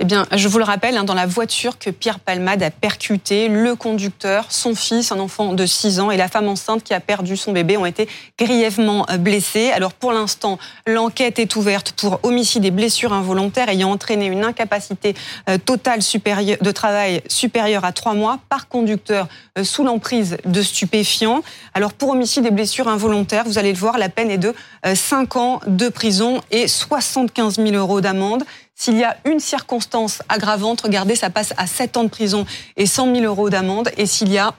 Eh 0.03 0.07
bien, 0.07 0.27
je 0.35 0.49
vous 0.49 0.57
le 0.57 0.65
rappelle, 0.65 0.97
hein, 0.97 1.05
dans 1.05 1.13
la 1.13 1.27
voiture 1.27 1.79
que 1.79 1.91
Pierre 1.91 2.21
Palmade 2.21 2.63
a 2.63 2.71
percuté, 2.71 3.49
le 3.49 3.75
conducteur, 3.75 4.47
son 4.49 4.75
fils, 4.75 5.13
un 5.13 5.19
enfant 5.19 5.53
de 5.53 5.67
6 5.67 6.01
ans, 6.01 6.11
et 6.11 6.17
la 6.17 6.29
femme 6.29 6.49
enceinte 6.49 6.83
qui 6.83 6.95
a 6.95 7.01
perdu 7.01 7.37
son 7.37 7.53
bébé 7.53 7.77
ont 7.77 7.85
été 7.85 8.09
grièvement 8.39 9.05
euh, 9.11 9.19
blessés. 9.19 9.71
Alors, 9.73 9.93
pour 9.93 10.13
l'instant, 10.13 10.59
l'enquête 10.87 11.39
est 11.39 11.55
ouverte 11.55 11.93
pour 11.93 12.19
homicide 12.23 12.65
et 12.65 12.71
blessures 12.71 13.13
involontaires 13.13 13.69
ayant 13.69 13.91
entraîné 13.91 14.25
une 14.25 14.43
incapacité 14.43 15.15
euh, 15.51 15.59
totale 15.59 16.01
de 16.01 16.71
travail 16.71 17.21
supérieure 17.29 17.85
à 17.85 17.93
3 17.93 18.15
mois 18.15 18.39
par 18.49 18.69
conducteur 18.69 19.29
euh, 19.59 19.65
sous 19.65 19.85
l'emprise 19.85 20.39
de 20.47 20.63
stupéfiants. 20.63 21.43
Alors, 21.75 21.93
pour 21.93 22.09
homicide 22.09 22.47
et 22.47 22.51
blessures 22.51 22.89
involontaires, 22.89 23.45
vous 23.45 23.59
allez 23.59 23.73
le 23.75 23.79
voir, 23.79 23.99
la 23.99 24.09
peine 24.09 24.31
est 24.31 24.39
de 24.39 24.55
5 24.95 25.37
ans 25.37 25.61
de 25.67 25.91
prison 25.91 26.41
et 26.51 26.69
75 26.69 27.57
000 27.57 27.73
euros 27.73 28.01
d'amende. 28.01 28.45
S'il 28.81 28.97
y 28.97 29.05
a 29.05 29.19
une 29.27 29.41
circonstance 29.41 30.23
aggravante, 30.31 30.81
regardez, 30.81 31.15
ça 31.15 31.29
passe 31.29 31.53
à 31.59 31.67
7 31.67 31.99
ans 31.99 32.05
de 32.05 32.09
prison 32.09 32.47
et 32.79 32.87
100 32.87 33.15
000 33.15 33.27
euros 33.27 33.51
d'amende. 33.51 33.91
Et 33.99 34.07
s'il 34.07 34.33
y 34.33 34.39
a 34.39 34.55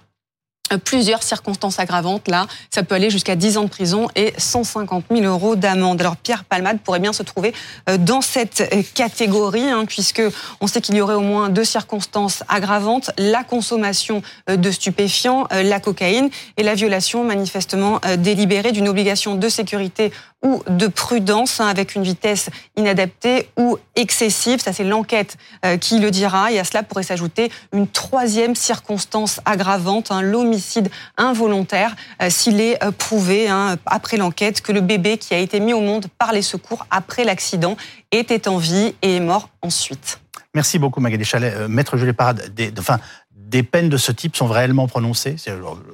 plusieurs 0.78 1.24
circonstances 1.24 1.80
aggravantes. 1.80 2.28
Là, 2.28 2.48
ça 2.70 2.84
peut 2.84 2.96
aller 2.96 3.10
jusqu'à 3.10 3.36
10 3.36 3.58
ans 3.58 3.64
de 3.64 3.70
prison 3.70 4.08
et 4.16 4.34
150 4.38 5.06
000 5.12 5.26
euros 5.26 5.56
d'amende. 5.56 6.00
Alors 6.02 6.18
Pierre 6.18 6.44
Palmade 6.44 6.80
pourrait 6.80 7.00
bien 7.00 7.14
se 7.14 7.24
trouver 7.24 7.54
euh, 7.90 7.98
dans 7.98 8.22
cette 8.22 8.62
euh, 8.62 8.82
catégorie, 8.94 9.70
hein, 9.70 9.86
puisque 9.86 10.22
on 10.60 10.68
sait 10.68 10.82
qu'il 10.82 10.96
y 10.96 11.02
aurait 11.02 11.16
au 11.16 11.22
moins 11.22 11.50
deux 11.50 11.64
circonstances 11.64 12.44
aggravantes 12.48 13.12
la 13.18 13.44
consommation 13.44 14.22
euh, 14.50 14.56
de 14.56 14.72
stupéfiants, 14.72 15.48
la 15.52 15.80
cocaïne 15.80 16.30
et 16.58 16.64
la 16.64 16.76
violation 16.76 17.24
manifestement 17.24 18.00
délibérée 18.18 18.72
d'une 18.72 18.88
obligation 18.88 19.36
de 19.36 19.50
sécurité 19.50 20.12
ou 20.44 20.64
de 20.68 20.88
prudence 20.88 21.60
hein, 21.60 21.68
avec 21.68 21.96
une 21.96 22.04
vitesse 22.04 22.50
inadaptée 22.76 23.50
ou 23.58 23.78
excessive. 23.96 24.60
Ça, 24.60 24.74
c'est 24.74 24.84
l'enquête 24.84 25.38
qui 25.80 26.00
le 26.00 26.10
dira. 26.12 26.52
Et 26.52 26.60
à 26.60 26.64
cela 26.64 26.84
pourrait 26.84 27.04
s'ajouter 27.04 27.52
une 27.74 27.88
troisième 27.88 28.56
circonstance 28.56 29.40
aggravante, 29.46 30.12
hein, 30.12 30.22
l'homicide 30.22 30.90
involontaire 31.18 31.96
euh, 32.22 32.30
s'il 32.30 32.60
est 32.62 32.84
euh, 32.84 32.92
prouvé, 32.92 33.48
hein, 33.48 33.78
après 33.86 34.18
l'enquête, 34.18 34.62
que 34.62 34.72
le 34.72 34.82
bébé 34.82 35.18
qui 35.18 35.34
a 35.34 35.38
été 35.38 35.60
mis 35.60 35.74
au 35.74 35.82
monde 35.82 36.08
par 36.18 36.34
les 36.34 36.42
secours 36.42 36.86
après 36.90 37.24
l'accident 37.24 37.78
était 38.12 38.48
en 38.48 38.58
vie 38.58 38.94
et 39.02 39.18
est 39.18 39.20
mort 39.20 39.50
ensuite. 39.62 40.20
Merci 40.54 40.80
beaucoup 40.80 41.00
Magali 41.00 41.24
Chalet. 41.24 41.54
Euh, 41.56 41.68
Maître 41.68 41.98
Julie 41.98 42.14
Parade, 42.14 42.54
des, 42.54 42.74
enfin, 42.78 43.00
des 43.36 43.64
peines 43.64 43.90
de 43.90 43.98
ce 43.98 44.12
type 44.12 44.36
sont 44.36 44.48
réellement 44.48 44.88
prononcées? 44.88 45.36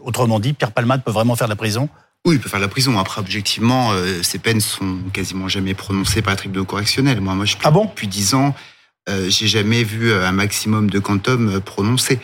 Autrement 0.04 0.40
dit, 0.40 0.54
Pierre 0.54 0.72
Palmade 0.72 1.04
peut 1.04 1.12
vraiment 1.12 1.36
faire 1.36 1.48
de 1.48 1.52
la 1.52 1.58
prison? 1.58 1.90
Oui, 2.28 2.36
il 2.36 2.40
peut 2.40 2.50
faire 2.50 2.60
la 2.60 2.68
prison. 2.68 3.00
Après, 3.00 3.20
objectivement, 3.20 3.92
ces 4.22 4.38
peines 4.38 4.62
sont 4.62 4.98
quasiment 5.13 5.48
jamais 5.48 5.74
prononcées 5.74 6.22
par 6.22 6.34
le 6.34 6.38
tribunal 6.38 6.66
correctionnel. 6.66 7.22
Moi, 7.22 7.34
moi, 7.36 7.46
je 7.46 7.56
ah 7.63 7.72
bon? 7.72 7.86
depuis 7.86 8.08
dix 8.08 8.34
ans 8.34 8.54
euh, 9.10 9.30
j'ai 9.30 9.48
jamais 9.48 9.84
vu 9.84 10.12
euh, 10.12 10.28
un 10.28 10.34
maximum 10.34 10.90
de 10.90 11.00
quantum 11.00 11.48
euh, 11.48 11.60
prononcé. 11.62 12.20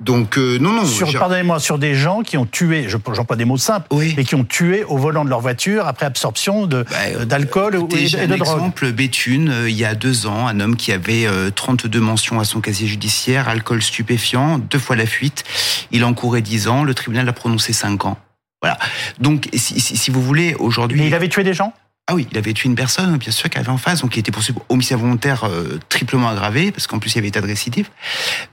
Donc 0.00 0.36
non, 0.36 0.72
non. 0.72 0.84
Sur, 0.84 1.10
pardonnez-moi, 1.12 1.60
sur 1.60 1.78
des 1.78 1.94
gens 1.94 2.22
qui 2.22 2.36
ont 2.36 2.44
tué, 2.44 2.88
j'emploie 2.88 3.36
des 3.36 3.44
mots 3.46 3.56
simples, 3.56 3.86
oui. 3.90 4.14
mais 4.16 4.24
qui 4.24 4.34
ont 4.34 4.44
tué 4.44 4.84
au 4.84 4.98
volant 4.98 5.24
de 5.24 5.30
leur 5.30 5.40
voiture 5.40 5.86
après 5.86 6.04
absorption 6.04 6.66
de 6.66 6.84
bah, 6.90 7.24
d'alcool 7.24 7.76
ou 7.76 7.88
et, 7.96 8.26
de 8.26 8.36
drogue. 8.36 8.40
exemple, 8.40 8.92
Béthune, 8.92 9.54
il 9.66 9.74
y 9.74 9.84
a 9.84 9.94
deux 9.94 10.26
ans, 10.26 10.46
un 10.46 10.60
homme 10.60 10.76
qui 10.76 10.92
avait 10.92 11.26
32 11.54 12.00
mentions 12.00 12.38
à 12.38 12.44
son 12.44 12.60
casier 12.60 12.86
judiciaire, 12.86 13.48
alcool 13.48 13.82
stupéfiant, 13.82 14.58
deux 14.58 14.78
fois 14.78 14.96
la 14.96 15.06
fuite. 15.06 15.44
Il 15.90 16.04
encourait 16.04 16.42
10 16.42 16.68
ans. 16.68 16.84
Le 16.84 16.92
tribunal 16.92 17.26
a 17.28 17.32
prononcé 17.32 17.72
5 17.72 18.04
ans. 18.04 18.18
Voilà. 18.64 18.78
Donc, 19.18 19.50
si, 19.52 19.78
si, 19.78 19.94
si 19.94 20.10
vous 20.10 20.22
voulez, 20.22 20.54
aujourd'hui. 20.54 20.98
Mais 20.98 21.08
il 21.08 21.14
avait 21.14 21.28
tué 21.28 21.44
des 21.44 21.52
gens? 21.52 21.74
Ah 22.06 22.14
oui, 22.14 22.26
il 22.32 22.38
avait 22.38 22.54
tué 22.54 22.70
une 22.70 22.74
personne, 22.74 23.14
bien 23.18 23.30
sûr, 23.30 23.50
qui 23.50 23.58
avait 23.58 23.68
en 23.68 23.76
face, 23.76 24.00
donc 24.00 24.16
il 24.16 24.20
était 24.20 24.30
poursuivi 24.30 24.58
pour 24.58 24.64
homicide 24.70 24.96
volontaire 24.96 25.44
euh, 25.44 25.78
triplement 25.90 26.30
aggravé, 26.30 26.72
parce 26.72 26.86
qu'en 26.86 26.98
plus 26.98 27.12
il 27.12 27.16
y 27.16 27.18
avait 27.18 27.28
état 27.28 27.42
de 27.42 27.46
récidive. 27.46 27.90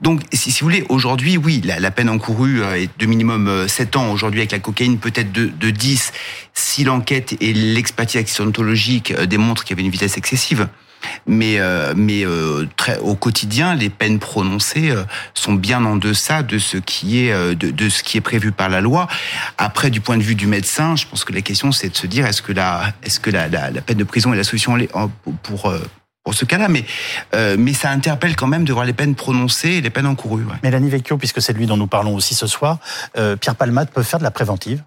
Donc, 0.02 0.20
si, 0.30 0.52
si 0.52 0.60
vous 0.60 0.66
voulez, 0.66 0.84
aujourd'hui, 0.90 1.38
oui, 1.38 1.62
la, 1.64 1.80
la, 1.80 1.90
peine 1.90 2.10
encourue 2.10 2.62
euh, 2.62 2.74
est 2.78 2.90
de 2.98 3.06
minimum 3.06 3.66
7 3.66 3.96
euh, 3.96 3.98
ans. 4.00 4.12
Aujourd'hui, 4.12 4.40
avec 4.40 4.52
la 4.52 4.58
cocaïne, 4.58 4.98
peut-être 4.98 5.32
de, 5.32 5.46
de 5.46 5.70
10, 5.70 6.12
si 6.52 6.84
l'enquête 6.84 7.34
et 7.40 7.54
l'expertise 7.54 8.20
accidentologique 8.20 9.18
démontrent 9.22 9.64
qu'il 9.64 9.74
y 9.74 9.80
avait 9.80 9.86
une 9.86 9.92
vitesse 9.92 10.18
excessive 10.18 10.68
mais 11.26 11.58
euh, 11.58 11.94
mais 11.96 12.24
euh, 12.24 12.66
très, 12.76 12.98
au 12.98 13.14
quotidien, 13.14 13.74
les 13.74 13.90
peines 13.90 14.18
prononcées 14.18 14.90
euh, 14.90 15.04
sont 15.34 15.54
bien 15.54 15.84
en 15.84 15.96
deçà 15.96 16.42
de 16.42 16.58
ce 16.58 16.76
qui 16.76 17.18
est 17.18 17.32
de, 17.32 17.70
de, 17.70 17.88
ce 17.88 18.02
qui 18.02 18.18
est 18.18 18.22
prévu 18.22 18.52
par 18.52 18.68
la 18.68 18.80
loi. 18.80 19.08
Après, 19.58 19.90
du 19.90 20.00
point 20.00 20.16
de 20.16 20.22
vue 20.22 20.34
du 20.34 20.46
médecin, 20.46 20.96
je 20.96 21.06
pense 21.06 21.24
que 21.24 21.32
la 21.32 21.42
question 21.42 21.72
c'est 21.72 21.88
de 21.88 21.96
se 21.96 22.06
dire 22.06 22.26
est-ce 22.26 22.42
que 22.42 22.52
la 22.52 22.92
est-ce 23.02 23.20
que 23.20 23.30
la, 23.30 23.48
la, 23.48 23.70
la, 23.70 23.80
peine 23.80 23.98
de 23.98 24.04
prison 24.04 24.32
est 24.32 24.36
la 24.36 24.44
solution 24.44 24.76
pour 25.42 25.72
pour 26.24 26.34
ce 26.34 26.44
cas-là, 26.44 26.68
mais 26.68 26.84
euh, 27.34 27.56
mais 27.58 27.72
ça 27.72 27.90
interpelle 27.90 28.36
quand 28.36 28.46
même 28.46 28.64
de 28.64 28.72
voir 28.72 28.84
les 28.84 28.92
peines 28.92 29.14
prononcées 29.14 29.70
et 29.70 29.80
les 29.80 29.90
peines 29.90 30.06
encourues. 30.06 30.44
Ouais. 30.44 30.54
Mélanie 30.62 30.88
Vecchio, 30.88 31.16
puisque 31.16 31.42
c'est 31.42 31.52
lui 31.52 31.66
dont 31.66 31.76
nous 31.76 31.88
parlons 31.88 32.14
aussi 32.14 32.34
ce 32.34 32.46
soir, 32.46 32.78
euh, 33.16 33.36
Pierre 33.36 33.56
Palmade 33.56 33.90
peut 33.90 34.02
faire 34.02 34.18
de 34.18 34.24
la 34.24 34.30
préventive. 34.30 34.82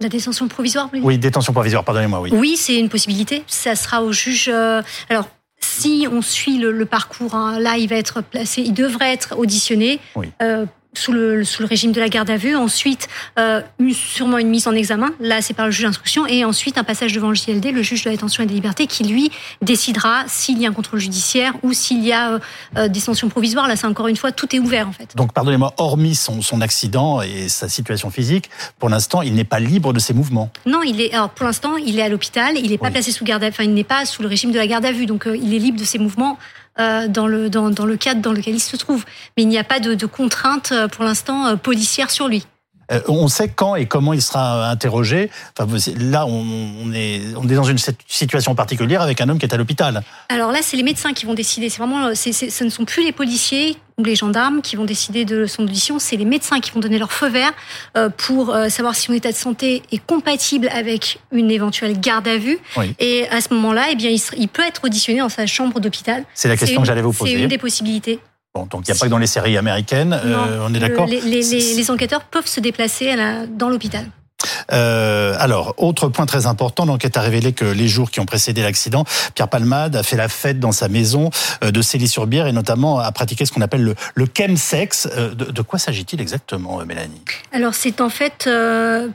La 0.00 0.10
détention 0.10 0.46
provisoire, 0.46 0.90
Oui, 0.92 1.16
détention 1.16 1.54
provisoire, 1.54 1.82
pardonnez-moi, 1.82 2.20
oui. 2.20 2.30
Oui, 2.32 2.56
c'est 2.58 2.78
une 2.78 2.90
possibilité. 2.90 3.44
Ça 3.46 3.74
sera 3.74 4.02
au 4.02 4.12
juge. 4.12 4.50
Euh, 4.52 4.82
alors, 5.08 5.26
si 5.60 6.06
on 6.10 6.22
suit 6.22 6.58
le, 6.58 6.84
parcours, 6.84 7.34
hein, 7.34 7.58
là, 7.58 7.76
il 7.76 7.88
va 7.88 7.96
être 7.96 8.22
placé, 8.22 8.62
il 8.62 8.74
devrait 8.74 9.12
être 9.12 9.38
auditionné. 9.38 10.00
Oui. 10.14 10.30
Euh, 10.42 10.66
sous 10.96 11.12
le, 11.12 11.44
sous 11.44 11.62
le 11.62 11.68
régime 11.68 11.92
de 11.92 12.00
la 12.00 12.08
garde 12.08 12.30
à 12.30 12.36
vue. 12.36 12.56
Ensuite, 12.56 13.08
euh, 13.38 13.60
sûrement 13.92 14.38
une 14.38 14.48
mise 14.48 14.66
en 14.66 14.72
examen. 14.72 15.10
Là, 15.20 15.42
c'est 15.42 15.54
par 15.54 15.66
le 15.66 15.72
juge 15.72 15.84
d'instruction. 15.84 16.26
Et 16.26 16.44
ensuite, 16.44 16.78
un 16.78 16.84
passage 16.84 17.12
devant 17.12 17.28
le 17.28 17.34
JLD, 17.34 17.72
le 17.72 17.82
juge 17.82 18.04
de 18.04 18.10
la 18.10 18.16
détention 18.16 18.42
et 18.42 18.46
des 18.46 18.54
libertés, 18.54 18.86
qui 18.86 19.04
lui 19.04 19.30
décidera 19.62 20.24
s'il 20.26 20.60
y 20.60 20.66
a 20.66 20.68
un 20.68 20.72
contrôle 20.72 21.00
judiciaire 21.00 21.54
ou 21.62 21.72
s'il 21.72 22.04
y 22.04 22.12
a 22.12 22.32
euh, 22.32 22.38
euh 22.76 22.88
des 22.88 23.00
sanctions 23.00 23.28
provisoires. 23.28 23.68
Là, 23.68 23.76
c'est 23.76 23.86
encore 23.86 24.08
une 24.08 24.16
fois, 24.16 24.32
tout 24.32 24.54
est 24.54 24.58
ouvert 24.58 24.88
en 24.88 24.92
fait. 24.92 25.14
Donc, 25.16 25.32
pardonnez-moi, 25.32 25.74
hormis 25.76 26.14
son, 26.14 26.40
son 26.42 26.60
accident 26.60 27.20
et 27.22 27.48
sa 27.48 27.68
situation 27.68 28.10
physique, 28.10 28.50
pour 28.78 28.88
l'instant, 28.88 29.22
il 29.22 29.34
n'est 29.34 29.44
pas 29.44 29.60
libre 29.60 29.92
de 29.92 29.98
ses 29.98 30.14
mouvements. 30.14 30.50
Non, 30.64 30.82
il 30.82 31.00
est. 31.00 31.12
Alors, 31.12 31.30
pour 31.30 31.46
l'instant, 31.46 31.76
il 31.76 31.98
est 31.98 32.02
à 32.02 32.08
l'hôpital. 32.08 32.54
Il 32.56 32.70
n'est 32.70 32.78
pas 32.78 32.90
placé 32.90 33.12
sous 33.12 33.24
garde 33.24 33.42
à 33.42 33.48
vue. 33.48 33.54
Enfin, 33.54 33.64
il 33.64 33.74
n'est 33.74 33.84
pas 33.84 34.04
sous 34.04 34.22
le 34.22 34.28
régime 34.28 34.52
de 34.52 34.58
la 34.58 34.66
garde 34.66 34.84
à 34.84 34.92
vue. 34.92 35.06
Donc, 35.06 35.26
euh, 35.26 35.36
il 35.36 35.54
est 35.54 35.58
libre 35.58 35.78
de 35.78 35.84
ses 35.84 35.98
mouvements 35.98 36.38
euh, 36.78 37.08
dans, 37.08 37.26
le, 37.26 37.48
dans, 37.50 37.70
dans, 37.70 37.86
le 37.86 37.96
cadre 37.96 38.20
dans 38.20 38.32
lequel 38.32 38.54
il 38.54 38.60
se 38.60 38.76
trouve. 38.76 39.04
Mais 39.36 39.42
il 39.42 39.48
n'y 39.48 39.58
a 39.58 39.64
pas 39.64 39.80
de, 39.80 39.94
de 39.94 40.06
contraintes 40.06 40.72
euh, 40.72 40.88
pour 40.88 41.04
l'instant 41.04 41.46
euh, 41.46 41.56
policières 41.56 42.10
sur 42.10 42.28
lui. 42.28 42.44
Euh, 42.92 43.00
on 43.08 43.28
sait 43.28 43.48
quand 43.48 43.74
et 43.74 43.86
comment 43.86 44.12
il 44.12 44.22
sera 44.22 44.70
interrogé. 44.70 45.30
Enfin, 45.58 45.70
là, 45.98 46.26
on 46.26 46.92
est, 46.92 47.20
on 47.36 47.48
est 47.48 47.54
dans 47.54 47.64
une 47.64 47.78
situation 48.06 48.54
particulière 48.54 49.02
avec 49.02 49.20
un 49.20 49.28
homme 49.28 49.38
qui 49.38 49.46
est 49.46 49.54
à 49.54 49.56
l'hôpital. 49.56 50.02
Alors 50.28 50.52
là, 50.52 50.60
c'est 50.62 50.76
les 50.76 50.82
médecins 50.82 51.12
qui 51.12 51.26
vont 51.26 51.34
décider. 51.34 51.68
C'est 51.68 51.78
vraiment, 51.78 52.14
ce 52.14 52.64
ne 52.64 52.70
sont 52.70 52.84
plus 52.84 53.04
les 53.04 53.12
policiers 53.12 53.76
ou 53.98 54.04
les 54.04 54.14
gendarmes 54.14 54.60
qui 54.60 54.76
vont 54.76 54.84
décider 54.84 55.24
de 55.24 55.46
son 55.46 55.62
audition. 55.62 55.98
C'est 55.98 56.16
les 56.16 56.24
médecins 56.24 56.60
qui 56.60 56.70
vont 56.70 56.80
donner 56.80 56.98
leur 56.98 57.12
feu 57.12 57.28
vert 57.28 57.52
euh, 57.96 58.10
pour 58.10 58.54
euh, 58.54 58.68
savoir 58.68 58.94
si 58.94 59.02
son 59.02 59.14
état 59.14 59.30
de 59.30 59.36
santé 59.36 59.82
est 59.90 60.04
compatible 60.04 60.68
avec 60.68 61.18
une 61.32 61.50
éventuelle 61.50 61.98
garde 61.98 62.28
à 62.28 62.36
vue. 62.36 62.58
Et 62.98 63.26
à 63.30 63.40
ce 63.40 63.52
moment-là, 63.54 63.86
eh 63.90 63.94
bien, 63.94 64.10
il, 64.10 64.48
peut 64.48 64.62
être 64.62 64.84
auditionné 64.84 65.20
dans 65.20 65.28
sa 65.28 65.46
chambre 65.46 65.80
d'hôpital. 65.80 66.24
C'est 66.34 66.48
la 66.48 66.56
question 66.56 66.82
que 66.82 66.86
j'allais 66.86 67.02
vous 67.02 67.12
poser. 67.12 67.32
C'est 67.32 67.42
une 67.42 67.48
des 67.48 67.58
possibilités 67.58 68.20
donc 68.64 68.88
il 68.88 68.90
n'y 68.90 68.96
a 68.96 68.98
pas 68.98 69.06
que 69.06 69.10
dans 69.10 69.18
les 69.18 69.26
séries 69.26 69.56
américaines, 69.56 70.18
euh, 70.24 70.66
on 70.66 70.72
est 70.74 70.78
d'accord 70.78 71.06
les, 71.06 71.90
enquêteurs 71.90 72.24
peuvent 72.24 72.46
se 72.46 72.60
déplacer 72.60 73.14
dans 73.50 73.68
l'hôpital. 73.68 74.06
Euh, 74.72 75.36
alors, 75.38 75.74
autre 75.76 76.08
point 76.08 76.26
très 76.26 76.46
important, 76.46 76.84
l'enquête 76.84 77.16
a 77.16 77.20
révélé 77.20 77.52
que 77.52 77.64
les 77.64 77.88
jours 77.88 78.10
qui 78.10 78.20
ont 78.20 78.26
précédé 78.26 78.62
l'accident, 78.62 79.04
Pierre 79.34 79.48
Palmade 79.48 79.96
a 79.96 80.02
fait 80.02 80.16
la 80.16 80.28
fête 80.28 80.60
dans 80.60 80.72
sa 80.72 80.88
maison 80.88 81.30
euh, 81.62 81.70
de 81.70 81.82
Célie-sur-Bière 81.82 82.46
et 82.46 82.52
notamment 82.52 82.98
a 82.98 83.10
pratiqué 83.12 83.46
ce 83.46 83.52
qu'on 83.52 83.60
appelle 83.60 83.82
le, 83.82 83.94
le 84.14 84.26
chemsex. 84.36 85.08
Euh, 85.16 85.34
de, 85.34 85.62
quoi 85.62 85.78
s'agit-il 85.78 86.20
exactement, 86.20 86.84
Mélanie? 86.84 87.20
Alors, 87.52 87.74
c'est 87.74 88.00
en 88.00 88.08
fait, 88.08 88.48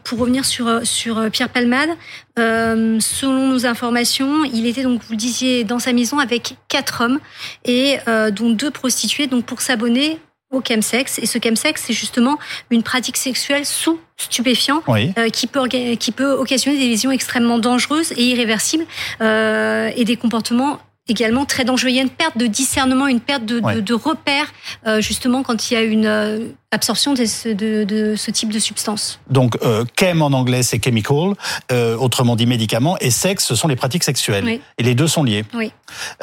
pour 0.03 0.19
revenir 0.19 0.45
sur, 0.45 0.81
sur 0.83 1.29
Pierre 1.31 1.49
Palmade, 1.49 1.89
selon 2.37 3.49
nos 3.49 3.65
informations, 3.65 4.43
il 4.43 4.65
était 4.65 4.83
donc, 4.83 5.01
vous 5.03 5.11
le 5.11 5.17
disiez, 5.17 5.63
dans 5.63 5.79
sa 5.79 5.93
maison 5.93 6.19
avec 6.19 6.55
quatre 6.67 7.01
hommes 7.01 7.19
et 7.65 7.97
dont 8.31 8.51
deux 8.51 8.71
prostituées, 8.71 9.27
donc 9.27 9.45
pour 9.45 9.61
s'abonner 9.61 10.19
au 10.51 10.61
chemsex. 10.61 11.19
Et 11.19 11.25
ce 11.25 11.39
chemsex, 11.43 11.83
c'est 11.87 11.93
justement 11.93 12.37
une 12.69 12.83
pratique 12.83 13.17
sexuelle 13.17 13.65
sous 13.65 13.99
stupéfiant 14.17 14.83
euh, 14.89 15.29
qui, 15.29 15.47
peut, 15.47 15.67
qui 15.67 16.11
peut 16.11 16.31
occasionner 16.31 16.77
des 16.77 16.87
lésions 16.87 17.11
extrêmement 17.11 17.59
dangereuses 17.59 18.11
et 18.13 18.23
irréversibles 18.23 18.85
euh, 19.21 19.89
et 19.95 20.05
des 20.05 20.17
comportements 20.17 20.79
également 21.07 21.45
très 21.45 21.65
dangereux. 21.65 21.89
Il 21.89 21.95
y 21.95 21.99
a 21.99 22.03
une 22.03 22.09
perte 22.09 22.37
de 22.37 22.45
discernement, 22.47 23.07
une 23.07 23.19
perte 23.19 23.45
de, 23.45 23.59
de, 23.59 23.79
de 23.79 23.93
repères, 23.93 24.53
justement, 24.99 25.43
quand 25.43 25.69
il 25.69 25.73
y 25.75 25.77
a 25.77 25.81
une 25.81 26.05
euh, 26.05 26.47
absorption 26.71 27.13
de 27.13 27.25
ce, 27.25 27.49
de, 27.49 27.83
de 27.83 28.15
ce, 28.15 28.31
type 28.31 28.51
de 28.51 28.59
substance. 28.59 29.19
Donc, 29.29 29.57
euh, 29.61 29.85
chem 29.99 30.21
en 30.21 30.27
anglais, 30.27 30.63
c'est 30.63 30.83
chemical, 30.83 31.33
euh, 31.71 31.95
autrement 31.97 32.35
dit 32.35 32.45
médicament, 32.45 32.97
et 32.99 33.11
sexe, 33.11 33.45
ce 33.45 33.55
sont 33.55 33.67
les 33.67 33.75
pratiques 33.75 34.03
sexuelles. 34.03 34.45
Oui. 34.45 34.61
Et 34.77 34.83
les 34.83 34.95
deux 34.95 35.07
sont 35.07 35.23
liés. 35.23 35.45
Oui. 35.53 35.71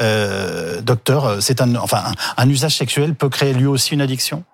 Euh, 0.01 0.81
docteur, 0.81 1.41
c'est 1.41 1.61
un, 1.61 1.77
enfin, 1.77 2.03
un, 2.37 2.43
un 2.43 2.49
usage 2.49 2.77
sexuel 2.77 3.15
peut 3.15 3.29
créer 3.29 3.53
lui 3.53 3.67
aussi 3.67 3.95
une 3.95 4.01
addiction? 4.01 4.45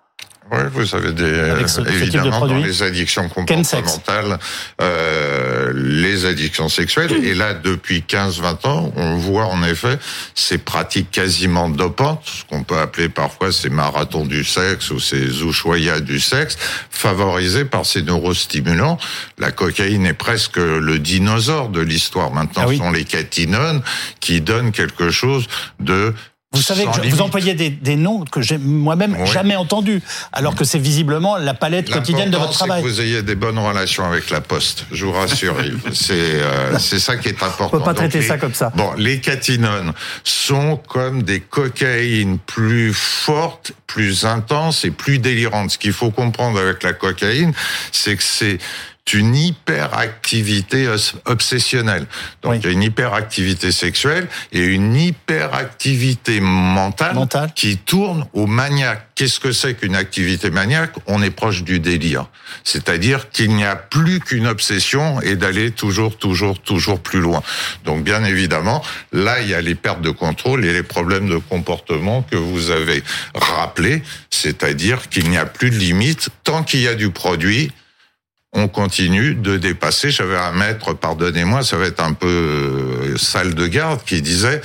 Oui, 0.53 0.59
vous 0.73 0.95
avez 0.95 1.13
des 1.13 1.55
évidemment 1.89 2.47
dans 2.47 2.59
les 2.59 2.83
addictions 2.83 3.29
comportementales, 3.29 4.39
euh, 4.81 5.73
les 5.75 6.27
addictions 6.27 6.69
sexuelles. 6.69 7.13
Et 7.25 7.35
là, 7.35 7.55
depuis 7.55 8.05
15-20 8.07 8.67
ans, 8.67 8.93
on 8.97 9.17
voit 9.17 9.47
en 9.47 9.63
effet 9.65 9.99
ces 10.35 10.59
pratiques 10.59 11.11
quasiment 11.11 11.69
dopantes, 11.71 12.23
ce 12.25 12.45
qu'on 12.45 12.63
peut 12.63 12.79
appeler 12.79 13.09
parfois 13.09 13.53
ces 13.53 13.71
marathons 13.71 14.27
du 14.27 14.45
sexe 14.45 14.91
ou 14.91 15.01
ces 15.01 15.43
ushuaïas 15.43 16.01
du 16.01 16.21
sexe, 16.21 16.59
favorisés 16.91 17.65
par 17.65 17.87
ces 17.87 18.03
neurostimulants. 18.03 18.99
La 19.39 19.51
cocaïne 19.51 20.07
est 20.07 20.15
presque 20.15 20.59
le 20.59 20.99
dinosaure 20.99 21.71
de 21.71 21.81
l'histoire. 21.81 22.31
Maintenant, 22.33 22.65
ah 22.67 22.71
ce 22.71 22.77
sont 22.77 22.91
les 22.91 23.05
catinones 23.05 23.83
qui 24.21 24.41
donnent 24.41 24.73
quelque 24.73 25.11
chose 25.11 25.47
de 25.81 26.15
vous 26.55 26.63
savez 26.63 26.85
que 26.85 27.09
vous 27.09 27.21
employez 27.21 27.55
des, 27.55 27.71
des 27.71 27.97
noms 27.97 28.25
que 28.25 28.41
j'ai 28.41 28.59
moi-même 28.59 29.27
jamais 29.27 29.57
entendus, 29.57 30.03
alors 30.33 30.55
que 30.55 30.65
c'est 30.65 30.79
visiblement 30.79 31.37
la 31.37 31.55
palette 31.55 31.91
quotidienne 31.91 32.31
de 32.31 32.37
votre 32.37 32.53
travail. 32.53 32.83
que 32.83 32.89
vous 32.89 33.01
ayez 33.01 33.23
des 33.23 33.35
bonnes 33.35 33.59
relations 33.59 34.05
avec 34.05 34.31
la 34.31 34.41
Poste, 34.41 34.87
je 34.93 35.05
vous 35.05 35.13
rassure. 35.13 35.57
c'est 35.93 36.15
euh, 36.15 36.79
c'est 36.79 36.99
ça 36.99 37.17
qui 37.17 37.29
est 37.29 37.43
important. 37.43 37.67
On 37.67 37.79
peut 37.79 37.85
pas 37.85 37.95
traiter 37.95 38.23
ça 38.23 38.39
comme 38.39 38.55
ça. 38.55 38.71
Bon, 38.75 38.93
les 38.97 39.21
catinones 39.21 39.93
sont 40.23 40.77
comme 40.77 41.23
des 41.23 41.41
cocaïnes 41.41 42.39
plus 42.39 42.93
fortes, 42.95 43.73
plus 43.87 44.25
intenses 44.25 44.85
et 44.85 44.91
plus 44.91 45.19
délirantes. 45.19 45.73
Ce 45.73 45.79
qu'il 45.79 45.93
faut 45.93 46.11
comprendre 46.11 46.59
avec 46.59 46.83
la 46.83 46.93
cocaïne, 46.93 47.53
c'est 47.93 48.17
que 48.17 48.23
c'est 48.23 48.59
une 49.13 49.37
hyperactivité 49.37 50.89
obsessionnelle. 51.27 52.07
Donc 52.43 52.55
il 52.57 52.65
y 52.65 52.69
a 52.69 52.71
une 52.73 52.83
hyperactivité 52.83 53.71
sexuelle 53.71 54.29
et 54.53 54.65
une 54.65 54.97
hyperactivité 54.97 56.41
mentale, 56.41 57.15
mentale. 57.15 57.53
qui 57.55 57.77
tourne 57.77 58.27
au 58.33 58.47
maniaque. 58.47 59.09
Qu'est-ce 59.15 59.39
que 59.39 59.53
c'est 59.53 59.75
qu'une 59.75 59.95
activité 59.95 60.51
maniaque? 60.51 60.95
On 61.07 61.23
est 61.23 61.31
proche 61.31 61.63
du 61.63 61.79
délire. 61.79 62.27
C'est-à-dire 62.65 63.31
qu'il 63.31 63.55
n'y 63.55 63.65
a 63.65 63.77
plus 63.77 64.21
qu'une 64.21 64.47
obsession 64.47 65.21
et 65.21 65.37
d'aller 65.37 65.71
toujours, 65.71 66.17
toujours, 66.17 66.59
toujours 66.61 67.01
plus 67.01 67.21
loin. 67.21 67.43
Donc 67.85 68.03
bien 68.03 68.25
évidemment, 68.25 68.83
là, 69.13 69.41
il 69.41 69.49
y 69.49 69.55
a 69.55 69.61
les 69.61 69.77
pertes 69.77 70.01
de 70.01 70.11
contrôle 70.11 70.65
et 70.65 70.73
les 70.73 70.83
problèmes 70.83 71.29
de 71.29 71.37
comportement 71.37 72.23
que 72.23 72.37
vous 72.37 72.71
avez 72.71 73.05
rappelés, 73.35 74.03
c'est-à-dire 74.31 75.09
qu'il 75.09 75.31
n'y 75.31 75.37
a 75.37 75.47
plus 75.47 75.71
de 75.71 75.77
limite 75.77 76.31
tant 76.43 76.65
qu'il 76.65 76.81
y 76.81 76.89
a 76.89 76.95
du 76.95 77.11
produit 77.11 77.71
on 78.55 78.69
continue 78.69 79.35
de 79.35 79.57
dépasser. 79.57 80.11
J'avais 80.11 80.37
un 80.37 80.53
maître, 80.53 80.95
pardonnez-moi, 80.95 81.65
ça 81.65 81.77
va 81.77 81.87
être 81.87 82.03
un 82.03 82.13
peu 82.13 82.27
euh, 82.27 83.19
salle 83.19 83.55
de 83.55 83.67
garde, 83.67 84.03
qui 84.05 84.23
disait 84.23 84.63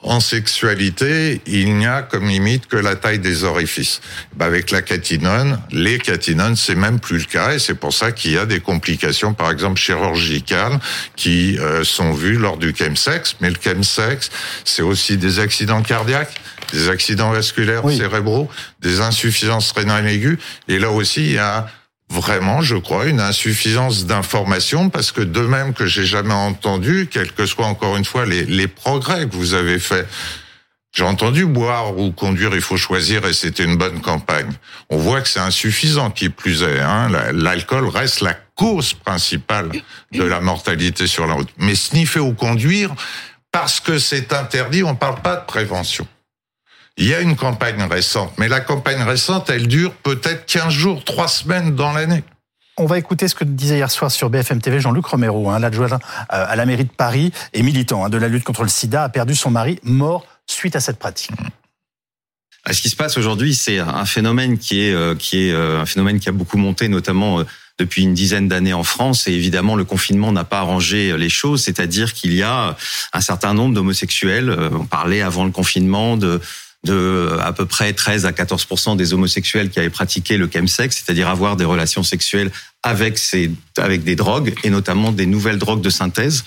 en 0.00 0.20
sexualité, 0.20 1.40
il 1.46 1.76
n'y 1.76 1.86
a 1.86 2.02
comme 2.02 2.28
limite 2.28 2.66
que 2.66 2.76
la 2.76 2.94
taille 2.94 3.18
des 3.18 3.42
orifices. 3.42 4.00
Bah, 4.36 4.46
avec 4.46 4.70
la 4.70 4.82
catinone, 4.82 5.60
les 5.72 5.98
catinones, 5.98 6.54
c'est 6.54 6.76
même 6.76 7.00
plus 7.00 7.18
le 7.18 7.24
cas, 7.24 7.54
et 7.54 7.58
c'est 7.58 7.74
pour 7.74 7.92
ça 7.92 8.12
qu'il 8.12 8.32
y 8.32 8.38
a 8.38 8.46
des 8.46 8.60
complications, 8.60 9.34
par 9.34 9.50
exemple 9.50 9.80
chirurgicales, 9.80 10.78
qui 11.16 11.58
euh, 11.58 11.82
sont 11.82 12.12
vues 12.12 12.38
lors 12.38 12.56
du 12.58 12.74
chemsex. 12.76 13.36
Mais 13.40 13.50
le 13.50 13.56
chemsex, 13.62 14.30
c'est 14.64 14.82
aussi 14.82 15.16
des 15.16 15.40
accidents 15.40 15.82
cardiaques, 15.82 16.34
des 16.72 16.88
accidents 16.88 17.32
vasculaires 17.32 17.82
cérébraux, 17.90 18.48
des 18.80 19.00
insuffisances 19.00 19.72
rénales 19.72 20.06
aiguës, 20.06 20.38
et 20.68 20.78
là 20.78 20.90
aussi, 20.90 21.22
il 21.22 21.32
y 21.32 21.38
a 21.38 21.66
vraiment, 22.10 22.60
je 22.60 22.76
crois, 22.76 23.06
une 23.06 23.20
insuffisance 23.20 24.04
d'information 24.04 24.90
parce 24.90 25.12
que 25.12 25.20
de 25.20 25.40
même 25.40 25.72
que 25.72 25.86
j'ai 25.86 26.04
jamais 26.04 26.34
entendu, 26.34 27.08
quels 27.10 27.32
que 27.32 27.46
soient 27.46 27.66
encore 27.66 27.96
une 27.96 28.04
fois 28.04 28.26
les, 28.26 28.44
les 28.44 28.68
progrès 28.68 29.28
que 29.28 29.36
vous 29.36 29.54
avez 29.54 29.78
faits, 29.78 30.06
j'ai 30.92 31.04
entendu 31.04 31.46
boire 31.46 31.96
ou 31.96 32.10
conduire, 32.10 32.50
il 32.52 32.60
faut 32.60 32.76
choisir 32.76 33.24
et 33.24 33.32
c'était 33.32 33.64
une 33.64 33.76
bonne 33.76 34.00
campagne. 34.00 34.50
On 34.90 34.98
voit 34.98 35.20
que 35.20 35.28
c'est 35.28 35.38
insuffisant, 35.38 36.10
qui 36.10 36.30
plus 36.30 36.64
est. 36.64 36.80
Hein. 36.80 37.08
L'alcool 37.32 37.86
reste 37.88 38.22
la 38.22 38.34
cause 38.56 38.92
principale 38.92 39.70
de 40.12 40.24
la 40.24 40.40
mortalité 40.40 41.06
sur 41.06 41.28
la 41.28 41.34
route. 41.34 41.50
Mais 41.58 41.76
sniffer 41.76 42.18
ou 42.18 42.34
conduire, 42.34 42.92
parce 43.52 43.78
que 43.78 43.98
c'est 43.98 44.32
interdit, 44.32 44.82
on 44.82 44.96
parle 44.96 45.22
pas 45.22 45.36
de 45.36 45.46
prévention. 45.46 46.08
Il 46.96 47.06
y 47.06 47.14
a 47.14 47.20
une 47.20 47.36
campagne 47.36 47.82
récente, 47.82 48.32
mais 48.38 48.48
la 48.48 48.60
campagne 48.60 49.02
récente, 49.02 49.48
elle 49.48 49.68
dure 49.68 49.94
peut-être 49.94 50.44
15 50.46 50.72
jours, 50.72 51.04
3 51.04 51.28
semaines 51.28 51.74
dans 51.74 51.92
l'année. 51.92 52.22
On 52.76 52.86
va 52.86 52.98
écouter 52.98 53.28
ce 53.28 53.34
que 53.34 53.44
disait 53.44 53.76
hier 53.76 53.90
soir 53.90 54.10
sur 54.10 54.30
BFM 54.30 54.60
TV 54.60 54.80
Jean-Luc 54.80 55.04
Romero, 55.04 55.50
hein, 55.50 55.58
l'adjoint 55.58 55.92
euh, 55.92 55.98
à 56.28 56.56
la 56.56 56.64
mairie 56.64 56.84
de 56.84 56.90
Paris 56.90 57.30
et 57.52 57.62
militant 57.62 58.04
hein, 58.04 58.08
de 58.08 58.16
la 58.16 58.26
lutte 58.26 58.44
contre 58.44 58.62
le 58.62 58.70
sida, 58.70 59.04
a 59.04 59.08
perdu 59.10 59.34
son 59.34 59.50
mari 59.50 59.78
mort 59.82 60.26
suite 60.46 60.76
à 60.76 60.80
cette 60.80 60.98
pratique. 60.98 61.30
Ce 62.70 62.80
qui 62.80 62.88
se 62.88 62.96
passe 62.96 63.18
aujourd'hui, 63.18 63.54
c'est 63.54 63.78
un 63.78 64.06
phénomène 64.06 64.56
qui 64.56 64.82
est, 64.82 64.94
euh, 64.94 65.14
qui 65.14 65.48
est 65.48 65.52
euh, 65.52 65.82
un 65.82 65.86
phénomène 65.86 66.20
qui 66.20 66.30
a 66.30 66.32
beaucoup 66.32 66.56
monté, 66.56 66.88
notamment 66.88 67.44
depuis 67.78 68.02
une 68.02 68.14
dizaine 68.14 68.48
d'années 68.48 68.72
en 68.72 68.82
France. 68.82 69.26
Et 69.26 69.32
évidemment, 69.32 69.76
le 69.76 69.84
confinement 69.84 70.32
n'a 70.32 70.44
pas 70.44 70.60
arrangé 70.60 71.16
les 71.18 71.30
choses, 71.30 71.62
c'est-à-dire 71.64 72.14
qu'il 72.14 72.34
y 72.34 72.42
a 72.42 72.76
un 73.12 73.20
certain 73.20 73.52
nombre 73.52 73.74
d'homosexuels. 73.74 74.54
On 74.72 74.86
parlait 74.86 75.20
avant 75.20 75.44
le 75.44 75.50
confinement 75.50 76.16
de 76.16 76.40
de 76.84 77.36
à 77.40 77.52
peu 77.52 77.66
près 77.66 77.92
13 77.92 78.26
à 78.26 78.32
14% 78.32 78.96
des 78.96 79.12
homosexuels 79.12 79.70
qui 79.70 79.78
avaient 79.78 79.90
pratiqué 79.90 80.36
le 80.36 80.48
chemsex, 80.52 80.96
c'est-à-dire 80.96 81.28
avoir 81.28 81.56
des 81.56 81.64
relations 81.64 82.02
sexuelles 82.02 82.50
avec 82.82 83.18
ces 83.18 83.50
avec 83.76 84.04
des 84.04 84.16
drogues 84.16 84.54
et 84.64 84.70
notamment 84.70 85.12
des 85.12 85.26
nouvelles 85.26 85.58
drogues 85.58 85.82
de 85.82 85.90
synthèse. 85.90 86.44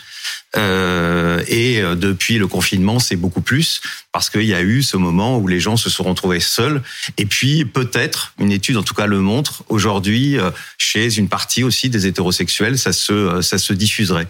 Euh, 0.56 1.44
et 1.48 1.82
euh, 1.82 1.96
depuis 1.96 2.38
le 2.38 2.48
confinement, 2.48 3.00
c'est 3.00 3.16
beaucoup 3.16 3.42
plus 3.42 3.82
parce 4.12 4.30
qu'il 4.30 4.44
y 4.44 4.54
a 4.54 4.62
eu 4.62 4.84
ce 4.84 4.98
moment 4.98 5.38
où 5.38 5.48
les 5.48 5.60
gens 5.60 5.78
se 5.78 5.90
sont 5.90 6.04
retrouvés 6.04 6.40
seuls. 6.40 6.82
Et 7.18 7.26
puis 7.26 7.66
peut-être, 7.66 8.34
une 8.40 8.52
étude 8.52 8.78
en 8.78 8.84
tout 8.84 8.94
cas 8.94 9.06
le 9.06 9.20
montre, 9.20 9.64
aujourd'hui 9.70 10.38
euh, 10.38 10.52
chez 10.78 11.18
une 11.18 11.28
partie 11.28 11.64
aussi 11.64 11.90
des 11.90 12.08
hétérosexuels, 12.08 12.78
ça 12.78 12.94
se 12.94 13.42
ça 13.42 13.58
se 13.58 13.74
diffuserait. 13.74 14.28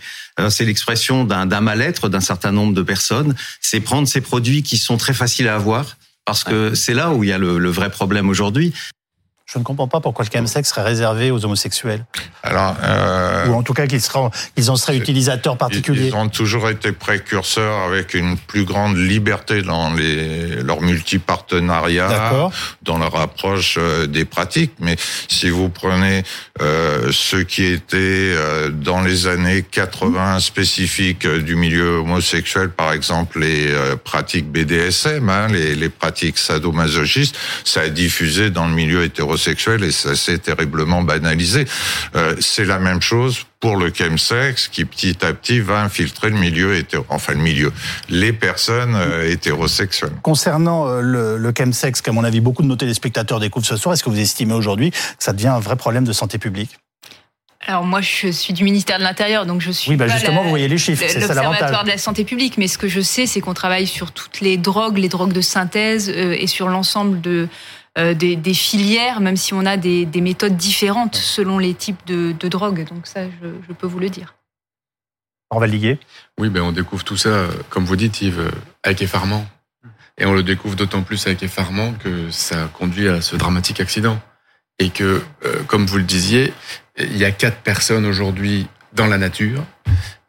C'est 0.49 0.65
l'expression 0.65 1.25
d'un 1.25 1.61
mal-être 1.61 2.09
d'un 2.09 2.19
certain 2.19 2.51
nombre 2.51 2.73
de 2.73 2.81
personnes. 2.81 3.35
C'est 3.61 3.81
prendre 3.81 4.07
ces 4.07 4.21
produits 4.21 4.63
qui 4.63 4.77
sont 4.77 4.97
très 4.97 5.13
faciles 5.13 5.47
à 5.47 5.55
avoir 5.55 5.95
parce 6.25 6.43
que 6.43 6.73
c'est 6.73 6.95
là 6.95 7.11
où 7.11 7.23
il 7.23 7.29
y 7.29 7.33
a 7.33 7.37
le, 7.37 7.59
le 7.59 7.69
vrai 7.69 7.91
problème 7.91 8.29
aujourd'hui. 8.29 8.73
Je 9.53 9.59
ne 9.59 9.63
comprends 9.63 9.87
pas 9.87 9.99
pourquoi 9.99 10.25
le 10.25 10.31
chemsex 10.31 10.67
serait 10.67 10.81
réservé 10.81 11.29
aux 11.29 11.45
homosexuels. 11.45 12.03
Alors, 12.41 12.75
euh, 12.83 13.47
ou 13.47 13.53
en 13.53 13.61
tout 13.61 13.73
cas 13.73 13.85
qu'ils 13.85 14.01
en 14.11 14.75
seraient 14.75 14.97
utilisateurs 14.97 15.57
particuliers. 15.57 16.07
Ils 16.07 16.15
ont 16.15 16.27
toujours 16.27 16.69
été 16.69 16.91
précurseurs 16.91 17.83
avec 17.83 18.15
une 18.15 18.35
plus 18.35 18.65
grande 18.65 18.97
liberté 18.97 19.61
dans 19.61 19.93
les 19.93 20.55
leurs 20.63 20.81
multipartenariats, 20.81 22.49
dans 22.81 22.97
leur 22.97 23.15
approche 23.15 23.75
euh, 23.77 24.07
des 24.07 24.25
pratiques. 24.25 24.73
Mais 24.79 24.95
si 25.27 25.49
vous 25.49 25.69
prenez 25.69 26.23
euh, 26.61 27.11
ceux 27.11 27.43
qui 27.43 27.65
étaient 27.65 27.97
euh, 28.35 28.69
dans 28.69 29.01
les 29.01 29.27
années 29.27 29.61
80 29.61 30.39
spécifiques 30.39 31.27
du 31.27 31.55
milieu 31.55 31.97
homosexuel, 31.97 32.69
par 32.69 32.91
exemple 32.91 33.39
les 33.39 33.71
pratiques 34.03 34.51
BDSM, 34.51 35.29
hein, 35.29 35.47
les, 35.47 35.75
les 35.75 35.89
pratiques 35.89 36.39
sadomasochistes, 36.39 37.37
ça 37.63 37.81
a 37.81 37.89
diffusé 37.89 38.49
dans 38.49 38.67
le 38.67 38.73
milieu 38.73 39.03
hétérosexuel 39.03 39.42
et 39.47 39.91
ça 39.91 40.15
s'est 40.15 40.37
terriblement 40.37 41.01
banalisé. 41.01 41.65
Euh, 42.15 42.35
c'est 42.39 42.65
la 42.65 42.79
même 42.79 43.01
chose 43.01 43.45
pour 43.59 43.77
le 43.77 43.91
chemsex 43.93 44.67
qui 44.67 44.85
petit 44.85 45.25
à 45.25 45.33
petit 45.33 45.59
va 45.59 45.81
infiltrer 45.81 46.29
le 46.29 46.37
milieu 46.37 46.75
hétéro, 46.75 47.05
enfin 47.09 47.33
le 47.33 47.39
milieu, 47.39 47.71
les 48.09 48.33
personnes 48.33 48.95
euh, 48.95 49.29
hétérosexuelles. 49.29 50.11
Concernant 50.21 50.87
euh, 50.87 51.01
le, 51.01 51.37
le 51.37 51.53
chemsex, 51.57 52.01
qu'à 52.01 52.11
mon 52.11 52.23
avis 52.23 52.41
beaucoup 52.41 52.61
de 52.61 52.67
nos 52.67 52.75
téléspectateurs 52.75 53.39
découvrent 53.39 53.65
ce 53.65 53.77
soir, 53.77 53.93
est-ce 53.93 54.03
que 54.03 54.09
vous 54.09 54.19
estimez 54.19 54.53
aujourd'hui 54.53 54.91
que 54.91 54.97
ça 55.19 55.33
devient 55.33 55.47
un 55.47 55.59
vrai 55.59 55.75
problème 55.75 56.03
de 56.03 56.13
santé 56.13 56.37
publique? 56.37 56.77
Alors 57.65 57.85
moi, 57.85 58.01
je 58.01 58.27
suis 58.27 58.51
du 58.51 58.65
ministère 58.65 58.97
de 58.97 59.03
l'Intérieur, 59.03 59.45
donc 59.45 59.61
je 59.61 59.71
suis 59.71 59.91
oui, 59.91 59.95
bah 59.95 60.07
justement, 60.07 60.43
vous 60.43 60.49
voyez 60.49 60.67
les 60.67 60.77
chiffres, 60.77 61.01
c'est 61.07 61.21
ça 61.21 61.33
l'observatoire 61.33 61.85
de 61.85 61.89
la 61.89 61.97
santé 61.97 62.25
publique. 62.25 62.57
Mais 62.57 62.67
ce 62.67 62.77
que 62.77 62.89
je 62.89 62.99
sais, 62.99 63.25
c'est 63.25 63.39
qu'on 63.39 63.53
travaille 63.53 63.87
sur 63.87 64.11
toutes 64.11 64.41
les 64.41 64.57
drogues, 64.57 64.97
les 64.97 65.07
drogues 65.07 65.31
de 65.31 65.39
synthèse 65.39 66.09
et 66.09 66.47
sur 66.47 66.67
l'ensemble 66.67 67.21
de 67.21 67.33
euh, 67.33 67.47
des, 67.95 68.35
des, 68.35 68.53
filières, 68.53 69.21
même 69.21 69.37
si 69.37 69.53
on 69.53 69.65
a 69.65 69.77
des, 69.77 70.05
des, 70.05 70.21
méthodes 70.21 70.57
différentes 70.57 71.15
selon 71.15 71.59
les 71.59 71.73
types 71.75 72.05
de, 72.07 72.31
de 72.31 72.47
drogues. 72.47 72.87
Donc 72.89 73.05
ça, 73.05 73.25
je, 73.25 73.47
je, 73.67 73.73
peux 73.73 73.85
vous 73.85 73.99
le 73.99 74.09
dire. 74.09 74.33
On 75.51 75.59
va 75.59 75.67
liguer. 75.67 75.99
Oui, 76.39 76.49
ben 76.49 76.61
on 76.61 76.71
découvre 76.71 77.03
tout 77.03 77.17
ça, 77.17 77.47
comme 77.69 77.85
vous 77.85 77.95
dites, 77.95 78.21
Yves, 78.21 78.51
avec 78.83 79.01
effarement. 79.03 79.45
Et 80.17 80.25
on 80.25 80.33
le 80.33 80.43
découvre 80.43 80.75
d'autant 80.75 81.01
plus 81.01 81.25
avec 81.27 81.41
effarement 81.43 81.93
que 81.93 82.29
ça 82.29 82.69
conduit 82.73 83.07
à 83.07 83.21
ce 83.21 83.35
dramatique 83.35 83.79
accident. 83.79 84.19
Et 84.79 84.89
que, 84.89 85.21
euh, 85.45 85.63
comme 85.67 85.85
vous 85.85 85.97
le 85.97 86.03
disiez, 86.03 86.53
il 86.97 87.17
y 87.17 87.25
a 87.25 87.31
quatre 87.31 87.57
personnes 87.57 88.05
aujourd'hui 88.05 88.67
dans 88.93 89.07
la 89.07 89.17
nature, 89.17 89.63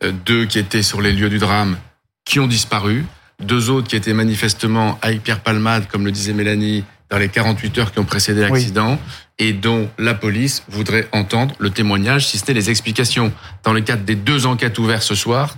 euh, 0.02 0.12
deux 0.12 0.46
qui 0.46 0.58
étaient 0.58 0.82
sur 0.82 1.00
les 1.00 1.12
lieux 1.12 1.28
du 1.28 1.38
drame, 1.38 1.76
qui 2.24 2.40
ont 2.40 2.46
disparu, 2.46 3.04
deux 3.40 3.70
autres 3.70 3.88
qui 3.88 3.96
étaient 3.96 4.14
manifestement 4.14 4.98
avec 5.02 5.22
Pierre 5.22 5.40
Palmade, 5.40 5.88
comme 5.88 6.04
le 6.04 6.12
disait 6.12 6.32
Mélanie, 6.32 6.84
dans 7.10 7.18
les 7.18 7.28
48 7.28 7.78
heures 7.78 7.92
qui 7.92 7.98
ont 7.98 8.04
précédé 8.04 8.40
l'accident 8.40 8.98
et 9.38 9.52
dont 9.52 9.88
la 9.98 10.14
police 10.14 10.62
voudrait 10.68 11.08
entendre 11.12 11.54
le 11.58 11.70
témoignage, 11.70 12.28
si 12.28 12.38
ce 12.38 12.46
n'est 12.46 12.54
les 12.54 12.70
explications. 12.70 13.32
Dans 13.62 13.72
le 13.72 13.80
cadre 13.80 14.04
des 14.04 14.14
deux 14.14 14.46
enquêtes 14.46 14.78
ouvertes 14.78 15.02
ce 15.02 15.14
soir, 15.14 15.56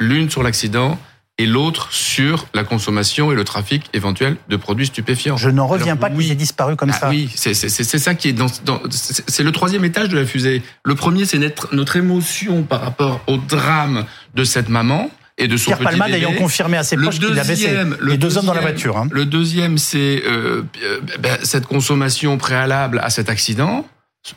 l'une 0.00 0.30
sur 0.30 0.42
l'accident 0.42 0.98
et 1.38 1.46
l'autre 1.46 1.92
sur 1.92 2.46
la 2.52 2.64
consommation 2.64 3.30
et 3.30 3.36
le 3.36 3.44
trafic 3.44 3.88
éventuel 3.92 4.36
de 4.48 4.56
produits 4.56 4.86
stupéfiants. 4.86 5.36
Je 5.36 5.50
n'en 5.50 5.68
reviens 5.68 5.96
pas 5.96 6.10
qu'il 6.10 6.30
ait 6.30 6.34
disparu 6.34 6.74
comme 6.74 6.90
ah 6.90 6.98
ça. 6.98 7.08
Oui, 7.08 7.30
c'est 7.34 7.54
ça 7.54 8.14
qui 8.14 8.28
est 8.28 8.32
dans, 8.32 8.48
dans 8.64 8.82
c'est 8.90 9.44
le 9.44 9.52
troisième 9.52 9.84
étage 9.84 10.08
de 10.08 10.16
la 10.18 10.26
fusée. 10.26 10.62
Le 10.84 10.94
premier, 10.96 11.24
c'est 11.24 11.38
notre, 11.38 11.74
notre 11.74 11.96
émotion 11.96 12.64
par 12.64 12.80
rapport 12.80 13.20
au 13.28 13.36
drame 13.36 14.04
de 14.34 14.42
cette 14.42 14.68
maman 14.68 15.10
et 15.38 15.48
de 15.48 15.56
son 15.56 15.66
Pierre 15.66 15.78
petit 15.78 15.98
Palmade 15.98 16.10
ayant 16.10 16.34
confirmé 16.34 16.76
à 16.76 16.82
ses 16.82 16.96
proches 16.96 17.18
qu'il 17.18 17.38
avait 17.38 17.54
les 18.02 18.18
deux 18.18 18.36
hommes 18.36 18.46
dans 18.46 18.54
la 18.54 18.60
voiture. 18.60 18.96
Hein. 18.96 19.08
Le 19.10 19.24
deuxième, 19.24 19.78
c'est 19.78 20.22
euh, 20.26 20.62
ben, 21.20 21.38
cette 21.42 21.66
consommation 21.66 22.36
préalable 22.36 23.00
à 23.02 23.10
cet 23.10 23.28
accident, 23.28 23.86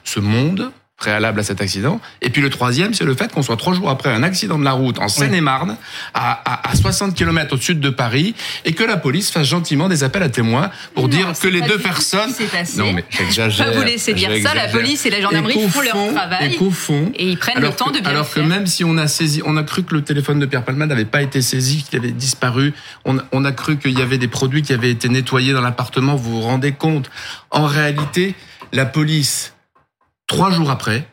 ce 0.03 0.19
monde 0.19 0.71
préalable 1.01 1.39
à 1.39 1.43
cet 1.43 1.61
accident. 1.61 1.99
Et 2.21 2.29
puis 2.29 2.43
le 2.43 2.51
troisième, 2.51 2.93
c'est 2.93 3.05
le 3.05 3.15
fait 3.15 3.31
qu'on 3.33 3.41
soit 3.41 3.57
trois 3.57 3.73
jours 3.73 3.89
après 3.89 4.09
un 4.09 4.21
accident 4.21 4.59
de 4.59 4.63
la 4.63 4.73
route 4.73 4.99
en 4.99 5.07
Seine-et-Marne, 5.07 5.75
à, 6.13 6.31
à, 6.45 6.69
à, 6.69 6.75
60 6.75 7.15
km 7.15 7.55
au 7.55 7.57
sud 7.57 7.79
de 7.79 7.89
Paris, 7.89 8.35
et 8.65 8.73
que 8.73 8.83
la 8.83 8.97
police 8.97 9.31
fasse 9.31 9.47
gentiment 9.47 9.89
des 9.89 10.03
appels 10.03 10.21
à 10.21 10.29
témoins 10.29 10.69
pour 10.93 11.09
dire 11.09 11.33
que 11.41 11.47
les 11.47 11.61
deux 11.61 11.79
personnes... 11.79 12.31
Non, 12.77 12.93
mais 12.93 13.03
j'exagère. 13.09 13.73
Vous 13.73 13.81
laisser 13.81 14.13
dire 14.13 14.29
ça, 14.43 14.53
la 14.53 14.67
police 14.67 15.05
et 15.07 15.09
la 15.09 15.21
gendarmerie 15.21 15.67
font 15.69 15.81
leur 15.81 16.13
travail. 16.13 16.55
Et 17.15 17.21
et 17.23 17.29
ils 17.31 17.37
prennent 17.37 17.61
le 17.61 17.71
temps 17.71 17.89
de 17.89 17.99
bien 17.99 18.11
Alors 18.11 18.29
que 18.29 18.39
même 18.39 18.67
si 18.67 18.83
on 18.83 18.95
a 18.97 19.07
saisi, 19.07 19.41
on 19.43 19.57
a 19.57 19.63
cru 19.63 19.83
que 19.83 19.95
le 19.95 20.03
téléphone 20.03 20.39
de 20.39 20.45
Pierre 20.45 20.63
Palma 20.63 20.85
n'avait 20.85 21.05
pas 21.05 21.23
été 21.23 21.41
saisi, 21.41 21.83
qu'il 21.83 21.97
avait 21.97 22.11
disparu, 22.11 22.73
on, 23.05 23.17
on 23.31 23.43
a 23.43 23.51
cru 23.51 23.77
qu'il 23.77 23.97
y 23.97 24.01
avait 24.03 24.19
des 24.19 24.27
produits 24.27 24.61
qui 24.61 24.73
avaient 24.73 24.91
été 24.91 25.09
nettoyés 25.09 25.53
dans 25.53 25.61
l'appartement, 25.61 26.15
vous 26.15 26.41
vous 26.41 26.41
rendez 26.41 26.73
compte 26.73 27.09
En 27.49 27.65
réalité, 27.65 28.35
la 28.71 28.85
police 28.85 29.53
trois 30.31 30.49
jours 30.49 30.71
après, 30.71 31.05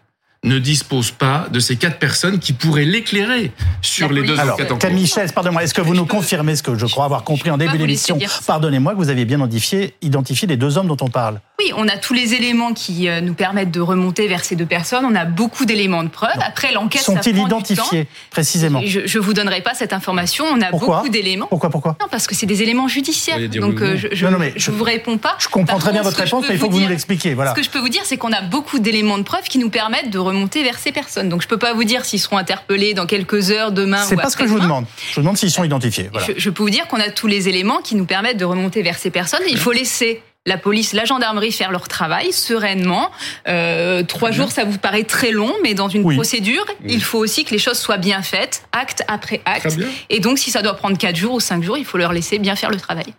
ne 0.45 0.59
dispose 0.59 1.11
pas 1.11 1.47
de 1.51 1.59
ces 1.59 1.77
quatre 1.77 1.99
personnes 1.99 2.39
qui 2.39 2.53
pourraient 2.53 2.85
l'éclairer 2.85 3.51
sur 3.83 4.13
les 4.13 4.23
deux 4.23 4.39
enquêtes 4.39 4.71
en 4.71 4.77
Camille 4.77 5.07
Chaise, 5.07 5.33
pardonnez-moi, 5.33 5.65
est-ce 5.65 5.75
que 5.75 5.81
vous 5.81 5.95
nous 5.95 6.07
confirmez 6.07 6.55
ce 6.55 6.63
que 6.63 6.77
je 6.77 6.87
crois 6.87 7.05
avoir 7.05 7.25
compris 7.25 7.51
en 7.51 7.59
début 7.59 7.77
d'émission 7.77 8.19
Pardonnez-moi 8.47 8.93
que 8.93 8.99
vous 8.99 9.11
aviez 9.11 9.25
bien 9.25 9.39
identifié, 9.39 9.95
identifié 10.01 10.47
les 10.47 10.57
deux 10.57 10.79
hommes 10.79 10.87
dont 10.87 10.97
on 11.01 11.09
parle. 11.09 11.41
Oui, 11.61 11.73
on 11.77 11.89
a 11.89 11.97
tous 11.97 12.15
les 12.15 12.35
éléments 12.35 12.73
qui 12.73 13.09
euh, 13.09 13.21
nous 13.21 13.35
permettent 13.35 13.73
de 13.73 13.81
remonter 13.81 14.29
vers 14.29 14.45
ces 14.45 14.55
deux 14.55 14.67
personnes. 14.67 15.05
On 15.05 15.17
a 15.17 15.25
beaucoup 15.25 15.65
d'éléments 15.65 16.05
de 16.05 16.09
preuve. 16.09 16.31
Après, 16.41 16.73
l'enquête, 16.73 17.03
sont-ils 17.03 17.37
identifiés 17.37 18.07
précisément 18.31 18.81
Je 18.85 19.01
ne 19.01 19.23
vous 19.23 19.35
donnerai 19.35 19.61
pas 19.61 19.75
cette 19.75 19.93
information. 19.93 20.45
On 20.45 20.61
a 20.61 20.71
beaucoup 20.71 21.09
d'éléments. 21.09 21.49
Pourquoi 21.49 21.71
Pourquoi 21.71 21.97
Non, 22.01 22.07
parce 22.09 22.29
que 22.29 22.37
c'est 22.37 22.47
des 22.47 22.63
éléments 22.63 22.87
judiciaires. 22.87 23.39
Donc, 23.51 23.81
euh, 23.81 23.97
je 23.97 24.27
ne 24.27 24.51
je, 24.57 24.71
vous 24.71 24.85
réponds 24.85 25.19
pas. 25.19 25.37
Je 25.41 25.49
comprends 25.49 25.79
très 25.79 25.91
bien 25.91 26.03
votre 26.03 26.19
réponse, 26.19 26.45
mais 26.49 26.55
il 26.55 26.61
faut 26.61 26.69
que 26.69 26.75
vous 26.75 26.81
nous 26.81 26.89
l'expliquiez. 26.89 27.35
Voilà. 27.35 27.51
Ce 27.51 27.57
que 27.57 27.65
je 27.65 27.71
peux 27.71 27.81
vous 27.81 27.89
dire, 27.89 28.03
c'est 28.05 28.17
qu'on 28.17 28.33
a 28.33 28.43
beaucoup 28.43 28.79
d'éléments 28.79 29.19
de 29.19 29.25
preuve 29.25 29.43
qui 29.49 29.59
nous 29.59 29.71
permettent 29.71 30.11
de 30.11 30.19
remonter 30.29 30.63
vers 30.63 30.79
ces 30.79 30.93
personnes. 30.93 31.29
Donc, 31.29 31.43
je 31.43 31.47
ne 31.47 31.51
peux 31.51 31.59
pas 31.59 31.75
vous 31.75 31.85
dire 31.85 32.05
s'ils 32.05 32.21
seront 32.21 32.39
interpellés 32.39 32.95
dans 32.95 33.07
quelques 33.07 33.51
heures, 33.51 33.73
demain. 33.73 34.03
C'est 34.05 34.17
pas 34.17 34.31
ce 34.31 34.37
que 34.37 34.47
je 34.47 34.53
vous 34.53 34.61
demande. 34.61 34.87
Je 35.11 35.17
vous 35.17 35.21
demande 35.23 35.37
s'ils 35.37 35.51
sont 35.51 35.65
identifiés. 35.65 36.09
Voilà. 36.13 36.27
Je, 36.27 36.33
je 36.37 36.51
peux 36.51 36.63
vous 36.63 36.71
dire 36.71 36.87
qu'on 36.89 37.01
a 37.01 37.11
tous 37.11 37.27
les 37.27 37.49
éléments 37.49 37.79
qui 37.79 37.97
nous 37.97 38.07
permettent 38.07 38.39
de 38.39 38.45
remonter 38.45 38.83
vers 38.83 38.99
ces 38.99 39.11
personnes. 39.11 39.43
Il 39.49 39.59
faut 39.59 39.73
laisser 39.73 40.23
la 40.47 40.57
police, 40.57 40.93
la 40.95 41.05
gendarmerie 41.05 41.53
faire 41.53 41.71
leur 41.71 41.89
travail 41.89 42.33
sereinement. 42.33 43.11
Euh, 43.49 44.03
trois 44.03 44.31
jours, 44.31 44.51
ça 44.51 44.65
vous 44.65 44.79
paraît 44.79 45.05
très 45.05 45.31
long, 45.31 45.53
mais 45.63 45.75
dans 45.75 45.89
une 45.89 46.11
procédure, 46.15 46.65
il 46.87 47.03
faut 47.03 47.19
aussi 47.19 47.45
que 47.45 47.51
les 47.51 47.59
choses 47.59 47.79
soient 47.79 47.99
bien 47.99 48.23
faites, 48.23 48.63
acte 48.73 49.03
après 49.09 49.43
acte. 49.45 49.77
Et 50.11 50.21
donc, 50.21 50.39
si 50.39 50.51
ça 50.51 50.63
doit 50.63 50.75
prendre 50.75 50.97
quatre 50.97 51.17
jours 51.17 51.35
ou 51.35 51.41
cinq 51.41 51.63
jours, 51.63 51.77
il 51.77 51.85
faut 51.85 51.99
leur 51.99 52.13
laisser 52.13 52.39
bien 52.39 52.57
faire 52.57 52.71
le 52.71 52.79
travail. 52.79 53.15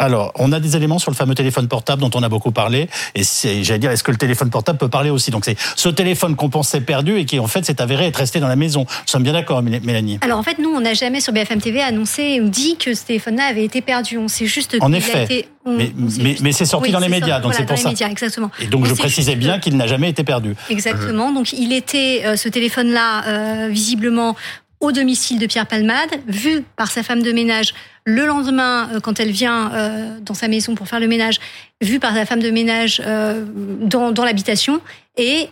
Alors, 0.00 0.32
on 0.36 0.50
a 0.50 0.58
des 0.58 0.76
éléments 0.76 0.98
sur 0.98 1.12
le 1.12 1.16
fameux 1.16 1.36
téléphone 1.36 1.68
portable 1.68 2.02
dont 2.02 2.10
on 2.14 2.22
a 2.24 2.28
beaucoup 2.28 2.50
parlé. 2.50 2.88
Et 3.14 3.22
j'allais 3.62 3.78
dire, 3.78 3.92
est-ce 3.92 4.02
que 4.02 4.10
le 4.10 4.16
téléphone 4.16 4.50
portable 4.50 4.76
peut 4.76 4.88
parler 4.88 5.08
aussi? 5.08 5.30
Donc, 5.30 5.44
c'est 5.44 5.56
ce 5.76 5.88
téléphone 5.88 6.34
qu'on 6.34 6.50
pensait 6.50 6.80
perdu 6.80 7.16
et 7.16 7.24
qui, 7.26 7.38
en 7.38 7.46
fait, 7.46 7.64
s'est 7.64 7.80
avéré 7.80 8.06
être 8.06 8.16
resté 8.16 8.40
dans 8.40 8.48
la 8.48 8.56
maison. 8.56 8.80
Nous 8.80 9.06
sommes 9.06 9.22
bien 9.22 9.32
d'accord, 9.32 9.62
Mélanie. 9.62 10.18
Alors, 10.20 10.40
en 10.40 10.42
fait, 10.42 10.58
nous, 10.58 10.70
on 10.70 10.80
n'a 10.80 10.94
jamais 10.94 11.20
sur 11.20 11.32
BFM 11.32 11.60
TV 11.60 11.80
annoncé 11.80 12.40
ou 12.40 12.48
dit 12.48 12.76
que 12.76 12.92
ce 12.92 13.04
téléphone-là 13.04 13.44
avait 13.44 13.64
été 13.64 13.82
perdu. 13.82 14.18
On 14.18 14.26
sait 14.26 14.46
juste 14.46 14.76
En 14.80 14.92
effet. 14.92 15.18
A 15.18 15.22
été... 15.22 15.48
mais, 15.64 15.92
mais, 16.40 16.50
c'est 16.50 16.66
sorti 16.66 16.90
dans 16.90 16.98
les 16.98 17.08
médias, 17.08 17.38
donc 17.38 17.54
c'est 17.54 17.64
pour 17.64 17.78
ça. 17.78 17.90
Médias, 17.90 18.08
exactement. 18.08 18.50
Et 18.60 18.66
donc, 18.66 18.86
je 18.86 18.94
précisais 18.94 19.36
bien 19.36 19.60
qu'il 19.60 19.76
n'a 19.76 19.86
jamais 19.86 20.10
été 20.10 20.24
perdu. 20.24 20.56
Exactement. 20.70 21.30
Donc, 21.30 21.52
il 21.52 21.72
était, 21.72 22.22
euh, 22.24 22.36
ce 22.36 22.48
téléphone-là, 22.48 23.26
euh, 23.28 23.68
visiblement, 23.68 24.34
au 24.80 24.90
domicile 24.92 25.38
de 25.38 25.46
Pierre 25.46 25.66
Palmade, 25.66 26.10
vu 26.26 26.64
par 26.76 26.90
sa 26.90 27.04
femme 27.04 27.22
de 27.22 27.30
ménage 27.30 27.74
le 28.04 28.26
lendemain, 28.26 28.88
euh, 28.92 29.00
quand 29.00 29.20
elle 29.20 29.30
vient 29.30 29.72
euh, 29.72 30.18
dans 30.20 30.34
sa 30.34 30.48
maison 30.48 30.74
pour 30.74 30.88
faire 30.88 31.00
le 31.00 31.08
ménage, 31.08 31.40
vu 31.80 31.98
par 31.98 32.14
sa 32.14 32.26
femme 32.26 32.40
de 32.40 32.50
ménage 32.50 33.02
euh, 33.04 33.44
dans, 33.80 34.12
dans 34.12 34.24
l'habitation, 34.24 34.80
et 35.16 35.48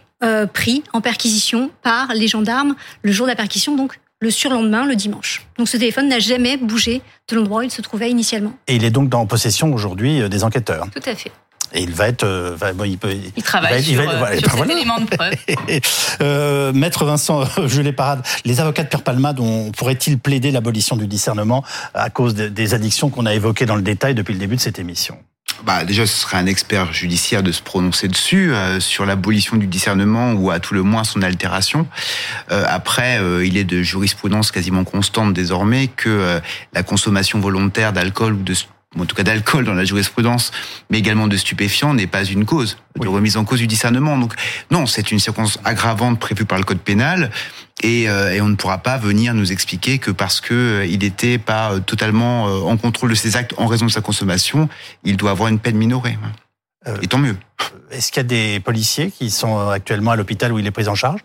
pris 0.52 0.84
en 0.92 1.00
perquisition 1.00 1.68
par 1.82 2.14
les 2.14 2.28
gendarmes 2.28 2.76
le 3.02 3.10
jour 3.10 3.26
de 3.26 3.32
la 3.32 3.34
perquisition, 3.34 3.74
donc 3.74 3.98
le 4.20 4.30
surlendemain, 4.30 4.86
le 4.86 4.94
dimanche. 4.94 5.44
Donc 5.58 5.68
ce 5.68 5.76
téléphone 5.76 6.06
n'a 6.06 6.20
jamais 6.20 6.56
bougé 6.56 7.02
de 7.28 7.34
l'endroit 7.34 7.58
où 7.58 7.62
il 7.62 7.72
se 7.72 7.82
trouvait 7.82 8.08
initialement. 8.08 8.52
Et 8.68 8.76
il 8.76 8.84
est 8.84 8.92
donc 8.92 9.08
dans 9.08 9.26
possession 9.26 9.74
aujourd'hui 9.74 10.28
des 10.28 10.44
enquêteurs. 10.44 10.86
Tout 10.94 11.10
à 11.10 11.16
fait. 11.16 11.32
Et 11.74 11.82
il 11.82 11.92
va 11.92 12.08
être, 12.08 12.26
il, 12.84 12.98
peut, 12.98 13.14
il 13.36 13.42
travaille 13.42 13.82
sur, 13.82 14.02
cet 14.02 14.70
élément 14.70 15.00
de 15.00 15.06
preuve. 15.06 16.74
Maître 16.74 17.04
Vincent 17.04 17.44
Jules 17.66 17.94
Parade, 17.94 18.22
les 18.44 18.60
avocats 18.60 18.84
de 18.84 18.88
Pierre 18.88 19.02
Palmade 19.02 19.40
pourraient-ils 19.76 20.18
plaider 20.18 20.50
l'abolition 20.50 20.96
du 20.96 21.06
discernement 21.06 21.64
à 21.94 22.10
cause 22.10 22.34
des 22.34 22.74
addictions 22.74 23.10
qu'on 23.10 23.26
a 23.26 23.34
évoquées 23.34 23.66
dans 23.66 23.76
le 23.76 23.82
détail 23.82 24.14
depuis 24.14 24.32
le 24.32 24.38
début 24.38 24.56
de 24.56 24.60
cette 24.60 24.78
émission? 24.78 25.16
Bah, 25.64 25.84
déjà, 25.84 26.06
ce 26.06 26.16
serait 26.16 26.38
un 26.38 26.46
expert 26.46 26.92
judiciaire 26.92 27.42
de 27.42 27.52
se 27.52 27.62
prononcer 27.62 28.08
dessus, 28.08 28.52
euh, 28.52 28.80
sur 28.80 29.06
l'abolition 29.06 29.56
du 29.56 29.66
discernement 29.66 30.32
ou 30.32 30.50
à 30.50 30.58
tout 30.58 30.74
le 30.74 30.82
moins 30.82 31.04
son 31.04 31.22
altération. 31.22 31.86
Euh, 32.50 32.64
après, 32.66 33.20
euh, 33.20 33.46
il 33.46 33.56
est 33.56 33.64
de 33.64 33.82
jurisprudence 33.82 34.50
quasiment 34.50 34.82
constante 34.82 35.32
désormais 35.34 35.86
que 35.88 36.40
la 36.72 36.82
consommation 36.82 37.38
volontaire 37.38 37.92
d'alcool 37.92 38.34
ou 38.34 38.42
de 38.42 38.54
en 38.98 39.06
tout 39.06 39.14
cas 39.14 39.22
d'alcool 39.22 39.64
dans 39.64 39.74
la 39.74 39.84
jurisprudence, 39.84 40.50
mais 40.90 40.98
également 40.98 41.28
de 41.28 41.36
stupéfiants, 41.36 41.94
n'est 41.94 42.06
pas 42.06 42.24
une 42.24 42.44
cause 42.44 42.78
de 43.00 43.08
remise 43.08 43.36
en 43.36 43.44
cause 43.44 43.60
du 43.60 43.66
discernement. 43.66 44.18
Donc 44.18 44.34
non, 44.70 44.86
c'est 44.86 45.10
une 45.10 45.18
circonstance 45.18 45.62
aggravante 45.64 46.18
prévue 46.18 46.44
par 46.44 46.58
le 46.58 46.64
code 46.64 46.80
pénal, 46.80 47.30
et, 47.82 48.08
euh, 48.08 48.32
et 48.32 48.40
on 48.40 48.48
ne 48.48 48.54
pourra 48.54 48.78
pas 48.78 48.98
venir 48.98 49.34
nous 49.34 49.50
expliquer 49.50 49.98
que 49.98 50.10
parce 50.10 50.40
que 50.40 50.54
euh, 50.54 50.86
il 50.86 51.00
n'était 51.00 51.38
pas 51.38 51.72
euh, 51.72 51.80
totalement 51.80 52.44
en 52.44 52.76
contrôle 52.76 53.10
de 53.10 53.14
ses 53.14 53.36
actes 53.36 53.54
en 53.56 53.66
raison 53.66 53.86
de 53.86 53.90
sa 53.90 54.00
consommation, 54.00 54.68
il 55.04 55.16
doit 55.16 55.30
avoir 55.30 55.48
une 55.48 55.58
peine 55.58 55.76
minorée. 55.76 56.18
Et 57.00 57.06
tant 57.06 57.18
mieux. 57.18 57.36
Est-ce 57.92 58.10
qu'il 58.10 58.18
y 58.18 58.26
a 58.26 58.28
des 58.28 58.58
policiers 58.58 59.12
qui 59.12 59.30
sont 59.30 59.68
actuellement 59.68 60.10
à 60.10 60.16
l'hôpital 60.16 60.52
où 60.52 60.58
il 60.58 60.66
est 60.66 60.72
pris 60.72 60.88
en 60.88 60.96
charge? 60.96 61.20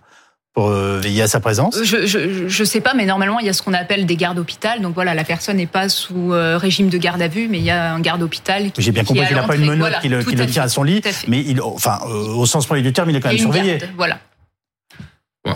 Pour 0.57 0.69
euh, 0.69 0.99
veiller 0.99 1.21
à 1.21 1.27
sa 1.27 1.39
présence 1.39 1.83
Je 1.83 2.59
ne 2.59 2.65
sais 2.65 2.81
pas, 2.81 2.95
mais 2.95 3.05
normalement, 3.05 3.37
il 3.37 3.45
y 3.45 3.49
a 3.49 3.53
ce 3.53 3.61
qu'on 3.61 3.75
appelle 3.75 4.07
des 4.07 4.15
gardes 4.15 4.37
d'hôpital. 4.37 4.81
Donc 4.81 4.95
voilà, 4.95 5.13
la 5.13 5.23
personne 5.23 5.57
n'est 5.57 5.67
pas 5.67 5.87
sous 5.87 6.33
euh, 6.33 6.57
régime 6.57 6.89
de 6.89 6.97
garde 6.97 7.21
à 7.21 7.27
vue, 7.27 7.47
mais 7.47 7.59
il 7.59 7.63
y 7.63 7.69
a 7.69 7.93
un 7.93 7.99
garde 7.99 8.23
hôpital. 8.23 8.71
J'ai 8.75 8.91
bien 8.91 9.03
compris 9.03 9.27
qu'il 9.27 9.35
n'a 9.35 9.43
pas 9.43 9.55
une 9.55 9.67
menotte 9.67 9.99
qui 10.01 10.09
le, 10.09 10.23
qui 10.23 10.35
tient 10.47 10.63
à 10.63 10.67
son 10.67 10.81
lit, 10.81 11.03
mais 11.27 11.41
il, 11.41 11.61
enfin, 11.61 11.99
euh, 12.07 12.33
au 12.33 12.47
sens 12.47 12.65
premier 12.65 12.81
du 12.81 12.91
terme, 12.91 13.11
il 13.11 13.15
est 13.15 13.19
quand 13.19 13.29
même 13.29 13.37
surveillé. 13.37 13.77
voilà. 13.97 14.17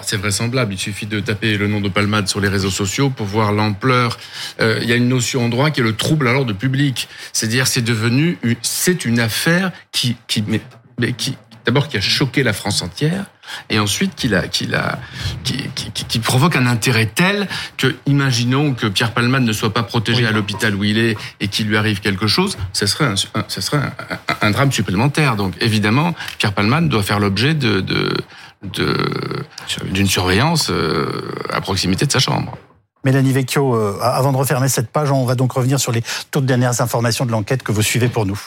c'est 0.04 0.18
vraisemblable. 0.18 0.72
Il 0.72 0.80
suffit 0.80 1.08
de 1.08 1.20
taper 1.20 1.58
le 1.58 1.68
nom 1.68 1.82
de 1.82 1.90
Palmade 1.90 2.28
sur 2.28 2.40
les 2.40 2.50
réseaux 2.50 2.70
sociaux 2.70 3.10
pour 3.10 3.26
voir 3.26 3.54
l'ampleur. 3.54 4.20
il 4.60 4.88
y 4.88 4.94
a 4.94 4.96
une 4.96 5.10
notion 5.10 5.46
en 5.46 5.50
droit 5.50 5.72
qui 5.72 5.80
est 5.80 5.84
le 5.84 5.96
trouble 5.96 6.28
à 6.28 6.34
l'ordre 6.34 6.54
public. 6.54 7.08
C'est-à-dire, 7.34 7.66
c'est 7.66 7.82
devenu, 7.82 8.38
c'est 8.62 9.04
une 9.04 9.20
affaire 9.20 9.72
qui, 9.92 10.16
qui, 10.28 10.44
mais, 11.00 11.14
qui, 11.14 11.38
d'abord 11.66 11.88
qui 11.88 11.98
a 11.98 12.02
choqué 12.02 12.44
la 12.44 12.54
France 12.54 12.82
entière 12.82 13.26
et 13.70 13.80
ensuite 13.80 14.16
qu'il 14.16 14.36
a, 14.36 14.48
qu'il 14.48 14.76
a, 14.76 15.00
qui, 15.44 15.58
qui, 15.76 15.92
qui, 15.92 16.20
provoque 16.20 16.56
un 16.56 16.68
intérêt 16.68 17.06
tel 17.06 17.48
que, 17.78 17.96
imaginons 18.06 18.74
que 18.74 18.88
Pierre 18.88 19.14
Palman 19.14 19.44
ne 19.44 19.54
soit 19.54 19.74
pas 19.74 19.84
protégé 19.84 20.26
à 20.26 20.32
l'hôpital 20.32 20.76
où 20.76 20.84
il 20.84 20.98
est 20.98 21.18
et 21.40 21.48
qu'il 21.48 21.68
lui 21.68 21.78
arrive 21.78 22.00
quelque 22.00 22.28
chose, 22.28 22.58
ce 22.74 22.86
serait 22.86 23.06
un, 23.06 23.16
ce 23.48 23.62
serait 23.62 23.80
un, 24.42 24.52
drame 24.52 24.72
supplémentaire. 24.72 25.36
Donc, 25.36 25.54
évidemment, 25.60 26.16
Pierre 26.38 26.54
Palman 26.54 26.88
doit 26.88 27.04
faire 27.04 27.20
l'objet 27.20 27.54
de, 27.54 27.82
de, 27.82 28.14
d'une 29.86 30.08
surveillance 30.08 30.70
euh, 30.70 31.32
à 31.52 31.62
proximité 31.62 32.06
de 32.06 32.12
sa 32.12 32.20
chambre. 32.20 32.58
Mélanie 33.04 33.34
Vecchio, 33.34 33.76
euh, 33.76 33.98
avant 34.02 34.32
de 34.32 34.38
refermer 34.38 34.70
cette 34.70 34.92
page, 34.92 35.12
on 35.12 35.26
va 35.26 35.34
donc 35.36 35.54
revenir 35.54 35.80
sur 35.80 35.92
les 35.92 36.04
toutes 36.30 36.46
dernières 36.46 36.82
informations 36.82 37.26
de 37.26 37.32
l'enquête 37.32 37.64
que 37.64 37.72
vous 37.72 37.82
suivez 37.82 38.08
pour 38.08 38.26
nous 38.26 38.40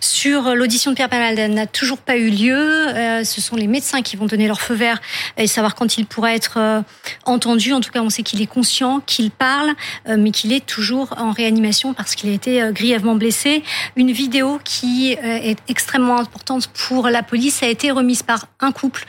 sur 0.00 0.54
l'audition 0.54 0.90
de 0.90 0.96
Pierre 0.96 1.08
Palmade 1.08 1.50
n'a 1.50 1.66
toujours 1.66 1.98
pas 1.98 2.16
eu 2.16 2.30
lieu. 2.30 2.56
Euh, 2.56 3.24
ce 3.24 3.40
sont 3.40 3.56
les 3.56 3.66
médecins 3.66 4.02
qui 4.02 4.16
vont 4.16 4.26
donner 4.26 4.46
leur 4.46 4.60
feu 4.60 4.74
vert 4.74 5.00
et 5.36 5.46
savoir 5.46 5.74
quand 5.74 5.98
il 5.98 6.06
pourra 6.06 6.34
être 6.34 6.58
euh, 6.58 6.82
entendu. 7.24 7.72
En 7.72 7.80
tout 7.80 7.90
cas, 7.90 8.00
on 8.00 8.10
sait 8.10 8.22
qu'il 8.22 8.42
est 8.42 8.46
conscient, 8.46 9.00
qu'il 9.00 9.30
parle, 9.30 9.70
euh, 10.08 10.16
mais 10.18 10.30
qu'il 10.30 10.52
est 10.52 10.64
toujours 10.64 11.14
en 11.18 11.32
réanimation 11.32 11.94
parce 11.94 12.14
qu'il 12.14 12.30
a 12.30 12.32
été 12.32 12.70
grièvement 12.72 13.14
blessé. 13.14 13.62
Une 13.96 14.12
vidéo 14.12 14.60
qui 14.64 15.12
est 15.12 15.58
extrêmement 15.68 16.18
importante 16.18 16.68
pour 16.68 17.08
la 17.08 17.22
police 17.22 17.62
a 17.62 17.66
été 17.66 17.90
remise 17.90 18.22
par 18.22 18.46
un 18.60 18.72
couple 18.72 19.06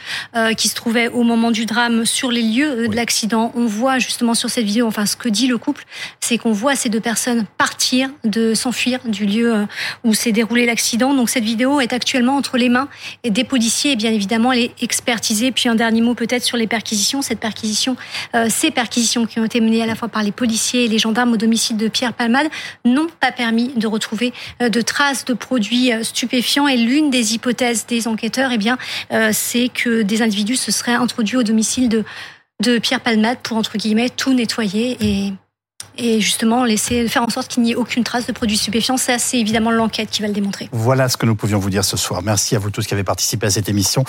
qui 0.57 0.67
se 0.67 0.75
trouvait 0.75 1.07
au 1.09 1.23
moment 1.23 1.51
du 1.51 1.65
drame 1.65 2.05
sur 2.05 2.31
les 2.31 2.41
lieux 2.41 2.87
de 2.87 2.95
l'accident. 2.95 3.51
On 3.55 3.65
voit 3.65 3.99
justement 3.99 4.33
sur 4.33 4.49
cette 4.49 4.65
vidéo, 4.65 4.87
enfin 4.87 5.05
ce 5.05 5.15
que 5.15 5.29
dit 5.29 5.47
le 5.47 5.57
couple, 5.57 5.85
c'est 6.19 6.37
qu'on 6.37 6.51
voit 6.51 6.75
ces 6.75 6.89
deux 6.89 6.99
personnes 6.99 7.45
partir, 7.57 8.09
de 8.23 8.53
s'enfuir 8.53 8.99
du 9.05 9.25
lieu 9.25 9.67
où 10.03 10.13
s'est 10.13 10.31
déroulé 10.31 10.65
l'accident 10.65 10.76
donc 10.97 11.29
cette 11.29 11.43
vidéo 11.43 11.79
est 11.79 11.93
actuellement 11.93 12.35
entre 12.35 12.57
les 12.57 12.69
mains 12.69 12.87
des 13.27 13.43
policiers 13.43 13.93
et 13.93 13.95
bien 13.95 14.11
évidemment 14.11 14.51
elle 14.51 14.59
est 14.59 14.71
expertisée. 14.81 15.51
Puis 15.51 15.69
un 15.69 15.75
dernier 15.75 16.01
mot 16.01 16.13
peut-être 16.13 16.43
sur 16.43 16.57
les 16.57 16.67
perquisitions. 16.67 17.21
Cette 17.21 17.39
perquisition, 17.39 17.95
euh, 18.35 18.47
ces 18.49 18.71
perquisitions 18.71 19.25
qui 19.25 19.39
ont 19.39 19.45
été 19.45 19.59
menées 19.59 19.81
à 19.81 19.85
la 19.85 19.95
fois 19.95 20.07
par 20.07 20.23
les 20.23 20.31
policiers 20.31 20.85
et 20.85 20.87
les 20.87 20.99
gendarmes 20.99 21.33
au 21.33 21.37
domicile 21.37 21.77
de 21.77 21.87
Pierre 21.87 22.13
Palmade 22.13 22.47
n'ont 22.85 23.07
pas 23.19 23.31
permis 23.31 23.69
de 23.75 23.87
retrouver 23.87 24.33
euh, 24.61 24.69
de 24.69 24.81
traces 24.81 25.25
de 25.25 25.33
produits 25.33 25.91
euh, 25.91 26.03
stupéfiants. 26.03 26.67
Et 26.67 26.77
l'une 26.77 27.09
des 27.09 27.33
hypothèses 27.33 27.85
des 27.87 28.07
enquêteurs, 28.07 28.51
eh 28.51 28.57
bien, 28.57 28.77
c'est 29.31 29.69
que 29.69 30.01
des 30.01 30.21
individus 30.21 30.55
se 30.55 30.71
seraient 30.71 30.93
introduits 30.93 31.37
au 31.37 31.43
domicile 31.43 31.89
de 31.89 32.03
de 32.61 32.79
Pierre 32.79 33.01
Palmade 33.01 33.37
pour 33.43 33.57
entre 33.57 33.77
guillemets 33.77 34.09
tout 34.09 34.33
nettoyer 34.33 34.97
et 34.99 35.33
et 35.97 36.21
justement 36.21 36.63
laisser 36.63 37.07
faire 37.07 37.23
en 37.23 37.29
sorte 37.29 37.47
qu'il 37.47 37.63
n'y 37.63 37.71
ait 37.71 37.75
aucune 37.75 38.03
trace 38.03 38.25
de 38.27 38.31
produits 38.31 38.57
stupéfiants. 38.57 38.97
Ça, 38.97 39.17
c'est 39.17 39.39
évidemment 39.39 39.71
l'enquête 39.71 40.09
qui 40.09 40.21
va 40.21 40.27
le 40.27 40.33
démontrer. 40.33 40.69
Voilà 40.71 41.09
ce 41.09 41.17
que 41.17 41.25
nous 41.25 41.35
pouvions 41.35 41.59
vous 41.59 41.69
dire 41.69 41.85
ce 41.85 41.97
soir. 41.97 42.21
Merci 42.23 42.55
à 42.55 42.59
vous 42.59 42.69
tous 42.69 42.85
qui 42.85 42.93
avez 42.93 43.03
participé 43.03 43.47
à 43.47 43.49
cette 43.49 43.69
émission. 43.69 44.05